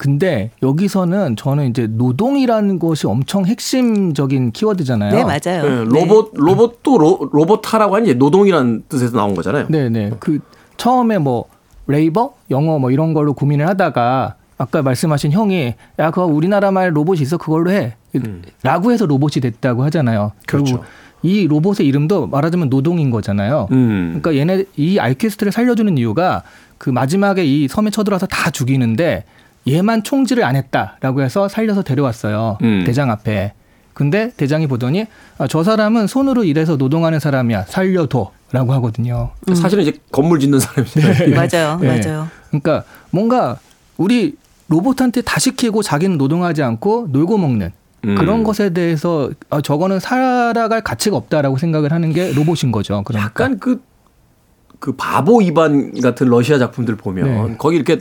근데 0.00 0.50
여기서는 0.62 1.36
저는 1.36 1.68
이제 1.68 1.86
노동이라는 1.86 2.78
것이 2.78 3.06
엄청 3.06 3.44
핵심적인 3.44 4.50
키워드잖아요. 4.52 5.14
네, 5.14 5.22
맞아요. 5.22 5.62
네, 5.62 5.84
로봇 5.84 6.32
로봇도 6.36 6.96
로, 6.96 7.28
로봇하라고 7.30 7.96
하니 7.96 8.08
이제 8.08 8.14
노동이라는 8.14 8.84
뜻에서 8.88 9.14
나온 9.18 9.34
거잖아요. 9.34 9.66
네 9.68 9.90
네. 9.90 10.10
그 10.18 10.38
처음에 10.78 11.18
뭐 11.18 11.44
labor 11.86 12.32
영어 12.50 12.78
뭐 12.78 12.90
이런 12.90 13.12
걸로 13.12 13.34
고민을 13.34 13.68
하다가 13.68 14.36
아까 14.56 14.80
말씀하신 14.80 15.32
형이 15.32 15.74
야 15.98 16.10
그거 16.10 16.24
우리나라 16.24 16.70
말 16.70 16.96
로봇이 16.96 17.20
있어 17.20 17.36
그걸로 17.36 17.70
해. 17.70 17.96
라고 18.62 18.92
해서 18.92 19.04
로봇이 19.04 19.42
됐다고 19.42 19.84
하잖아요. 19.84 20.32
결국 20.48 20.68
음. 20.68 20.76
그렇죠. 20.76 20.88
이 21.22 21.46
로봇의 21.46 21.86
이름도 21.86 22.26
말하자면 22.28 22.70
노동인 22.70 23.10
거잖아요. 23.10 23.68
음. 23.70 24.18
그러니까 24.22 24.34
얘네 24.34 24.64
이 24.78 24.98
알케스트를 24.98 25.52
살려주는 25.52 25.98
이유가 25.98 26.42
그 26.78 26.88
마지막에 26.88 27.44
이 27.44 27.68
섬에 27.68 27.90
쳐들어와서 27.90 28.26
다 28.28 28.48
죽이는데 28.50 29.24
얘만 29.68 30.02
총질을 30.02 30.42
안 30.44 30.56
했다라고 30.56 31.22
해서 31.22 31.48
살려서 31.48 31.82
데려왔어요. 31.82 32.58
음. 32.62 32.84
대장 32.86 33.10
앞에. 33.10 33.52
근데 33.92 34.30
대장이 34.36 34.66
보더니 34.66 35.06
아, 35.38 35.46
저 35.46 35.62
사람은 35.62 36.06
손으로 36.06 36.44
일해서 36.44 36.76
노동하는 36.76 37.20
사람이야. 37.20 37.64
살려둬라고 37.64 38.72
하거든요. 38.74 39.30
사실은 39.54 39.82
이제 39.82 39.98
건물 40.10 40.40
짓는 40.40 40.58
사람이잖아요. 40.58 41.34
맞아요, 41.34 41.78
네. 41.80 42.00
맞아요. 42.00 42.28
그러니까 42.48 42.84
뭔가 43.10 43.58
우리 43.98 44.36
로봇한테 44.68 45.20
다 45.22 45.38
시키고 45.38 45.82
자기는 45.82 46.16
노동하지 46.16 46.62
않고 46.62 47.08
놀고 47.10 47.36
먹는 47.38 47.72
음. 48.06 48.14
그런 48.14 48.44
것에 48.44 48.70
대해서 48.70 49.30
아, 49.50 49.60
저거는 49.60 50.00
살아갈 50.00 50.80
가치가 50.80 51.16
없다라고 51.16 51.58
생각을 51.58 51.92
하는 51.92 52.12
게 52.12 52.32
로봇인 52.32 52.72
거죠. 52.72 53.02
그러니까. 53.04 53.26
약간 53.26 53.58
그, 53.58 53.82
그 54.78 54.92
바보 54.92 55.42
이반 55.42 56.00
같은 56.00 56.28
러시아 56.28 56.58
작품들 56.58 56.96
보면 56.96 57.48
네. 57.48 57.54
거기 57.58 57.76
이렇게 57.76 58.00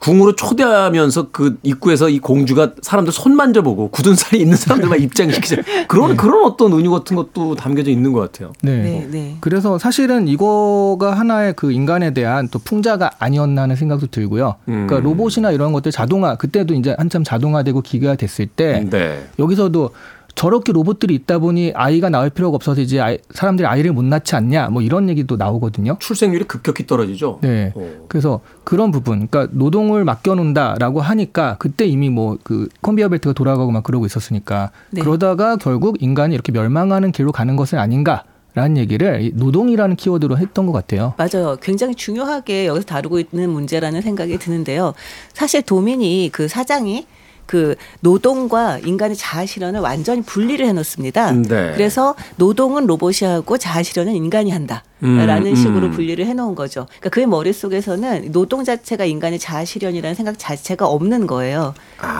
궁으로 0.00 0.34
초대하면서 0.34 1.28
그 1.30 1.58
입구에서 1.62 2.08
이 2.08 2.18
공주가 2.18 2.72
사람들 2.80 3.12
손 3.12 3.36
만져보고 3.36 3.90
굳은 3.90 4.14
살이 4.16 4.40
있는 4.40 4.56
사람들만 4.56 5.00
입장시키죠. 5.02 5.56
그런 5.88 6.16
그런 6.16 6.44
어떤 6.44 6.72
은유 6.72 6.90
같은 6.90 7.16
것도 7.16 7.54
담겨져 7.54 7.90
있는 7.90 8.12
것 8.12 8.20
같아요. 8.20 8.52
네. 8.62 8.78
네, 8.78 9.08
네. 9.10 9.36
그래서 9.40 9.78
사실은 9.78 10.26
이거가 10.26 11.12
하나의 11.12 11.52
그 11.54 11.70
인간에 11.70 12.14
대한 12.14 12.48
또 12.48 12.58
풍자가 12.58 13.10
아니었나 13.18 13.62
하는 13.62 13.76
생각도 13.76 14.06
들고요. 14.06 14.56
음. 14.68 14.86
그러니까 14.86 15.06
로봇이나 15.06 15.50
이런 15.50 15.72
것들 15.72 15.92
자동화 15.92 16.34
그때도 16.36 16.72
이제 16.72 16.94
한참 16.96 17.22
자동화되고 17.22 17.82
기계화 17.82 18.14
됐을 18.14 18.46
때 18.46 18.86
네. 18.88 19.28
여기서도 19.38 19.90
저렇게 20.34 20.72
로봇들이 20.72 21.14
있다 21.14 21.38
보니 21.38 21.72
아이가 21.74 22.08
나올 22.08 22.30
필요가 22.30 22.56
없어서 22.56 22.80
이제 22.80 23.00
아이, 23.00 23.18
사람들이 23.30 23.66
아이를 23.66 23.92
못 23.92 24.04
낳지 24.04 24.34
않냐 24.36 24.68
뭐 24.68 24.82
이런 24.82 25.08
얘기도 25.08 25.36
나오거든요. 25.36 25.96
출생률이 26.00 26.44
급격히 26.44 26.86
떨어지죠. 26.86 27.38
네. 27.42 27.72
어. 27.74 28.06
그래서 28.08 28.40
그런 28.64 28.90
부분, 28.90 29.26
그러니까 29.28 29.52
노동을 29.52 30.04
맡겨놓는다라고 30.04 31.00
하니까 31.00 31.56
그때 31.58 31.86
이미 31.86 32.10
뭐 32.10 32.30
그 32.42 32.68
컨베이어 32.82 33.08
벨트가 33.08 33.32
돌아가고 33.32 33.70
막 33.70 33.82
그러고 33.82 34.06
있었으니까 34.06 34.70
네. 34.90 35.02
그러다가 35.02 35.56
결국 35.56 36.02
인간이 36.02 36.34
이렇게 36.34 36.52
멸망하는 36.52 37.12
길로 37.12 37.32
가는 37.32 37.56
것은 37.56 37.78
아닌가 37.78 38.24
라는 38.54 38.76
얘기를 38.76 39.22
이 39.22 39.32
노동이라는 39.34 39.94
키워드로 39.94 40.36
했던 40.36 40.66
것 40.66 40.72
같아요. 40.72 41.14
맞아요. 41.16 41.56
굉장히 41.62 41.94
중요하게 41.94 42.66
여기서 42.66 42.84
다루고 42.84 43.20
있는 43.20 43.50
문제라는 43.50 44.02
생각이 44.02 44.38
드는데요. 44.38 44.92
사실 45.32 45.62
도민이 45.62 46.30
그 46.32 46.48
사장이 46.48 47.06
그 47.50 47.74
노동과 47.98 48.78
인간의 48.78 49.16
자아 49.16 49.44
실현을 49.44 49.80
완전히 49.80 50.22
분리를 50.22 50.64
해놓습니다. 50.64 51.32
네. 51.32 51.72
그래서 51.72 52.14
노동은 52.36 52.86
로봇이 52.86 53.28
하고 53.28 53.58
자아 53.58 53.82
실현은 53.82 54.14
인간이 54.14 54.52
한다. 54.52 54.84
음, 55.02 55.16
라는 55.26 55.50
음. 55.50 55.56
식으로 55.56 55.90
분리를 55.90 56.24
해놓은 56.24 56.54
거죠. 56.54 56.86
그러니까 56.86 57.08
그의 57.08 57.26
머릿속에서는 57.26 58.30
노동 58.30 58.62
자체가 58.62 59.04
인간의 59.04 59.40
자아 59.40 59.64
실현이라는 59.64 60.14
생각 60.14 60.38
자체가 60.38 60.86
없는 60.86 61.26
거예요. 61.26 61.74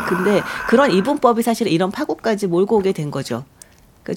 근데 0.09 0.43
그런 0.69 0.91
이분법이 0.91 1.43
사실 1.43 1.69
이런 1.69 1.93
파고까지 1.93 2.49
몰고 2.49 2.79
오게 2.79 2.91
된 2.91 3.13
거죠. 3.13 3.45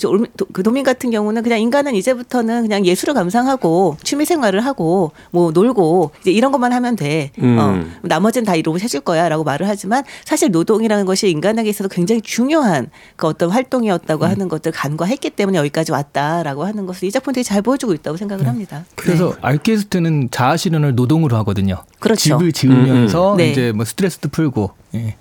그그 0.02 0.64
도민 0.64 0.84
같은 0.84 1.12
경우는 1.12 1.44
그냥 1.44 1.60
인간은 1.60 1.96
이제부터는 1.96 2.64
그냥 2.64 2.86
예술을 2.86 3.14
감상하고 3.14 3.98
취미 4.04 4.26
생활을 4.26 4.66
하고 4.66 5.12
뭐 5.32 5.52
놀고 5.52 6.12
이제 6.22 6.32
이런 6.32 6.52
것만 6.52 6.74
하면 6.74 6.96
돼. 6.96 7.32
음. 7.40 7.58
어, 7.60 7.84
나머지는 8.02 8.46
다이 8.46 8.62
로봇 8.62 8.82
해줄 8.84 9.02
거야라고 9.02 9.44
말을 9.44 9.68
하지만 9.68 10.04
사실 10.26 10.52
노동이라는 10.52 11.06
것이 11.06 11.30
인간에게 11.30 11.70
있어서 11.70 11.88
굉장히 11.88 12.22
중요한 12.22 12.90
그 13.16 13.28
어떤 13.28 13.50
활동이었다고 13.50 14.26
하는 14.26 14.48
것들 14.50 14.72
간과했기 14.72 15.32
때문에 15.32 15.58
여기까지 15.60 15.92
왔다라고 15.92 16.66
하는 16.66 16.86
것을 16.86 17.08
이 17.08 17.12
작품 17.12 17.34
되게 17.34 17.44
잘 17.44 17.62
보여주고 17.62 17.94
있다고 17.94 18.18
생각을 18.18 18.48
합니다. 18.48 18.86
그래서 18.96 19.32
네. 19.32 19.36
알케스트는 19.42 20.30
자아 20.32 20.58
실현을 20.58 20.96
노동으로 20.96 21.38
하거든요. 21.38 21.84
그렇죠. 22.00 22.38
집을 22.38 22.52
지으면서 22.52 23.32
음, 23.32 23.34
음. 23.34 23.38
네. 23.38 23.52
이제 23.52 23.72
뭐 23.72 23.86
스트레스도 23.86 24.30
풀고. 24.30 24.72
예. 24.96 25.16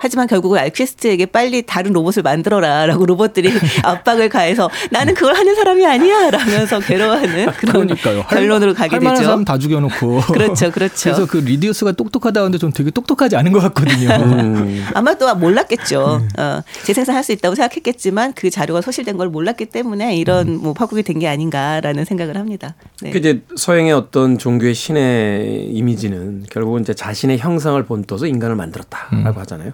하지만 0.00 0.26
결국은 0.26 0.58
알퀘스트에게 0.58 1.26
빨리 1.26 1.62
다른 1.62 1.92
로봇을 1.92 2.22
만들어라라고 2.22 3.06
로봇들이 3.06 3.50
압박을 3.84 4.28
가해서 4.28 4.68
나는 4.90 5.14
그걸 5.14 5.34
하는 5.36 5.54
사람이 5.54 5.84
아니야 5.86 6.30
라면서 6.30 6.80
괴로워하는 6.80 7.46
그런 7.58 7.86
그러니까요. 7.86 8.20
할- 8.26 8.38
결론으로 8.38 8.74
가게 8.74 8.90
할 8.96 9.00
만한 9.00 9.16
되죠. 9.16 9.24
사람 9.26 9.44
다 9.44 9.58
죽여놓고. 9.58 10.20
그렇죠, 10.32 10.70
그렇죠. 10.70 10.94
그래서 11.04 11.26
그 11.26 11.38
리디우스가 11.38 11.92
똑똑하다 11.92 12.40
하는데 12.40 12.58
좀 12.58 12.72
되게 12.72 12.90
똑똑하지 12.90 13.36
않은 13.36 13.52
것 13.52 13.60
같거든요. 13.60 14.08
음. 14.10 14.84
아마 14.94 15.14
또 15.14 15.32
몰랐겠죠. 15.34 16.20
음. 16.22 16.40
어, 16.40 16.62
재생산 16.84 17.14
할 17.14 17.22
수 17.28 17.32
있다고 17.32 17.54
생각했겠지만 17.56 18.32
그 18.34 18.48
자료가 18.48 18.80
소실된 18.80 19.16
걸 19.18 19.28
몰랐기 19.28 19.66
때문에 19.66 20.16
이런 20.16 20.48
음. 20.48 20.58
뭐 20.62 20.72
파국이 20.72 21.02
된 21.02 21.18
게 21.18 21.26
아닌가라는 21.26 22.04
생각을 22.04 22.36
합니다. 22.36 22.76
네. 23.02 23.10
그 23.10 23.18
이제 23.18 23.42
서양의 23.56 23.92
어떤 23.92 24.38
종교의 24.38 24.72
신의 24.74 25.66
이미지는 25.72 26.44
결국은 26.48 26.82
이제 26.82 26.94
자신의 26.94 27.38
형상을 27.38 27.82
본떠서 27.84 28.26
인간을 28.26 28.54
만들었다라고 28.54 29.40
하잖아요. 29.40 29.72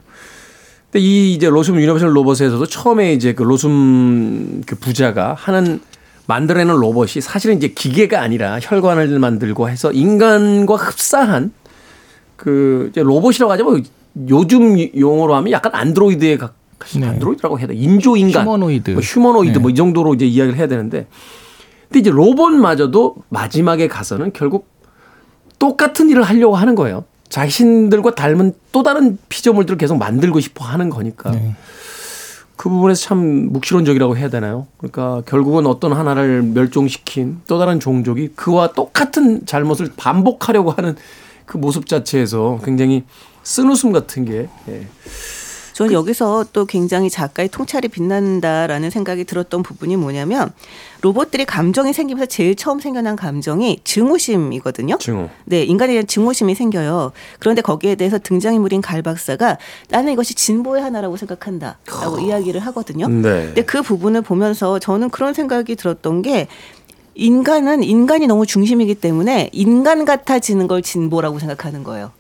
근데 0.95 1.07
이 1.07 1.35
이제 1.35 1.49
로숨 1.49 1.75
유니버셜 1.75 2.17
로봇에서도 2.17 2.65
처음에 2.67 3.15
이제 3.15 3.35
그 3.35 3.43
로숨 3.43 4.63
그 4.65 4.77
부자가 4.77 5.35
하는 5.35 5.81
만들어내는 6.27 6.77
로봇이 6.77 7.21
사실은 7.21 7.57
이제 7.57 7.67
기계가 7.67 8.23
아니라 8.23 8.61
혈관을 8.63 9.19
만들고 9.19 9.69
해서 9.69 9.91
인간과 9.91 10.77
흡사한 10.77 11.53
그 12.37 12.91
이제 12.93 13.03
로봇이라고 13.03 13.51
하죠. 13.53 13.65
뭐 13.65 13.81
요즘 14.29 14.77
용어로 14.97 15.35
하면 15.35 15.51
약간 15.51 15.75
안드로이드에 15.75 16.37
가 16.37 16.53
네. 16.95 17.09
안드로이드라고 17.09 17.59
해야 17.59 17.67
돼. 17.67 17.75
인조 17.75 18.17
인간. 18.17 18.45
휴머노이드. 18.45 18.93
뭐 18.93 19.01
휴머노이드 19.03 19.55
네. 19.55 19.59
뭐이 19.59 19.75
정도로 19.75 20.15
이제 20.15 20.27
이야기를 20.27 20.57
해야 20.57 20.69
되는데 20.69 21.09
근데 21.89 21.99
이제 21.99 22.11
로봇마저도 22.11 23.17
마지막에 23.31 23.89
가서는 23.89 24.33
결국 24.33 24.69
똑같은 25.59 26.09
일을 26.09 26.23
하려고 26.23 26.55
하는 26.55 26.77
거예요. 26.77 27.05
자신들과 27.35 28.15
닮은 28.15 28.53
또 28.71 28.85
다른 28.85 29.19
피조물들을 29.29 29.77
계속 29.77 29.97
만들고 29.99 30.39
싶어 30.39 30.65
하는 30.65 30.89
거니까. 30.89 31.33
네. 31.33 31.57
그 32.55 32.69
부분에서 32.69 33.03
참 33.03 33.49
묵시론적이라고 33.53 34.17
해야 34.17 34.31
되나요? 34.31 34.69
그러니까 34.79 35.21
결국은 35.27 35.67
어떤 35.67 35.93
하나를 35.95 36.43
멸종시킨 36.43 37.41
또 37.49 37.59
다른 37.59 37.81
종족이 37.81 38.35
그와 38.37 38.73
똑같은 38.73 39.45
잘못을 39.47 39.91
반복하려고 39.97 40.71
하는 40.71 40.95
그 41.45 41.57
모습 41.57 41.89
자체에서 41.89 42.61
굉장히 42.65 43.03
쓴웃음 43.43 43.91
같은 43.91 44.25
게 44.25 44.49
예. 44.69 44.87
저는 45.75 45.93
여기서 45.93 46.47
또 46.53 46.65
굉장히 46.65 47.11
작가의 47.11 47.49
통찰이 47.49 47.89
빛난다라는 47.89 48.91
생각이 48.91 49.25
들었던 49.25 49.63
부분이 49.63 49.97
뭐냐면 49.97 50.53
로봇들이 51.03 51.45
감정이 51.45 51.93
생기면서 51.93 52.27
제일 52.27 52.55
처음 52.55 52.81
생겨난 52.81 53.17
감정이 53.17 53.81
증오심이거든요. 53.85 54.99
증오. 54.99 55.29
네, 55.45 55.65
인간에 55.65 55.93
대한 55.93 56.07
증오심이 56.07 56.55
생겨요. 56.55 57.13
그런데 57.41 57.61
거기에 57.61 57.97
대해서 57.97 58.19
등장인물인 58.19 58.81
갈 58.81 59.03
박사가 59.03 59.59
나는 59.91 60.13
이것이 60.13 60.35
진보의 60.35 60.81
하나라고 60.81 61.17
생각한다라고 61.17 62.21
이야기를 62.21 62.61
하거든요. 62.61 63.09
네. 63.09 63.47
근데 63.47 63.63
그 63.63 63.83
부분을 63.83 64.23
보면서 64.23 64.79
저는 64.79 65.11
그런 65.11 65.35
생각이 65.35 65.75
들었던 65.75 66.23
게 66.23 66.47
인간은 67.17 67.83
인간이 67.83 68.27
너무 68.27 68.47
중심이기 68.47 68.95
때문에 68.97 69.51
인간 69.53 70.05
같아지는 70.05 70.69
걸 70.69 70.83
진보라고 70.83 71.41
생각하는 71.41 71.83
거예요. 71.83 72.13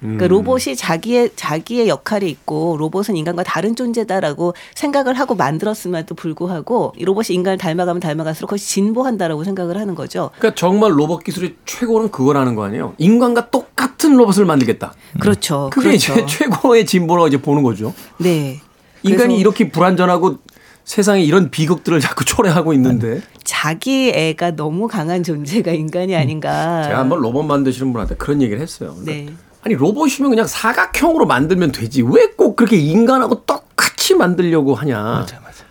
그러니까 0.00 0.26
로봇이 0.26 0.76
자기의 0.76 1.30
자기의 1.36 1.88
역할이 1.88 2.28
있고 2.28 2.76
로봇은 2.78 3.16
인간과 3.16 3.42
다른 3.42 3.74
존재다라고 3.74 4.54
생각을 4.74 5.14
하고 5.14 5.34
만들었음에도 5.34 6.14
불구하고 6.14 6.92
이 6.98 7.04
로봇이 7.04 7.28
인간을 7.30 7.58
닮아가면 7.58 8.00
닮아갈수록 8.00 8.48
그것이 8.48 8.68
진보한다라고 8.68 9.44
생각을 9.44 9.78
하는 9.78 9.94
거죠. 9.94 10.30
그러니까 10.38 10.54
정말 10.54 10.98
로봇 10.98 11.24
기술의 11.24 11.54
최고는 11.64 12.10
그거라는 12.10 12.54
거 12.54 12.64
아니에요? 12.64 12.94
인간과 12.98 13.50
똑같은 13.50 14.16
로봇을 14.16 14.44
만들겠다. 14.44 14.92
그렇죠. 15.18 15.70
그게 15.72 15.88
그렇죠. 15.88 16.12
이제 16.12 16.26
최고의 16.26 16.84
진보라고 16.84 17.28
이제 17.28 17.40
보는 17.40 17.62
거죠. 17.62 17.94
네. 18.18 18.60
인간이 19.02 19.38
이렇게 19.38 19.70
불완전하고 19.70 20.38
세상에 20.84 21.22
이런 21.22 21.50
비극들을 21.50 22.00
자꾸 22.00 22.24
초래하고 22.26 22.72
있는데 22.74 23.20
자기 23.44 24.10
애가 24.10 24.56
너무 24.56 24.88
강한 24.88 25.22
존재가 25.22 25.72
인간이 25.72 26.14
아닌가. 26.14 26.82
제가 26.84 26.98
한번 26.98 27.20
로봇 27.20 27.44
만드시는 27.46 27.92
분한테 27.92 28.16
그런 28.16 28.42
얘기를 28.42 28.60
했어요. 28.60 28.94
그러니까 29.00 29.32
네. 29.32 29.36
아니 29.66 29.74
로봇이면 29.74 30.30
그냥 30.30 30.46
사각형으로 30.46 31.26
만들면 31.26 31.72
되지 31.72 32.02
왜 32.02 32.26
꼭 32.36 32.54
그렇게 32.54 32.76
인간하고 32.76 33.44
똑같이 33.46 34.14
만들려고 34.14 34.74
하냐. 34.76 35.02
맞아, 35.02 35.40
맞아. 35.40 35.64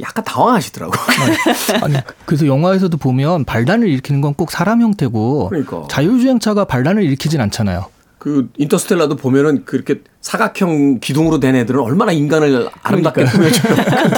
약간 0.00 0.24
당황하시더라고. 0.24 0.92
아니 1.82 1.96
그래서 2.24 2.46
영화에서도 2.46 2.96
보면 2.96 3.44
반란을 3.44 3.88
일으키는 3.88 4.20
건 4.22 4.32
꼭 4.34 4.50
사람 4.50 4.80
형태고 4.80 5.48
그러니까. 5.50 5.86
자율주행차가 5.90 6.64
반란을 6.64 7.02
일으키진 7.02 7.40
않잖아요. 7.42 7.86
그 8.18 8.48
인터스텔라도 8.56 9.16
보면은 9.16 9.64
그렇게 9.66 10.00
사각형 10.22 11.00
기둥으로 11.00 11.38
된 11.40 11.54
애들은 11.56 11.80
얼마나 11.80 12.12
인간을 12.12 12.70
아름답게 12.82 13.24
꾸며줘요. 13.26 13.74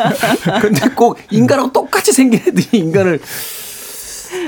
근데 0.63 0.89
꼭 0.91 1.19
인간하고 1.33 1.73
똑같이 1.73 2.13
생긴 2.13 2.41
애들이 2.47 2.79
인간을 2.79 3.19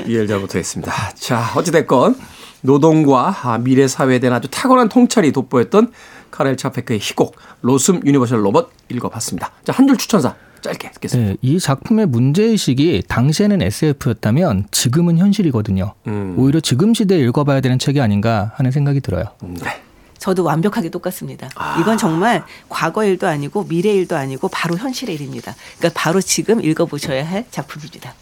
이해를 0.07 0.27
잘 0.27 0.39
못하겠습니다. 0.39 0.93
자, 1.15 1.51
어찌됐건 1.55 2.15
노동과 2.61 3.35
아, 3.43 3.57
미래 3.57 3.87
사회에 3.87 4.19
대한 4.19 4.35
아주 4.35 4.47
탁월한 4.49 4.89
통찰이 4.89 5.31
돋보였던 5.31 5.91
카렐 6.31 6.55
차페크의 6.57 6.99
희곡 6.99 7.35
로숨 7.61 8.01
유니버셜 8.05 8.43
로봇 8.45 8.71
읽어봤습니다. 8.89 9.51
자, 9.63 9.73
한 9.73 9.87
줄 9.87 9.97
추천사 9.97 10.35
짧게 10.61 10.91
듣겠습니다. 10.91 11.31
네, 11.31 11.37
이 11.41 11.57
작품의 11.59 12.05
문제의식이 12.07 13.03
당시에는 13.07 13.61
SF였다면 13.61 14.67
지금은 14.71 15.17
현실이거든요. 15.17 15.93
음. 16.07 16.35
오히려 16.37 16.59
지금 16.59 16.93
시대에 16.93 17.17
읽어봐야 17.19 17.61
되는 17.61 17.79
책이 17.79 18.01
아닌가 18.01 18.51
하는 18.55 18.71
생각이 18.71 18.99
들어요. 18.99 19.23
네. 19.41 19.81
저도 20.17 20.43
완벽하게 20.43 20.89
똑같습니다. 20.89 21.49
아. 21.55 21.77
이건 21.79 21.97
정말 21.97 22.43
과거 22.67 23.05
일도 23.05 23.25
아니고 23.25 23.67
미래 23.69 23.93
일도 23.93 24.17
아니고 24.17 24.49
바로 24.49 24.77
현실의 24.77 25.15
일입니다. 25.15 25.55
그러니까 25.77 25.97
바로 25.97 26.19
지금 26.19 26.61
읽어보셔야 26.61 27.25
할 27.25 27.45
작품입니다. 27.51 28.13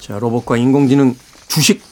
자, 0.00 0.18
로봇과 0.18 0.58
인공지능 0.58 1.16
주식 1.48 1.82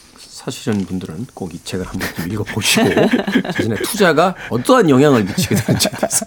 사시는 0.51 0.86
분들은 0.86 1.26
꼭 1.34 1.49
이 1.55 1.59
책을 1.64 1.86
한 1.86 1.99
번쯤 1.99 2.32
읽어보시고 2.32 2.88
자신의 3.53 3.78
투자가 3.78 4.34
어떠한 4.51 4.90
영향을 4.90 5.24
미치게 5.24 5.55
되는지에 5.55 5.90
대해서 5.92 6.26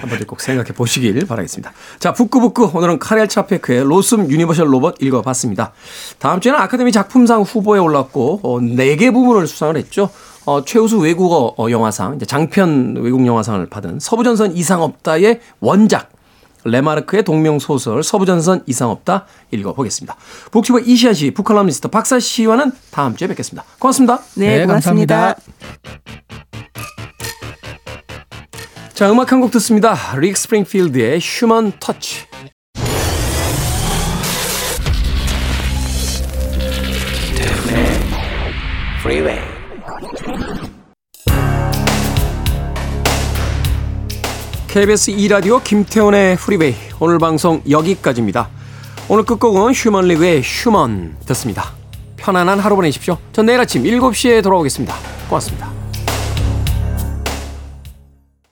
한 0.00 0.08
번쯤 0.08 0.26
꼭 0.26 0.40
생각해 0.40 0.72
보시길 0.72 1.26
바라겠습니다. 1.26 1.72
자, 1.98 2.12
북끄북끄 2.12 2.70
오늘은 2.74 2.98
카렐 2.98 3.26
차페크의 3.28 3.84
로숨 3.84 4.30
유니버셜 4.30 4.72
로봇 4.72 4.96
읽어봤습니다. 5.00 5.72
다음 6.18 6.40
주에는 6.40 6.58
아카데미 6.60 6.92
작품상 6.92 7.42
후보에 7.42 7.78
올랐고 7.80 8.40
어, 8.42 8.60
4개 8.60 9.12
부문을 9.12 9.46
수상을 9.46 9.76
했죠. 9.76 10.10
어, 10.44 10.64
최우수 10.64 10.98
외국어 10.98 11.54
어, 11.56 11.70
영화상, 11.70 12.18
장편 12.18 12.96
외국 13.00 13.26
영화상을 13.26 13.64
받은 13.66 14.00
서부전선 14.00 14.56
이상 14.56 14.82
없다의 14.82 15.40
원작 15.60 16.11
레마르크의 16.64 17.22
동명 17.24 17.58
소설 17.58 18.02
서부전선 18.02 18.64
이상 18.66 18.90
없다 18.90 19.26
읽어보겠습니다. 19.50 20.16
북튜버 20.50 20.80
이시한 20.80 21.14
씨, 21.14 21.30
북칼럼니스트 21.32 21.88
박사 21.88 22.18
씨와는 22.18 22.72
다음 22.90 23.16
주에 23.16 23.28
뵙겠습니다. 23.28 23.64
고맙습니다. 23.78 24.20
네, 24.36 24.58
네, 24.58 24.66
고맙습니다. 24.66 25.34
자, 28.94 29.10
음악 29.10 29.32
한 29.32 29.40
곡 29.40 29.50
듣습니다. 29.52 29.96
릭 30.18 30.36
스프링필드의 30.36 31.18
Human 31.20 31.72
Touch. 31.80 32.26
Freeway. 39.02 39.51
KBS 44.72 45.12
2라디오 45.12 45.62
김태훈의 45.62 46.36
프리웨이 46.36 46.74
오늘 46.98 47.18
방송 47.18 47.60
여기까지입니다. 47.68 48.48
오늘 49.06 49.22
끝곡은 49.22 49.74
휴먼 49.74 50.08
리그의 50.08 50.40
Human 50.42 51.18
듣습니다. 51.26 51.72
편안한 52.16 52.58
하루 52.58 52.74
보내십시오. 52.76 53.18
전 53.32 53.44
내일 53.44 53.60
아침 53.60 53.82
7시에 53.82 54.42
돌아오겠습니다. 54.42 54.94
고맙습니다. 55.28 55.81